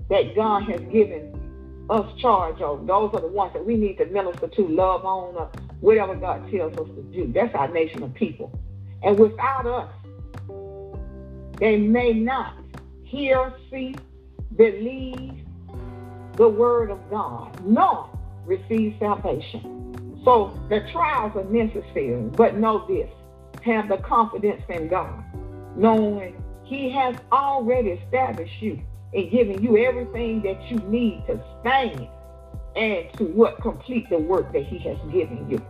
that 0.09 0.35
God 0.35 0.63
has 0.63 0.81
given 0.91 1.44
us 1.89 2.19
charge 2.19 2.61
over. 2.61 2.83
Those 2.85 3.11
are 3.13 3.21
the 3.21 3.27
ones 3.27 3.53
that 3.53 3.65
we 3.65 3.75
need 3.75 3.97
to 3.97 4.05
minister 4.05 4.47
to, 4.47 4.67
love 4.67 5.05
on, 5.05 5.35
or 5.35 5.51
whatever 5.81 6.15
God 6.15 6.49
tells 6.51 6.73
us 6.77 6.87
to 6.87 7.03
do. 7.13 7.31
That's 7.33 7.53
our 7.55 7.67
nation 7.67 8.03
of 8.03 8.13
people. 8.13 8.51
And 9.03 9.17
without 9.19 9.65
us, 9.65 9.91
they 11.59 11.77
may 11.77 12.13
not 12.13 12.55
hear, 13.03 13.53
see, 13.69 13.95
believe 14.55 15.45
the 16.33 16.49
word 16.49 16.91
of 16.91 16.99
God, 17.09 17.63
nor 17.65 18.09
receive 18.45 18.95
salvation. 18.99 20.21
So 20.25 20.59
the 20.69 20.81
trials 20.91 21.35
are 21.35 21.43
necessary, 21.45 22.29
but 22.35 22.57
know 22.57 22.85
this 22.87 23.09
have 23.63 23.89
the 23.89 23.97
confidence 23.97 24.61
in 24.69 24.87
God, 24.87 25.23
knowing 25.75 26.43
He 26.63 26.89
has 26.91 27.15
already 27.31 27.91
established 27.91 28.61
you 28.61 28.81
and 29.13 29.31
giving 29.31 29.63
you 29.63 29.77
everything 29.77 30.41
that 30.43 30.61
you 30.69 30.77
need 30.89 31.23
to 31.27 31.41
stand 31.61 32.07
and 32.75 33.11
to 33.17 33.25
what 33.25 33.61
complete 33.61 34.09
the 34.09 34.17
work 34.17 34.51
that 34.53 34.65
He 34.65 34.77
has 34.79 34.97
given 35.11 35.49
you. 35.49 35.65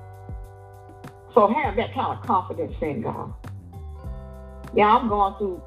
So 1.34 1.48
have 1.48 1.76
that 1.76 1.94
kind 1.94 2.18
of 2.18 2.26
confidence 2.26 2.76
in 2.82 3.02
God. 3.02 3.34
Yeah, 4.74 4.88
I'm 4.88 5.08
going 5.08 5.36
through 5.38 5.62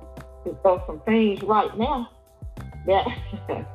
uh, 0.64 0.78
some 0.86 1.00
things 1.00 1.42
right 1.42 1.76
now 1.78 2.10
that 2.86 3.06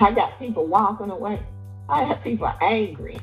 I 0.00 0.12
got 0.12 0.38
people 0.38 0.66
walking 0.66 1.10
away. 1.10 1.40
I 1.88 2.04
have 2.04 2.22
people 2.22 2.52
angry, 2.60 3.18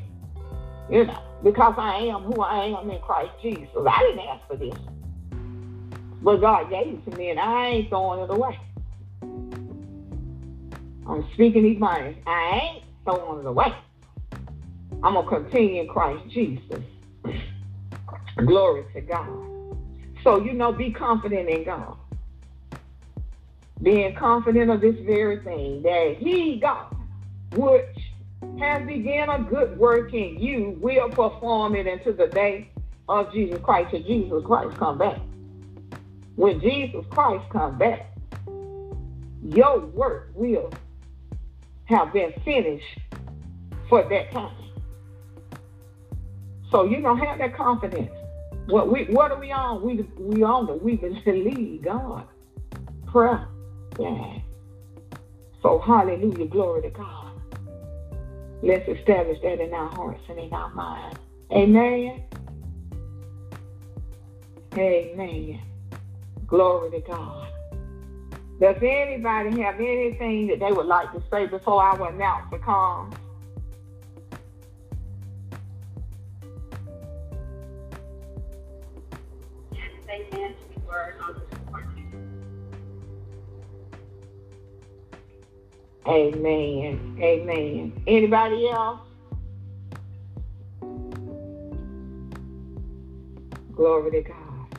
you 0.90 1.06
know, 1.06 1.22
because 1.44 1.76
I 1.78 1.98
am 1.98 2.22
who 2.24 2.42
I 2.42 2.66
am 2.66 2.90
in 2.90 3.00
Christ 3.02 3.32
Jesus. 3.42 3.68
I 3.76 4.00
didn't 4.00 4.26
ask 4.26 4.48
for 4.48 4.56
this. 4.56 4.76
But 6.22 6.38
God 6.38 6.70
gave 6.70 6.88
it 6.94 7.12
to 7.12 7.18
me 7.18 7.30
and 7.32 7.40
I 7.40 7.68
ain't 7.68 7.90
throwing 7.90 8.22
it 8.22 8.30
away. 8.30 8.58
I'm 11.08 11.26
speaking 11.34 11.64
these 11.64 11.80
minds. 11.80 12.18
I 12.26 12.60
ain't 12.64 12.84
throwing 13.04 13.42
it 13.42 13.46
away. 13.48 13.74
I'm 15.04 15.14
going 15.14 15.26
to 15.26 15.32
continue 15.32 15.82
in 15.82 15.88
Christ 15.88 16.30
Jesus. 16.30 16.80
Glory 18.38 18.86
to 18.94 19.02
God. 19.02 19.78
So, 20.24 20.42
you 20.42 20.54
know, 20.54 20.72
be 20.72 20.92
confident 20.92 21.50
in 21.50 21.66
God. 21.66 21.98
Being 23.82 24.16
confident 24.16 24.72
of 24.72 24.80
this 24.80 24.96
very 25.06 25.44
thing, 25.44 25.82
that 25.84 26.16
He, 26.18 26.58
God, 26.60 26.96
which 27.56 27.98
has 28.60 28.88
begun 28.88 29.30
a 29.30 29.44
good 29.44 29.78
work 29.78 30.14
in 30.14 30.40
you, 30.40 30.78
will 30.80 31.10
perform 31.10 31.76
it 31.76 31.86
until 31.86 32.14
the 32.14 32.28
day 32.28 32.70
of 33.10 33.34
Jesus 33.34 33.60
Christ, 33.62 33.92
till 33.92 34.04
Jesus 34.04 34.42
Christ 34.46 34.78
come 34.78 34.98
back. 34.98 35.20
When 36.36 36.62
Jesus 36.62 37.06
Christ 37.10 37.44
come 37.52 37.78
back, 37.78 38.10
your 39.44 39.80
work 39.80 40.32
will 40.34 40.72
have 41.86 42.14
been 42.14 42.34
finished 42.46 43.00
for 43.90 44.08
that 44.10 44.32
time. 44.32 44.56
So 46.72 46.86
you 46.86 47.02
don't 47.02 47.20
have 47.20 47.38
that 47.40 47.56
confidence. 47.56 48.10
What 48.68 48.92
we 48.92 49.06
what 49.06 49.32
are 49.32 49.40
we 49.40 49.52
on? 49.52 49.82
We 49.84 50.08
we 50.18 50.44
on 50.44 50.66
the 50.66 50.74
we 50.74 50.96
believe 50.96 51.84
God. 51.84 52.28
Prayer. 53.08 53.48
Yeah. 54.00 54.40
So 55.62 55.80
hallelujah, 55.80 56.48
glory 56.48 56.84
to 56.84 56.90
God. 56.90 57.32
Let's 58.64 58.88
establish 58.88 59.42
that 59.44 59.60
in 59.60 59.74
our 59.74 59.90
hearts 59.90 60.22
and 60.30 60.40
in 60.40 60.54
our 60.54 60.74
minds. 60.74 61.20
Amen. 61.52 62.24
Amen. 64.78 65.62
Glory 66.48 66.92
to 66.92 67.00
God. 67.02 67.53
Does 68.60 68.78
anybody 68.82 69.62
have 69.62 69.76
anything 69.76 70.48
that 70.48 70.60
they 70.60 70.72
would 70.72 70.86
like 70.88 71.12
to 71.14 71.22
say 71.32 71.48
before 71.48 71.84
our 71.84 72.10
announcer 72.10 72.60
comes? 72.60 73.16
Amen 80.10 80.56
Amen. 86.08 87.18
Amen. 87.22 88.04
Anybody 88.08 88.70
else? 88.70 89.00
Glory 93.74 94.12
to 94.12 94.22
God. 94.22 94.78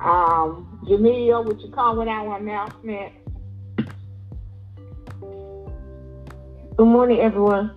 Um, 0.00 0.77
Jamil, 0.88 1.44
would 1.44 1.60
you 1.60 1.70
come 1.70 1.98
with 1.98 2.08
our 2.08 2.38
announcement? 2.38 3.12
Good 6.76 6.86
morning, 6.86 7.20
everyone. 7.20 7.76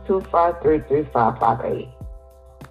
516-253-3558. 0.06 2.01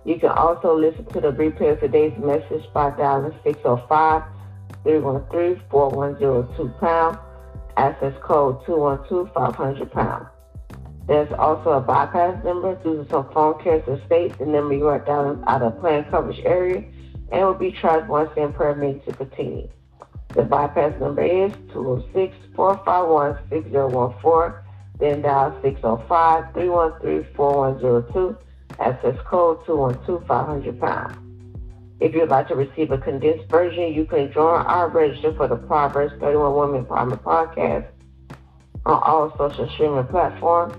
You 0.03 0.17
can 0.17 0.29
also 0.29 0.75
listen 0.75 1.05
to 1.05 1.21
the 1.21 1.31
replay 1.31 1.73
of 1.73 1.79
today's 1.79 2.17
message 2.17 2.65
by 2.73 2.89
dialing 2.91 3.37
605 3.43 4.23
313 4.83 5.61
4102 5.69 6.73
pound, 6.79 7.19
access 7.77 8.13
code 8.23 8.65
212 8.65 9.31
500 9.31 9.91
pound. 9.91 10.25
There's 11.07 11.31
also 11.33 11.71
a 11.71 11.81
bypass 11.81 12.43
number 12.43 12.75
due 12.75 13.03
to 13.03 13.09
some 13.09 13.31
phone 13.31 13.61
carriers 13.61 13.87
in 13.87 14.01
states. 14.07 14.35
The 14.39 14.45
number 14.45 14.73
you 14.73 14.87
are 14.87 14.99
dialing 14.99 15.43
out 15.45 15.61
of 15.61 15.79
plan 15.79 16.05
coverage 16.09 16.41
area 16.45 16.83
and 17.31 17.45
will 17.45 17.53
be 17.53 17.71
charged 17.71 18.07
one 18.07 18.33
cent 18.33 18.55
per 18.55 18.73
minute 18.73 19.05
to 19.05 19.13
continue. 19.13 19.69
The 20.29 20.43
bypass 20.43 20.99
number 20.99 21.23
is 21.23 21.51
206 21.73 22.35
451 22.55 23.37
6014, 23.49 24.63
then 24.99 25.21
dial 25.21 25.59
605 25.61 26.53
313 26.53 27.35
4102 27.35 28.37
Access 28.80 29.17
code 29.26 29.65
212 29.65 30.28
pounds. 30.28 30.65
If 31.99 32.15
you'd 32.15 32.30
like 32.30 32.47
to 32.47 32.55
receive 32.55 32.91
a 32.91 32.97
condensed 32.97 33.47
version, 33.49 33.93
you 33.93 34.05
can 34.05 34.32
join 34.34 34.65
our 34.65 34.89
register 34.89 35.36
for 35.36 35.47
the 35.47 35.55
Proverbs 35.55 36.13
31 36.19 36.55
Women 36.55 36.84
Empowerment 36.86 37.22
Podcast 37.22 37.86
on 38.86 39.01
all 39.03 39.32
social 39.38 39.69
streaming 39.69 40.07
platforms. 40.07 40.74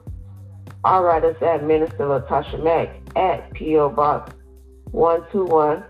or 0.85 1.03
write 1.03 1.25
us 1.25 1.43
at 1.43 1.65
Minister 1.65 2.05
Latasha 2.05 2.63
Mack 2.63 2.91
at 3.17 3.53
P.O. 3.53 3.89
Box 3.91 4.33
121 4.93 5.83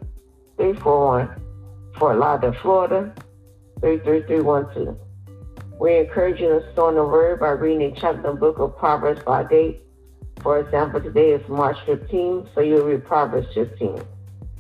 341 0.58 1.30
Fort 1.96 2.18
Lauderdale, 2.18 2.60
Florida 2.60 3.14
33312. 3.80 4.98
We 5.78 5.98
encourage 5.98 6.40
you 6.40 6.48
to 6.48 6.72
store 6.72 6.92
the 6.92 7.04
word 7.04 7.38
by 7.38 7.50
reading 7.50 7.92
a 7.92 7.94
chapter 7.94 8.28
and 8.28 8.40
book 8.40 8.58
of 8.58 8.76
Proverbs 8.76 9.22
by 9.22 9.44
date. 9.44 9.84
For 10.42 10.58
example, 10.58 11.00
today 11.00 11.30
is 11.30 11.48
March 11.48 11.76
15, 11.86 12.48
so 12.54 12.60
you'll 12.60 12.84
read 12.84 13.04
Proverbs 13.04 13.46
15. 13.54 14.02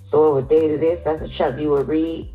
So 0.08 0.34
what 0.34 0.48
date 0.48 0.70
it 0.70 0.84
is, 0.84 1.00
that's 1.04 1.20
the 1.20 1.28
chapter 1.36 1.60
you 1.60 1.70
will 1.70 1.84
read. 1.84 2.32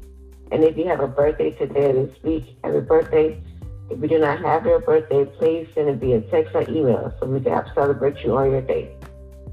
And 0.51 0.61
if 0.65 0.75
you 0.75 0.85
have 0.87 0.99
a 0.99 1.07
birthday 1.07 1.51
today 1.51 1.93
this 1.93 2.21
week, 2.21 2.57
happy 2.65 2.81
birthday. 2.81 3.41
If 3.89 4.01
you 4.01 4.09
do 4.09 4.19
not 4.19 4.39
have 4.39 4.65
your 4.65 4.79
birthday, 4.79 5.23
please 5.23 5.69
send 5.73 5.87
it 5.87 5.99
via 5.99 6.19
text 6.19 6.53
or 6.53 6.69
email 6.69 7.13
so 7.17 7.27
we 7.27 7.39
can 7.39 7.53
help 7.53 7.73
celebrate 7.73 8.17
you 8.25 8.35
on 8.35 8.51
your 8.51 8.61
day. 8.61 8.93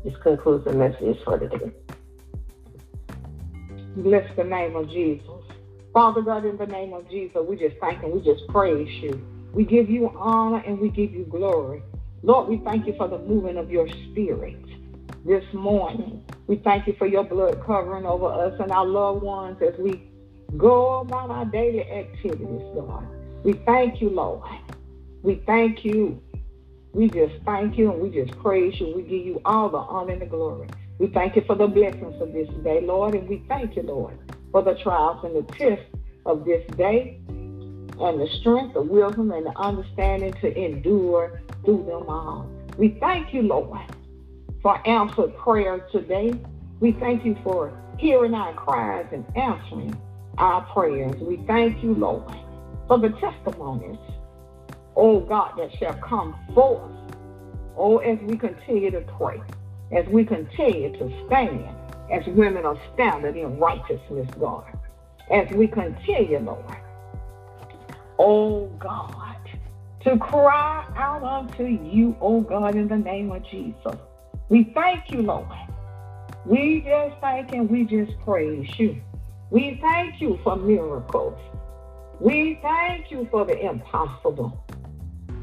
This 0.03 0.17
concludes 0.17 0.65
the 0.65 0.73
message 0.73 1.23
for 1.25 1.39
today. 1.39 1.73
Bless 3.97 4.25
the 4.37 4.45
name 4.45 4.77
of 4.77 4.89
Jesus. 4.89 5.27
Father 5.93 6.23
God, 6.23 6.45
in 6.45 6.57
the 6.57 6.67
name 6.67 6.93
of 6.93 7.09
Jesus, 7.11 7.45
we 7.49 7.57
just 7.57 7.77
thank 7.81 8.03
and 8.05 8.13
we 8.13 8.21
just 8.21 8.47
praise 8.49 8.89
you. 9.03 9.21
We 9.53 9.65
give 9.65 9.91
you 9.91 10.11
honor 10.17 10.63
and 10.65 10.79
we 10.79 10.91
give 10.91 11.13
you 11.13 11.25
glory. 11.25 11.83
Lord, 12.23 12.49
we 12.49 12.59
thank 12.59 12.87
you 12.87 12.95
for 12.97 13.09
the 13.09 13.19
movement 13.19 13.59
of 13.59 13.71
your 13.71 13.89
spirit 13.89 14.57
this 15.25 15.45
morning. 15.53 16.25
We 16.47 16.57
thank 16.57 16.87
you 16.87 16.95
for 16.99 17.07
your 17.07 17.25
blood 17.25 17.61
covering 17.67 18.07
over 18.07 18.27
us 18.27 18.55
and 18.61 18.71
our 18.71 18.87
loved 18.87 19.23
ones 19.23 19.61
as 19.61 19.77
we 19.79 20.01
go 20.57 21.01
about 21.01 21.31
our 21.31 21.45
daily 21.47 21.83
activities, 21.83 22.63
God. 22.75 23.07
We 23.43 23.55
thank 23.55 24.01
you, 24.01 24.11
Lord. 24.11 24.49
We 25.23 25.43
thank 25.47 25.85
you. 25.85 26.23
We 26.93 27.09
just 27.09 27.35
thank 27.45 27.77
you 27.77 27.91
and 27.93 28.01
we 28.01 28.11
just 28.11 28.39
praise 28.39 28.81
you. 28.81 28.95
We 28.95 29.03
give 29.03 29.27
you 29.27 29.41
all 29.45 29.69
the 29.69 29.79
honor 29.79 30.13
and 30.13 30.23
the 30.23 30.27
glory. 30.27 30.69
We 31.01 31.07
thank 31.07 31.35
you 31.35 31.43
for 31.47 31.57
the 31.57 31.67
blessings 31.67 32.21
of 32.21 32.35
this 32.35 32.47
day, 32.63 32.83
Lord, 32.83 33.15
and 33.15 33.27
we 33.27 33.43
thank 33.49 33.75
you, 33.75 33.83
Lord, 33.83 34.19
for 34.53 34.61
the 34.63 34.75
trials 34.75 35.25
and 35.25 35.35
the 35.35 35.51
tests 35.55 35.87
of 36.27 36.45
this 36.45 36.63
day 36.77 37.19
and 37.27 38.21
the 38.21 38.29
strength, 38.39 38.75
the 38.75 38.83
wisdom, 38.83 39.31
and 39.31 39.47
the 39.47 39.59
understanding 39.59 40.35
to 40.43 40.55
endure 40.55 41.41
through 41.65 41.87
them 41.87 42.07
all. 42.07 42.47
We 42.77 42.99
thank 43.01 43.33
you, 43.33 43.41
Lord, 43.41 43.81
for 44.61 44.87
answered 44.87 45.35
prayer 45.39 45.79
today. 45.91 46.35
We 46.81 46.93
thank 46.93 47.25
you 47.25 47.35
for 47.43 47.73
hearing 47.97 48.35
our 48.35 48.53
cries 48.53 49.07
and 49.11 49.25
answering 49.39 49.99
our 50.37 50.61
prayers. 50.67 51.19
We 51.23 51.39
thank 51.47 51.83
you, 51.83 51.95
Lord, 51.95 52.31
for 52.87 52.99
the 52.99 53.09
testimonies, 53.09 53.97
oh 54.97 55.21
God, 55.21 55.55
that 55.57 55.75
shall 55.79 55.95
come 55.95 56.37
forth, 56.55 56.93
oh, 57.75 57.99
as 57.99 58.19
we 58.21 58.37
continue 58.37 58.91
to 58.91 59.01
pray, 59.01 59.41
as 59.93 60.07
we 60.07 60.25
continue 60.25 60.93
to 60.99 61.27
stand, 61.27 61.69
as 62.13 62.27
women 62.29 62.65
are 62.65 62.79
standing 62.95 63.43
in 63.43 63.59
righteousness, 63.59 64.29
God, 64.39 64.65
as 65.31 65.49
we 65.51 65.67
continue, 65.67 66.39
Lord, 66.39 66.77
oh 68.19 68.67
God, 68.79 69.37
to 70.03 70.19
cry 70.19 70.87
out 70.97 71.23
unto 71.23 71.65
you, 71.65 72.17
oh 72.21 72.41
God, 72.41 72.77
in 72.77 72.89
the 72.89 72.99
name 72.99 73.31
of 73.33 73.43
Jesus. 73.45 73.99
We 74.49 74.65
thank 74.75 75.11
you, 75.11 75.23
Lord. 75.23 75.47
We 76.45 76.81
just 76.81 77.21
thank 77.21 77.53
and 77.53 77.69
we 77.69 77.85
just 77.85 78.19
praise 78.21 78.69
you. 78.79 79.01
We 79.51 79.79
thank 79.81 80.21
you 80.21 80.39
for 80.43 80.57
miracles. 80.57 81.39
We 82.21 82.59
thank 82.63 83.11
you 83.11 83.29
for 83.31 83.45
the 83.45 83.59
impossible. 83.59 84.65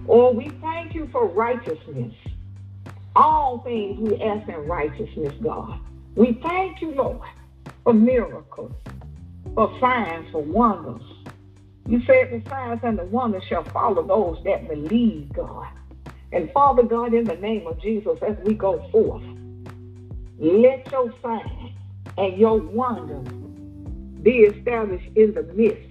Or 0.07 0.33
we 0.33 0.49
thank 0.61 0.93
you 0.95 1.07
for 1.11 1.27
righteousness. 1.27 2.13
All 3.17 3.61
things 3.63 3.99
we 3.99 4.21
ask 4.21 4.47
in 4.47 4.67
righteousness, 4.67 5.33
God. 5.41 5.79
We 6.15 6.33
thank 6.43 6.81
you, 6.81 6.91
Lord, 6.91 7.27
for 7.83 7.91
miracles, 7.91 8.73
for 9.55 9.75
signs, 9.79 10.29
for 10.31 10.43
wonders. 10.43 11.01
You 11.87 11.99
said 12.05 12.29
the 12.29 12.47
signs 12.47 12.81
and 12.83 12.99
the 12.99 13.05
wonders 13.05 13.43
shall 13.49 13.63
follow 13.63 14.03
those 14.03 14.43
that 14.43 14.67
believe, 14.67 15.33
God. 15.33 15.67
And 16.31 16.51
Father 16.51 16.83
God, 16.83 17.15
in 17.15 17.23
the 17.23 17.35
name 17.37 17.65
of 17.65 17.81
Jesus, 17.81 18.19
as 18.21 18.37
we 18.45 18.53
go 18.53 18.87
forth, 18.91 19.23
let 20.37 20.91
your 20.91 21.11
sign 21.23 21.73
and 22.19 22.37
your 22.37 22.59
wonders 22.59 23.27
be 24.21 24.41
established 24.41 25.09
in 25.15 25.33
the 25.33 25.41
midst. 25.41 25.89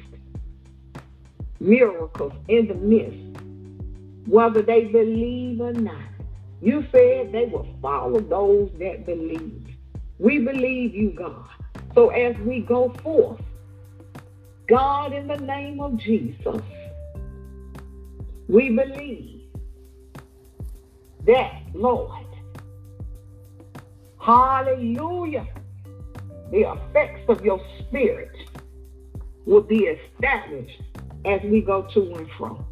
Miracles 1.59 2.35
in 2.47 2.69
the 2.69 2.75
midst, 2.75 3.43
whether 4.29 4.63
they 4.63 4.85
believe 4.85 5.61
or 5.61 5.73
not. 5.73 6.16
You 6.61 6.87
said 6.91 7.33
they 7.33 7.47
will 7.47 7.69
follow 7.83 8.21
those 8.21 8.71
that 8.79 9.05
believe. 9.07 9.67
We 10.19 10.39
believe 10.39 10.95
you, 10.95 11.11
God. 11.11 11.49
So 11.95 12.09
as 12.09 12.37
we 12.39 12.61
go 12.61 12.91
forth, 13.03 13.41
God, 14.69 15.13
in 15.13 15.27
the 15.27 15.37
name 15.37 15.81
of 15.81 15.97
Jesus, 15.97 16.61
we 18.49 18.71
believe 18.71 19.43
that, 21.27 21.63
Lord. 21.75 22.27
Hallelujah. 24.21 25.47
The 26.51 26.63
effects 26.73 27.29
of 27.29 27.45
your 27.45 27.61
spirit 27.79 28.35
will 29.45 29.63
be 29.63 29.85
established 29.85 30.83
as 31.25 31.41
we 31.43 31.61
go 31.61 31.83
to 31.83 32.15
and 32.15 32.31
from. 32.33 32.65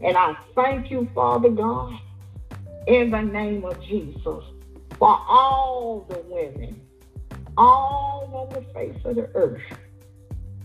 And 0.00 0.16
I 0.16 0.36
thank 0.54 0.90
you, 0.90 1.08
Father 1.14 1.48
God, 1.48 1.98
in 2.86 3.10
the 3.10 3.22
name 3.22 3.64
of 3.64 3.80
Jesus, 3.80 4.44
for 4.98 5.18
all 5.28 6.04
the 6.08 6.20
women, 6.20 6.80
all 7.56 8.28
on 8.34 8.48
the 8.50 8.62
face 8.74 8.96
of 9.04 9.16
the 9.16 9.28
earth. 9.34 9.60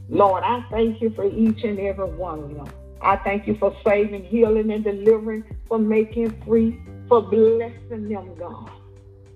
Lord, 0.10 0.44
I 0.44 0.62
thank 0.72 1.02
you 1.02 1.12
for 1.16 1.26
each 1.26 1.64
and 1.64 1.80
every 1.80 2.06
one 2.06 2.44
of 2.44 2.54
them. 2.56 2.68
I 3.02 3.18
thank 3.18 3.48
you 3.48 3.56
for 3.60 3.74
saving, 3.88 4.24
healing, 4.26 4.72
and 4.72 4.84
delivering, 4.84 5.44
for 5.68 5.80
making 5.80 6.34
free, 6.46 6.76
for 7.10 7.22
blessing 7.22 8.10
them, 8.10 8.36
God, 8.36 8.72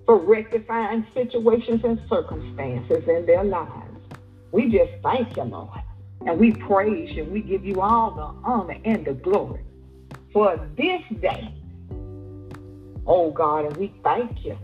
for 0.06 0.18
rectifying 0.18 1.04
situations 1.14 1.82
and 1.84 1.98
circumstances 2.08 3.04
in 3.06 3.26
their 3.26 3.44
lives. 3.44 4.00
We 4.52 4.66
just 4.68 4.92
thank 5.02 5.36
you, 5.36 5.44
Lord. 5.44 5.80
And 6.26 6.38
we 6.38 6.52
praise 6.52 7.10
you. 7.16 7.24
We 7.24 7.42
give 7.42 7.64
you 7.64 7.80
all 7.80 8.10
the 8.12 8.30
honor 8.44 8.76
and 8.84 9.04
the 9.04 9.14
glory 9.14 9.64
for 10.32 10.56
this 10.76 11.02
day. 11.20 11.48
Oh 13.06 13.30
God, 13.30 13.66
and 13.66 13.76
we 13.76 13.92
thank 14.02 14.44
you. 14.44 14.56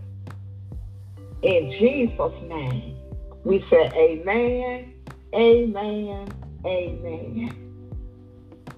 In 1.43 1.71
Jesus' 1.79 2.43
name, 2.43 2.97
we 3.45 3.65
say 3.71 3.91
amen, 3.95 4.93
amen, 5.35 6.29
amen. 6.65 7.65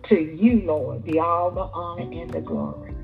To 0.08 0.14
you, 0.16 0.62
Lord, 0.62 1.04
be 1.04 1.18
all 1.18 1.50
the 1.50 1.62
honor 1.72 2.02
and 2.02 2.30
the 2.30 2.40
glory. 2.40 2.94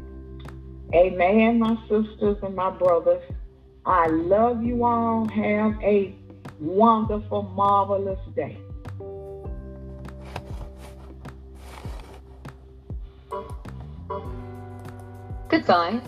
Amen, 0.94 1.59
my 1.59 1.76
sisters 1.88 2.38
and 2.42 2.54
my 2.54 2.70
brothers. 2.70 3.22
I 3.84 4.07
love 4.09 4.62
you 4.62 4.84
all. 4.84 5.28
Have 5.28 5.80
a 5.82 6.14
wonderful, 6.59 7.42
marvelous 7.42 8.18
day. 8.34 8.59
Goodbye. 15.48 16.00